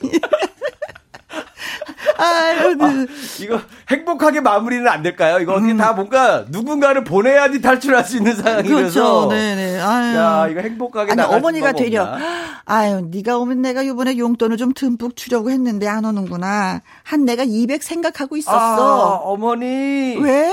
[2.17, 3.05] 아유, 아,
[3.41, 5.39] 이거 행복하게 마무리는 안 될까요?
[5.39, 5.77] 이거 어떻게 음.
[5.77, 8.75] 다 뭔가 누군가를 보내야지 탈출할 수 있는 상황이라서.
[8.75, 9.27] 그렇죠.
[9.29, 9.79] 네네.
[9.79, 10.15] 아유.
[10.15, 12.17] 야, 이거 행복하게 아니 어머니가 되려.
[12.65, 16.81] 아유, 네가 오면 내가 이번에 용돈을 좀 듬뿍 주려고 했는데 안 오는구나.
[17.03, 18.57] 한 내가 200 생각하고 있었어.
[18.57, 20.17] 아, 어머니.
[20.17, 20.51] 왜?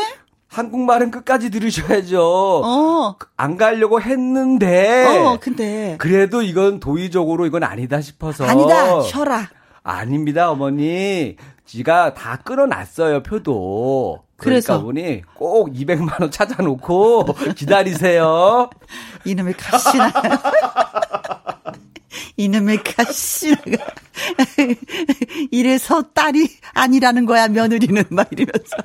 [0.48, 2.22] 한국말은 끝까지 들으셔야죠.
[2.64, 3.16] 어.
[3.36, 5.04] 안 가려고 했는데.
[5.06, 5.96] 어, 근데.
[5.98, 8.44] 그래도 이건 도의적으로 이건 아니다 싶어서.
[8.44, 9.48] 아니다, 쉬어라.
[9.84, 11.36] 아닙니다, 어머니.
[11.66, 14.24] 지가 다 끊어놨어요, 표도.
[14.36, 18.68] 그러니까 그래서 보니 꼭 200만 원 찾아놓고 기다리세요.
[19.24, 20.12] 이놈의 가시나.
[22.36, 23.86] 이놈의 가시나가.
[25.50, 28.76] 이래서 딸이 아니라는 거야, 며느리는 막 이러면서.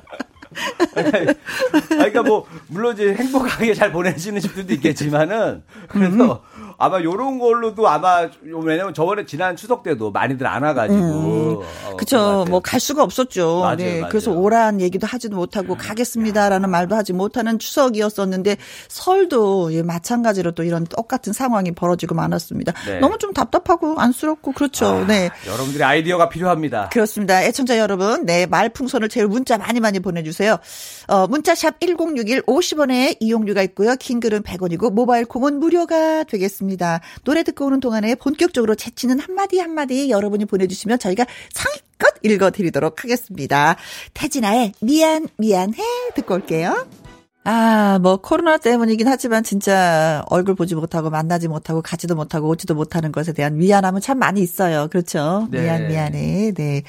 [1.88, 6.59] 그러니까 뭐 물론 이제 행복하게 잘 보내시는 분들도 있겠지만은 그래서 음.
[6.80, 10.98] 아마 요런 걸로도 아마 왜냐면 저번에 지난 추석 때도 많이들 안 와가지고.
[10.98, 11.56] 음.
[11.86, 12.46] 어, 그쵸.
[12.48, 13.60] 뭐 갈 수가 없었죠.
[13.60, 14.00] 맞아요, 네.
[14.00, 14.08] 맞아요.
[14.10, 18.56] 그래서 오란 얘기도 하지도 못하고 가겠습니다라는 말도 하지 못하는 추석이었었는데
[18.88, 22.72] 설도 예, 마찬가지로 또 이런 똑같은 상황이 벌어지고 많았습니다.
[22.86, 23.00] 네.
[23.00, 24.86] 너무 좀 답답하고 안쓰럽고 그렇죠.
[24.86, 25.30] 아, 네.
[25.46, 26.88] 여러분들의 아이디어가 필요합니다.
[26.92, 27.42] 그렇습니다.
[27.42, 30.56] 애청자 여러분, 네 말풍선을 제일 문자 많이 많이 보내주세요.
[31.08, 33.96] 어, 문자샵 1061 50원에 이용료가 있고요.
[33.96, 36.69] 긴 글은 100원이고 모바일 콩은 무료가 되겠습니다.
[36.70, 37.00] 있습니다.
[37.24, 43.76] 노래 듣고 오는 동안에 본격적으로 채치는 한마디 한마디 여러분이 보내주시면 저희가 성의껏 읽어드리도록 하겠습니다.
[44.14, 45.82] 태진아의 미안, 미안해
[46.14, 46.86] 듣고 올게요.
[47.42, 53.12] 아, 뭐 코로나 때문이긴 하지만 진짜 얼굴 보지 못하고 만나지 못하고 가지도 못하고 오지도 못하는
[53.12, 54.88] 것에 대한 미안함은 참 많이 있어요.
[54.88, 55.48] 그렇죠?
[55.50, 55.62] 네.
[55.62, 56.52] 미안 미안해.
[56.52, 56.82] 네.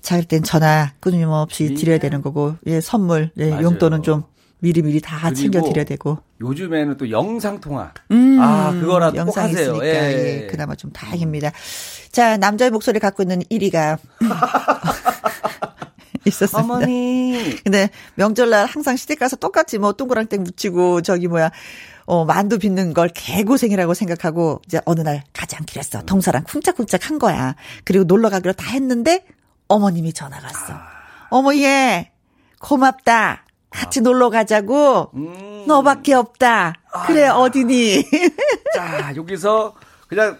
[0.00, 4.24] 자, 그땐 전화 끊임없이 드려야 되는 거고, 예, 선물, 예, 용돈은 좀
[4.64, 6.18] 미리미리 다 챙겨 드려야 되고.
[6.40, 7.92] 요즘에는 또 영상 통화.
[8.10, 9.78] 음, 아, 그거라도 영상 꼭 하세요.
[9.82, 10.44] 예.
[10.44, 10.46] 예.
[10.46, 11.52] 그나마 좀 다행입니다.
[12.10, 13.98] 자, 남자의 목소리 갖고 있는 1위가
[16.24, 16.58] 있었습니다.
[16.58, 17.56] 어머니.
[17.62, 21.50] 근데 명절날 항상 시댁 가서 똑같이 뭐 동그랑땡 묻히고 저기 뭐야
[22.06, 26.00] 어, 만두 빚는 걸 개고생이라고 생각하고 이제 어느 날 가지 않기로 했어.
[26.02, 27.54] 동서랑 쿵짝쿵짝 한 거야.
[27.84, 29.26] 그리고 놀러 가기로 다 했는데
[29.68, 30.72] 어머님이 전화가 왔어.
[30.72, 30.86] 아.
[31.28, 32.12] 어머 얘
[32.60, 33.43] 고맙다.
[33.74, 34.02] 같이 아.
[34.02, 35.10] 놀러 가자고.
[35.14, 35.64] 음.
[35.66, 36.74] 너밖에 없다.
[37.06, 37.36] 그래 아.
[37.36, 38.04] 어디니?
[38.74, 39.74] 자 여기서
[40.08, 40.38] 그냥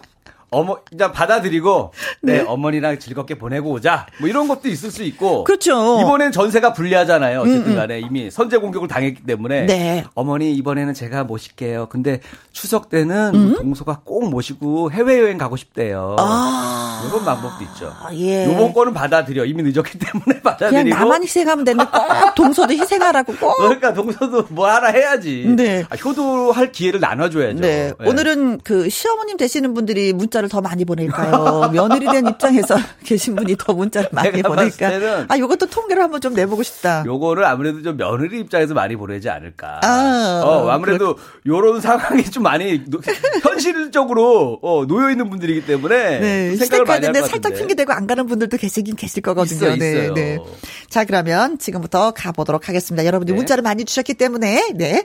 [0.55, 2.39] 어머 그냥 받아들이고 네.
[2.39, 2.44] 네.
[2.47, 7.98] 어머니랑 즐겁게 보내고 오자 뭐 이런 것도 있을 수 있고 그렇죠 이번엔 전세가 불리하잖아요 어쨌든간에
[7.98, 8.09] 음, 음.
[8.09, 10.05] 이미 선제 공격을 당했기 때문에 네.
[10.14, 12.20] 어머니 이번에는 제가 모실게요 근데
[12.52, 13.55] 추석 때는 음?
[13.56, 17.05] 동서가 꼭 모시고 해외 여행 가고 싶대요 아.
[17.09, 18.47] 이런 방법도 있죠 예.
[18.47, 23.56] 요번 거는 받아들여 이미 늦었기 때문에 받아들이고 그냥 나만 희생하면 되는데 꼭 동서도 희생하라고 꼭
[23.56, 25.85] 그러니까 동서도 뭐 하나 해야지 네.
[25.90, 27.93] 아, 효도할 기회를 나눠줘야죠 네.
[27.98, 28.09] 네.
[28.09, 31.71] 오늘은 그 시어머님 되시는 분들이 문자를 문자를 더 많이 보낼까요?
[31.73, 35.27] 며느리 된 입장에서 계신 분이 더 문자를 많이 보낼까?
[35.29, 37.05] 아, 요것도 통계를 한번 좀 내보고 싶다.
[37.07, 39.81] 요거를 아무래도 좀 며느리 입장에서 많이 보내지 않을까.
[39.83, 41.57] 아, 어, 아무래도 그렇...
[41.57, 42.83] 요런 상황이 좀 많이
[43.43, 48.27] 현실적으로 어, 놓여 있는 분들이기 때문에 네, 생각을 많이 할것 살짝 핑계 대고 안 가는
[48.27, 49.69] 분들도 계시긴 계실 거거든요.
[49.69, 50.15] 있어, 네, 있어요.
[50.15, 50.39] 네.
[50.89, 53.05] 자, 그러면 지금부터 가보도록 하겠습니다.
[53.05, 53.37] 여러분들 네.
[53.37, 55.03] 문자를 많이 주셨기 때문에 네.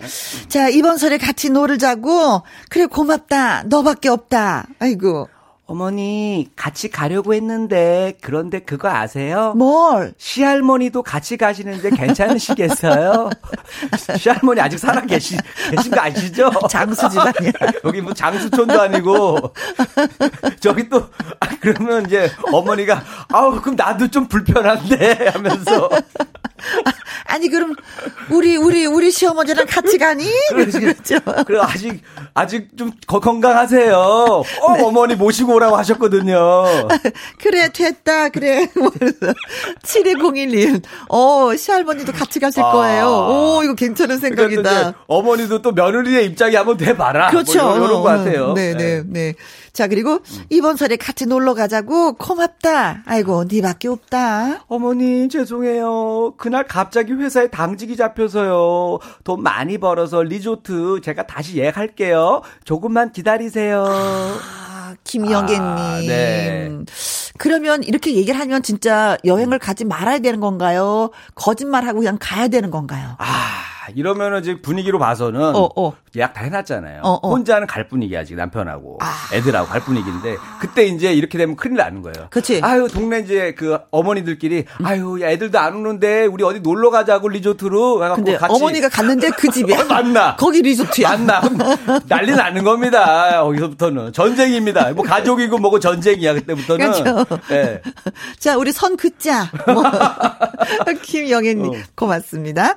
[0.47, 3.63] 자, 이번 설에 같이 놀러 가자고 그래 고맙다.
[3.63, 4.67] 너밖에 없다.
[4.79, 5.28] 아이고.
[5.69, 9.53] 어머니, 같이 가려고 했는데, 그런데 그거 아세요?
[9.55, 10.15] 뭘?
[10.17, 13.29] 시할머니도 같이 가시는데 괜찮으시겠어요?
[14.17, 15.37] 시할머니 아직 살아 계시,
[15.69, 16.49] 계신 거 아시죠?
[16.71, 17.51] 장수 집안이야.
[17.85, 19.53] 여기 뭐 장수촌도 아니고,
[20.59, 21.07] 저기 또,
[21.39, 25.87] 아, 그러면 이제 어머니가, 아우, 그럼 나도 좀 불편한데, 하면서.
[27.29, 27.75] 아니 그럼
[28.31, 30.25] 우리 우리 우리 시어머니랑 같이 가니?
[30.49, 31.19] 그렇죠.
[31.45, 32.01] 그래 아직
[32.33, 33.95] 아직 좀 건강하세요.
[33.95, 34.43] 어
[34.75, 34.83] 네.
[34.83, 36.65] 어머니 모시고 오라고 하셨거든요.
[37.39, 38.67] 그래 됐다 그래.
[39.83, 40.81] 7201님.
[41.09, 42.71] 어 시할머니도 같이 가실 아.
[42.71, 43.05] 거예요.
[43.07, 44.95] 오 이거 괜찮은 생각이다.
[45.07, 47.31] 어머니도 또 며느리의 입장이 한번 돼봐라.
[47.31, 47.63] 뭐 그렇죠.
[47.63, 48.53] 뭐 이런 거 같아요.
[48.53, 48.89] 네네 네.
[48.89, 49.33] 네, 네.
[49.79, 50.43] 자, 그리고 음.
[50.49, 53.03] 이번 설에 같이 놀러 가자고 고맙다.
[53.05, 54.65] 아이고, 니밖에 없다.
[54.67, 56.33] 어머니, 죄송해요.
[56.37, 58.99] 그날 갑자기 회사에 당직이 잡혀서요.
[59.23, 62.41] 돈 많이 벌어서 리조트 제가 다시 예약할게요.
[62.63, 63.85] 조금만 기다리세요.
[63.87, 65.61] 아, 김영애님.
[65.61, 66.71] 아, 네.
[67.37, 71.09] 그러면 이렇게 얘기를 하면 진짜 여행을 가지 말아야 되는 건가요?
[71.35, 73.15] 거짓말하고 그냥 가야 되는 건가요?
[73.17, 73.78] 아.
[73.95, 75.93] 이러면은 이제 분위기로 봐서는 어, 어.
[76.17, 77.01] 예약 다 해놨잖아요.
[77.03, 77.29] 어, 어.
[77.29, 79.13] 혼자는 갈 분위기야 지금 남편하고 아.
[79.33, 82.27] 애들하고 갈 분위기인데 그때 이제 이렇게 되면 큰일 나는 거예요.
[82.29, 82.61] 그렇지.
[82.63, 84.85] 아유 동네 이제 그 어머니들끼리 음.
[84.85, 87.99] 아유 야 애들도 안 오는데 우리 어디 놀러 가자고 리조트로.
[88.15, 88.53] 근데 같이.
[88.55, 89.85] 어머니가 갔는데 그 집이야.
[89.89, 90.35] 맞나?
[90.35, 91.09] 거기 리조트야.
[91.09, 91.41] 맞나?
[92.07, 93.41] 난리 나는 겁니다.
[93.43, 94.91] 거기서부터는 전쟁입니다.
[94.93, 96.91] 뭐 가족이고 뭐고 전쟁이야 그때부터는.
[96.91, 97.25] 그렇죠.
[97.49, 97.81] 네.
[98.39, 99.51] 자 우리 선 긋자.
[99.73, 99.83] 뭐.
[101.03, 101.73] 김영애님 어.
[101.95, 102.75] 고맙습니다.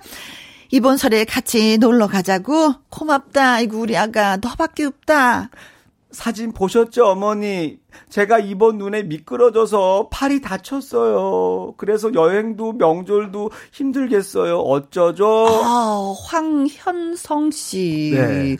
[0.72, 2.72] 이번 설에 같이 놀러 가자고?
[2.88, 3.56] 고맙다.
[3.56, 4.38] 아이고, 우리 아가.
[4.38, 5.50] 너밖에 없다.
[6.10, 7.78] 사진 보셨죠, 어머니?
[8.08, 11.74] 제가 이번 눈에 미끄러져서 팔이 다쳤어요.
[11.76, 14.60] 그래서 여행도 명절도 힘들겠어요.
[14.60, 15.46] 어쩌죠?
[15.62, 18.12] 아, 황현성 씨.
[18.14, 18.56] 네.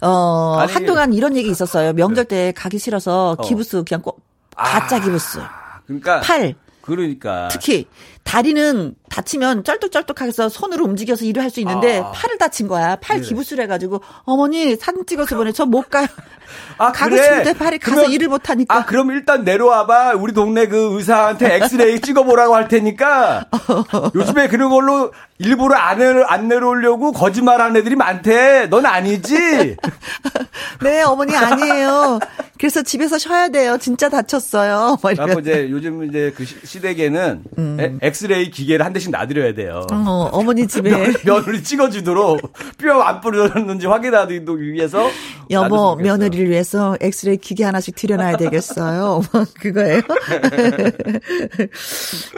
[0.00, 1.92] 어, 아니, 한동안 이런 얘기 있었어요.
[1.92, 3.42] 명절 때 가기 싫어서 어.
[3.42, 4.20] 기부스 그냥 꼭
[4.56, 5.40] 가짜 아, 기부스.
[5.86, 6.54] 그러니까 팔.
[6.82, 7.86] 그러니까 특히
[8.24, 12.12] 다리는 다치면 쩔뚝쩔뚝하게서 손으로 움직여서 일을 할 수 있는데 아.
[12.12, 12.96] 팔을 다친 거야.
[12.96, 13.28] 팔 네.
[13.28, 15.52] 기부술 해가지고 어머니 사진 찍어서 보내.
[15.52, 16.06] 저 못 가요.
[16.78, 17.22] 아, 가고 그래.
[17.22, 18.74] 싶은데 팔이 가서 그러면, 일을 못 하니까.
[18.74, 20.14] 아, 그럼 일단 내려와봐.
[20.14, 23.46] 우리 동네 그 의사한테 엑스레이 찍어보라고 할 테니까.
[24.14, 28.68] 요즘에 그런 걸로 일부러 안, 내려, 안 내려오려고 거짓말하는 애들이 많대.
[28.70, 29.76] 넌 아니지?
[30.82, 32.20] 네, 어머니 아니에요.
[32.58, 33.76] 그래서 집에서 쉬어야 돼요.
[33.80, 34.98] 진짜 다쳤어요.
[35.02, 37.98] 그래고 이제 요즘 이제 그 시 댁에는 음.
[38.02, 39.84] 엑스레이 기계를 한 대씩 놔드려야 돼요.
[39.90, 45.08] 어, 어머니 집에 면, 을 찍어주도록 뼈 안 부러졌는지 확인하기 위해서.
[45.50, 49.22] 여보 며느리를 위해서 엑스레이 기계 하나씩 들여놔야 되겠어요.
[49.32, 50.00] 뭐 그거예요.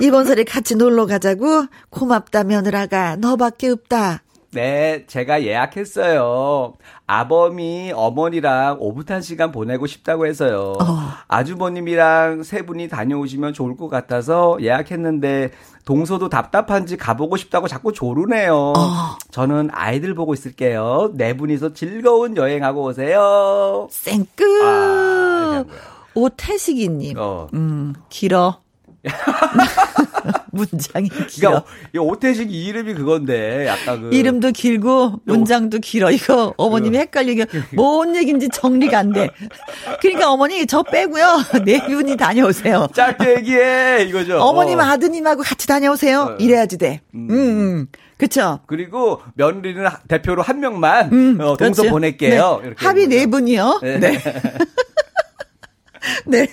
[0.00, 4.22] 이번 설에 같이 놀러 가자고 고맙다 며느라 가 너밖에 없다.
[4.54, 6.74] 네, 제가 예약했어요.
[7.08, 10.74] 아범이 어머니랑 오붓한 시간 보내고 싶다고 해서요.
[10.80, 10.84] 어.
[11.26, 15.50] 아주버님이랑 세 분이 다녀오시면 좋을 것 같아서 예약했는데
[15.84, 18.54] 동서도 답답한지 가보고 싶다고 자꾸 조르네요.
[18.76, 19.18] 어.
[19.32, 21.10] 저는 아이들 보고 있을게요.
[21.14, 23.88] 네 분이서 즐거운 여행하고 오세요.
[23.90, 24.44] 쌩끄.
[24.64, 25.64] 아,
[26.14, 27.16] 오태식이님.
[27.18, 27.48] 어.
[27.54, 28.60] 음, 길어.
[30.54, 31.64] 문장이 길어.
[31.92, 36.10] 그러니까 오태식 이름이 그건데 약간 그 이름도 길고 문장도 길어.
[36.10, 39.28] 이거 어머님이 헷갈리게 뭔 얘기인지 정리가 안 돼.
[40.00, 41.26] 그러니까 어머니 저 빼고요
[41.64, 42.88] 네 분이 다녀오세요.
[42.94, 44.40] 짧게 얘기해 이거죠.
[44.40, 44.82] 어머님 어.
[44.82, 46.20] 아드님하고 같이 다녀오세요.
[46.20, 46.36] 어.
[46.38, 47.00] 이래야지 돼.
[47.14, 47.28] 음.
[47.30, 47.34] 음.
[47.34, 47.86] 음.
[48.16, 48.60] 그렇죠.
[48.66, 51.90] 그리고 며느리는 대표로 한 명만 음, 어, 동서 그렇지.
[51.90, 52.60] 보낼게요.
[52.62, 52.70] 네.
[52.76, 53.80] 합의 네 분이요.
[53.82, 53.98] 네.
[53.98, 54.18] 네.
[56.26, 56.46] 네.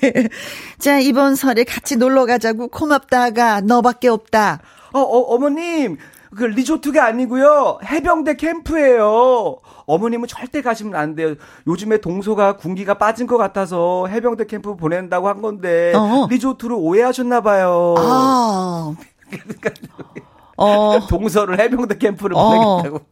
[0.79, 4.61] 자, 이번 설에 같이 놀러 가자고 고맙다가 너밖에 없다.
[4.93, 5.97] 어, 어 어머님.
[6.35, 7.79] 그 리조트가 아니고요.
[7.85, 9.57] 해병대 캠프예요.
[9.85, 11.35] 어머님은 절대 가시면 안 돼요.
[11.67, 16.27] 요즘에 동서가 군기가 빠진 것 같아서 해병대 캠프 보낸다고 한 건데 어.
[16.29, 17.95] 리조트를 오해하셨나 봐요.
[17.97, 18.95] 아.
[20.55, 20.99] 어.
[21.09, 22.77] 동서를 해병대 캠프를 어.
[22.77, 23.05] 보내겠다고.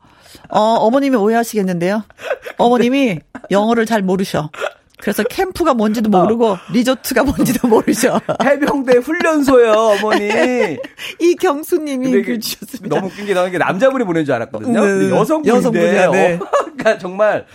[0.52, 2.04] 어, 어머님이 오해하시겠는데요.
[2.58, 3.20] 어머님이
[3.52, 4.50] 영어를 잘 모르셔.
[5.02, 6.58] 그래서 캠프가 뭔지도 모르고 어.
[6.72, 8.20] 리조트가 뭔지도 모르죠.
[8.44, 10.30] 해병대 훈련소요, 어머니.
[11.20, 12.96] 이 경수님이 글 주셨습니다.
[12.96, 14.86] 너무 웃긴 게 나는 게 남자분이 보낸 줄 알았거든요.
[14.86, 15.10] 네.
[15.10, 15.58] 여성분인데.
[15.58, 16.40] 여성분이야, 네.
[16.78, 17.46] 그러니까 정말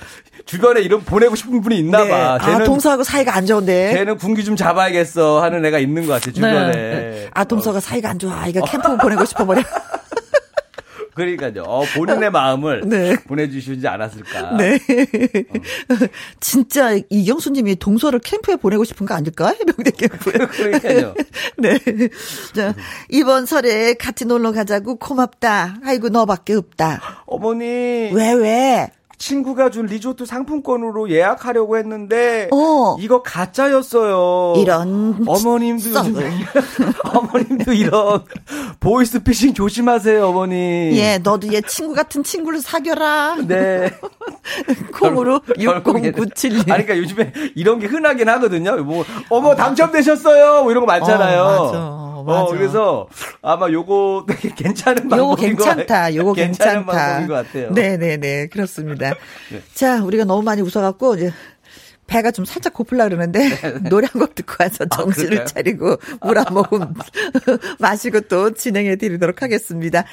[0.47, 2.11] 주변에 이런 보내고 싶은 분이 있나 네.
[2.11, 2.39] 봐.
[2.43, 3.93] 쟤는, 아, 동서하고 사이가 안 좋은데.
[3.93, 6.73] 쟤는 군기 좀 잡아야겠어 하는 애가 있는 것 같아, 주변에.
[6.73, 7.29] 네.
[7.33, 7.81] 아, 동서가 어.
[7.81, 8.47] 사이가 안 좋아.
[8.47, 9.63] 이거 캠프 보내고 싶어 버려.
[11.15, 11.63] 그러니까요.
[11.63, 13.17] 어, 본인의 마음을 네.
[13.17, 14.57] 보내주시지 않았을까.
[14.57, 14.75] 네.
[14.75, 15.95] 어.
[16.41, 19.55] 진짜 이경수님이 동서를 캠프에 보내고 싶은 거 아닐까?
[19.61, 20.33] 해병대 캠프에.
[20.47, 21.15] 그러니까요.
[21.57, 21.79] 네.
[22.55, 22.75] 자,
[23.09, 25.77] 이번 설에 같이 놀러 가자고 고맙다.
[25.85, 27.01] 아이고, 너밖에 없다.
[27.27, 27.65] 어머니.
[27.65, 28.91] 왜, 왜?
[29.29, 32.97] 친구가 준 리조트 상품권으로 예약하려고 했는데 어.
[33.01, 34.61] 이거 가짜였어요.
[34.61, 35.99] 이런 어머님도
[37.15, 38.23] 어머님도 이런
[38.81, 40.91] 보이스피싱 조심하세요, 어머니.
[40.99, 43.37] 예, 너도 얘 친구 같은 친구를 사겨라.
[43.49, 43.91] 네.
[44.93, 46.51] 콩으로 6097.
[46.71, 48.77] 아니 그러니까 요즘에 이런 게 흔하긴 하거든요.
[48.83, 50.65] 뭐 어머 당첨되셨어요.
[50.65, 51.41] 뭐 이런 거 많잖아요.
[51.43, 52.05] 어, 맞아.
[52.25, 52.41] 맞아.
[52.43, 53.07] 어, 그래서
[53.43, 56.15] 아마 요거 되게 괜찮은 방법인 요거 괜찮다.
[56.15, 56.93] 요거 괜찮은 괜찮다.
[57.07, 57.73] 방법인 것 같아요.
[57.75, 58.47] 네 네 네.
[58.49, 59.14] 그렇습니다.
[59.51, 59.63] 네.
[59.75, 61.33] 자, 우리가 너무 많이 웃어갖고, 이제
[62.07, 63.79] 배가 좀 살짝 고플라 그러는데 네, 네.
[63.89, 66.93] 노래 한 곡 듣고 와서 아, 정신을 아, 차리고 물 한 모금
[67.81, 70.05] 마시고 또 진행해 드리도록 하겠습니다.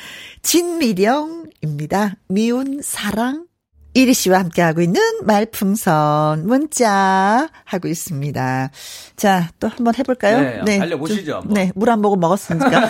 [0.42, 2.16] 진미령입니다.
[2.30, 3.46] 미운 사랑.
[3.94, 8.72] 이리 씨와 함께하고 있는 말풍선 문자 하고 있습니다.
[9.18, 10.40] 자, 또 한번 해볼까요?
[10.40, 11.42] 네, 네 달려보시죠.
[11.44, 12.70] 좀, 네, 물 한 모금 먹었으니까.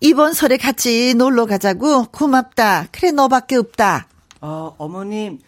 [0.00, 2.86] 이번 설에 같이 놀러 가자고 고맙다.
[2.92, 4.06] 그래 너밖에 없다.
[4.40, 5.40] 어, 어머님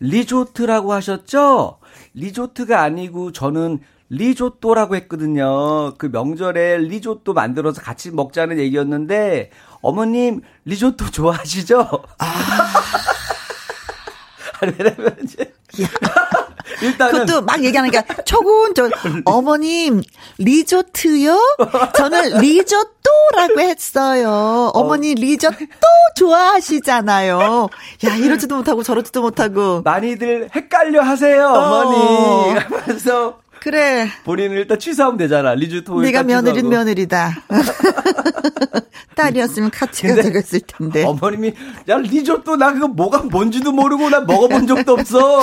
[0.00, 1.78] 리조트라고 하셨죠?
[2.14, 3.80] 리조트가 아니고 저는
[4.10, 5.94] 리조또라고 했거든요.
[5.98, 9.50] 그 명절에 리조또 만들어서 같이 먹자는 얘기였는데
[9.82, 11.86] 어머님 리조또 좋아하시죠?
[12.18, 12.72] 아.
[14.62, 15.52] 왜냐면 이제
[16.82, 18.88] 일단은 그것도 막 얘기하니까 초군 저
[19.24, 20.02] 어머님
[20.38, 21.38] 리조트요?
[21.94, 24.70] 저는 리조또라고 했어요.
[24.74, 25.56] 어머니 리조또
[26.16, 27.68] 좋아하시잖아요.
[28.06, 31.96] 야 이러지도 못하고 저러지도 못하고 많이들 헷갈려 하세요 어머니.
[31.96, 32.54] 어.
[32.84, 34.08] 그래서 그래.
[34.24, 35.54] 본인은 일단 취소하면 되잖아.
[35.54, 36.00] 리조또.
[36.00, 37.44] 네가 며느린 며느리다.
[39.14, 41.04] 딸이었으면 같이 가져갔을 텐데.
[41.04, 41.52] 어머님이
[41.88, 45.40] 야 리조또 나 그거 뭐가 뭔지도 모르고 나 먹어본 적도 없어.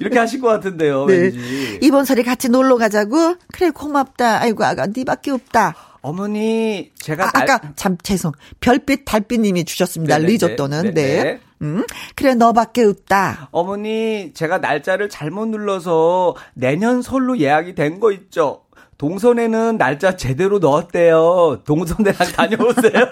[0.00, 1.06] 이렇게 하실 것 같은데요.
[1.06, 1.14] 네.
[1.14, 1.78] 왠지.
[1.82, 3.36] 이번 설에 같이 놀러 가자고.
[3.52, 4.42] 그래 고맙다.
[4.42, 5.74] 아이고 아가 네밖에 없다.
[6.02, 7.46] 어머니 제가 아, 날...
[7.46, 10.32] 까참 죄송 별빛 달빛님이 주셨습니다 네네네.
[10.32, 11.22] 리조또는 네네.
[11.22, 11.40] 네.
[11.62, 11.84] 음
[12.14, 13.48] 그래 너밖에 없다.
[13.50, 18.62] 어머니 제가 날짜를 잘못 눌러서 내년 설로 예약이 된 거 있죠.
[18.96, 21.62] 동선에는 날짜 제대로 넣었대요.
[21.66, 23.06] 동선대랑 다녀오세요.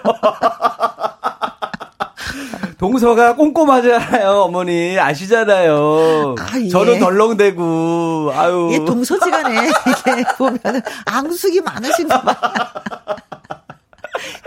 [2.77, 4.97] 동서가 꼼꼼하잖아요, 어머니.
[4.97, 6.35] 아시잖아요.
[6.39, 6.69] 아, 예.
[6.69, 8.69] 저는 덜렁대고, 아유.
[8.71, 10.59] 이 동서지간에, 이게 보면
[11.05, 12.35] 앙숙이 많으신가 봐.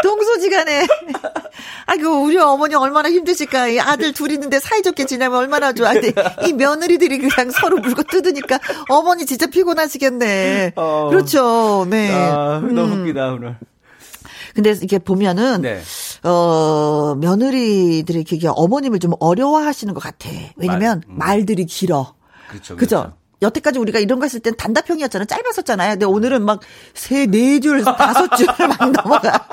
[0.03, 0.86] 동서지간에.
[1.86, 3.69] 아이고, 우리 어머니 얼마나 힘드실까.
[3.69, 5.93] 이 아들 둘 있는데 사이좋게 지내면 얼마나 좋아.
[5.93, 6.12] 근데
[6.47, 8.59] 이 며느리들이 그냥 서로 물고 뜯으니까
[8.89, 10.73] 어머니 진짜 피곤하시겠네.
[10.77, 11.09] 어.
[11.11, 11.86] 그렇죠.
[11.89, 12.11] 네.
[12.12, 13.03] 아, 너무 음.
[13.03, 13.57] 웃기다, 오늘.
[14.55, 15.81] 근데 이렇게 보면은 네.
[16.23, 20.28] 어 며느리들이 이렇게 어머님을 좀 어려워하시는 것 같아.
[20.57, 21.19] 왜냐면 말, 음.
[21.19, 22.15] 말들이 길어.
[22.49, 22.77] 그렇죠.
[22.77, 23.12] 그죠?
[23.43, 25.27] 여태까지 우리가 이런 거 했을 땐 단답형이었잖아요.
[25.27, 25.90] 짧았었잖아요.
[25.93, 26.60] 근데 오늘은 막
[26.94, 29.47] 세, 네 줄, 다섯 줄 막 넘어가.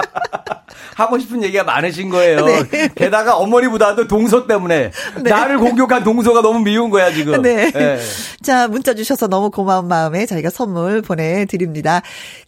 [0.95, 2.45] 하고 싶은 얘기가 많으신 거예요.
[2.45, 2.90] 네.
[2.94, 4.91] 게다가 어머니보다도 동서 때문에
[5.24, 5.30] 네.
[5.30, 7.41] 나를 공격한 동서가 너무 미운 거야 지금.
[7.41, 7.72] 네.
[7.72, 7.99] 네.
[8.44, 12.02] 자 문자 주셔서 너무 고마운 마음에 저희가 선물 보내드립니다.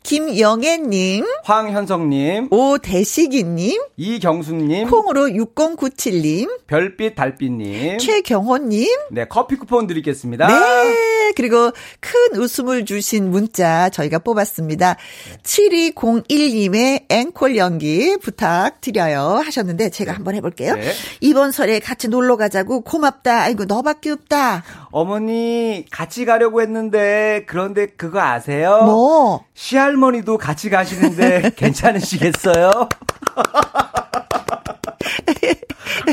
[0.04, 10.48] 김영애님, 황현성님, 오대식이님, 이경숙님, 콩으로 6097님, 별빛 달빛님, 최경호님, 네 커피 쿠폰 드리겠습니다.
[10.48, 14.96] 네 그리고 큰 웃음을 주신 문자 저희가 뽑았습니다.
[15.44, 20.16] 7201님의 앵콜 연기 부탁드려요 하셨는데 제가 네.
[20.16, 20.76] 한번 해볼게요.
[20.76, 20.92] 네.
[21.20, 23.42] 이번 설에 같이 놀러 가자고 고맙다.
[23.42, 24.64] 아이고 너밖에 없다.
[24.92, 28.84] 어머니 같이 가려고 했는데 그런데 그거 아세요?
[28.86, 29.46] 뭐?
[29.54, 32.72] 시할머니도 같이 가시는데 괜찮으시겠어요?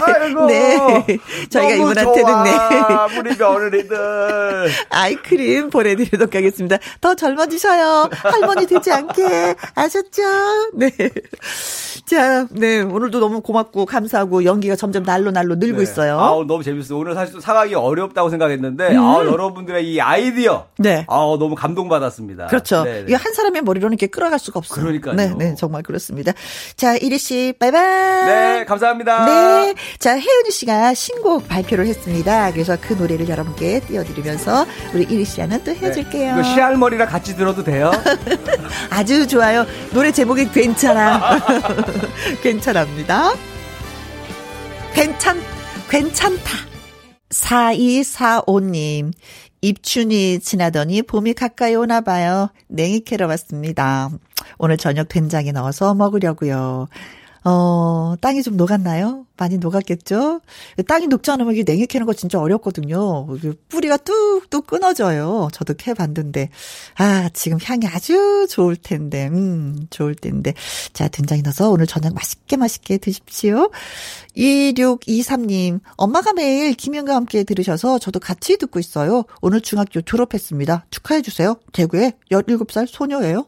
[0.03, 0.47] 아이고.
[0.47, 1.19] 네.
[1.51, 2.51] 저희가 이분한테는 네.
[3.19, 4.71] 우리 며느리들.
[4.91, 6.79] 아이크림 보내드리도록 하겠습니다.
[7.01, 8.11] 더 젊어지셔요.
[8.13, 9.55] 할머니 되지 않게.
[9.75, 10.23] 아셨죠?
[10.75, 10.91] 네.
[12.07, 12.81] 자, 네.
[12.81, 15.83] 오늘도 너무 고맙고 감사하고 연기가 점점 날로 날로 늘고 네.
[15.83, 16.19] 있어요.
[16.19, 16.99] 아 너무 재밌어요.
[16.99, 18.99] 오늘 사실 또 사가기 어렵다고 생각했는데, 음.
[18.99, 20.67] 아 여러분들의 이 아이디어.
[20.79, 21.05] 네.
[21.09, 22.47] 아 너무 감동받았습니다.
[22.47, 22.83] 그렇죠.
[22.85, 22.99] 네네.
[22.99, 23.05] 네.
[23.09, 24.81] 이게 한 사람의 머리로는 이렇게 끌어갈 수가 없어요.
[24.81, 25.15] 그러니까요.
[25.15, 25.55] 네, 네.
[25.55, 26.33] 정말 그렇습니다.
[26.77, 28.27] 자, 이리 씨, 바이바이.
[28.27, 29.27] 네, 감사합니다.
[29.27, 29.75] 네.
[29.99, 32.53] 자, 혜은이 씨가 신곡 발표를 했습니다.
[32.53, 36.37] 그래서 그 노래를 여러분께 띄워드리면서 우리 이리 씨와는 또 헤어질게요.
[36.37, 36.43] 네.
[36.43, 37.91] 시알머리랑 같이 들어도 돼요?
[38.91, 39.67] 아주 좋아요.
[39.93, 41.41] 노래 제목이 괜찮아.
[42.43, 43.33] 괜찮합니다.
[44.95, 45.41] 괜찮,
[45.89, 46.51] 괜찮다.
[47.31, 49.13] 4245님,
[49.61, 52.51] 입춘이 지나더니 봄이 가까이 오나 봐요.
[52.69, 54.11] 냉이 캐러 왔습니다.
[54.59, 56.89] 오늘 저녁 된장에 넣어서 먹으려고요.
[57.45, 59.25] 어, 땅이 좀 녹았나요?
[59.39, 60.41] 많이 녹았겠죠?
[60.87, 63.27] 땅이 녹지 않으면 이게 냉이 캐는 거 진짜 어렵거든요.
[63.69, 65.49] 뿌리가 뚝뚝 끊어져요.
[65.53, 66.51] 저도 캐 봤는데.
[66.97, 69.29] 아, 지금 향이 아주 좋을 텐데.
[69.29, 70.55] 음, 좋을 텐데.
[70.93, 73.71] 자, 된장이 넣어서 오늘 저녁 맛있게 맛있게 드십시오.
[74.37, 79.25] 2623님, 엄마가 매일 김현과 함께 들으셔서 저도 같이 듣고 있어요.
[79.41, 80.87] 오늘 중학교 졸업했습니다.
[80.91, 81.57] 축하해주세요.
[81.73, 83.47] 대구에 17살 소녀예요.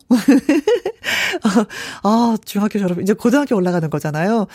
[2.02, 4.46] 아, 중학교 졸업, 이제 고등학교 올라가는 거잖아요.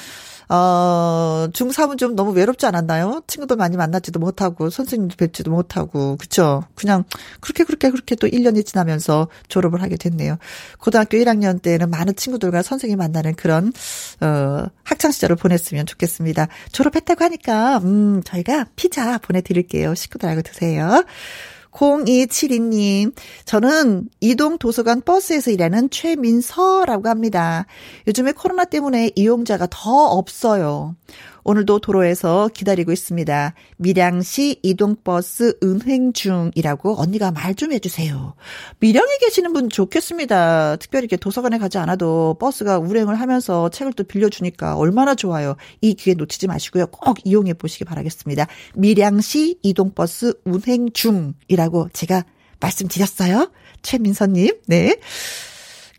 [0.49, 3.21] 어, 중3은 좀 너무 외롭지 않았나요?
[3.27, 6.63] 친구도 많이 만나지도 못하고, 선생님도 뵙지도 못하고, 그쵸?
[6.75, 7.03] 그냥,
[7.39, 10.37] 그렇게, 그렇게, 그렇게 또 1년이 지나면서 졸업을 하게 됐네요.
[10.79, 13.73] 고등학교 1학년 때는 많은 친구들과 선생님 만나는 그런,
[14.21, 16.47] 어, 학창시절을 보냈으면 좋겠습니다.
[16.71, 19.95] 졸업했다고 하니까, 음, 저희가 피자 보내드릴게요.
[19.95, 21.03] 식구들 알고 드세요.
[21.75, 23.13] 0272님,
[23.45, 27.65] 저는 이동 도서관 버스에서 일하는 최민서라고 합니다.
[28.07, 30.95] 요즘에 코로나 때문에 이용자가 더 없어요.
[31.45, 33.53] 오늘도 도로에서 기다리고 있습니다.
[33.77, 38.35] 밀양시 이동버스 은행 중이라고 언니가 말 좀 해주세요.
[38.79, 40.75] 밀양에 계시는 분 좋겠습니다.
[40.75, 45.55] 특별히 이렇게 도서관에 가지 않아도 버스가 운행을 하면서 책을 또 빌려주니까 얼마나 좋아요.
[45.79, 46.87] 이 기회 놓치지 마시고요.
[46.87, 48.47] 꼭 이용해 보시기 바라겠습니다.
[48.75, 52.25] 밀양시 이동버스 운행 중이라고 제가
[52.59, 53.51] 말씀드렸어요.
[53.83, 54.97] 최민선님, 네.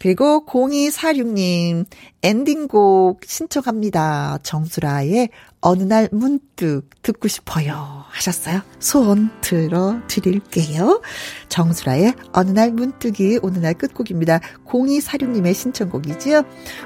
[0.06, 1.84] 그리고 0246님,
[2.22, 4.38] 엔딩곡 신청합니다.
[4.44, 5.30] 정수라의
[5.60, 8.04] 어느 날 문득 듣고 싶어요.
[8.10, 8.60] 하셨어요?
[8.78, 11.02] 소원 들어 드릴게요.
[11.48, 14.38] 정수라의 어느 날 문득이 오늘 날 끝곡입니다.
[14.66, 16.44] 0246님의 신청곡이지요.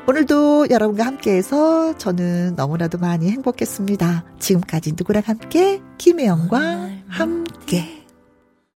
[0.08, 4.24] 오늘도 여러분과 함께해서 저는 너무나도 많이 행복했습니다.
[4.38, 5.82] 지금까지 누구랑 함께?
[5.98, 7.99] 김혜영과 함께.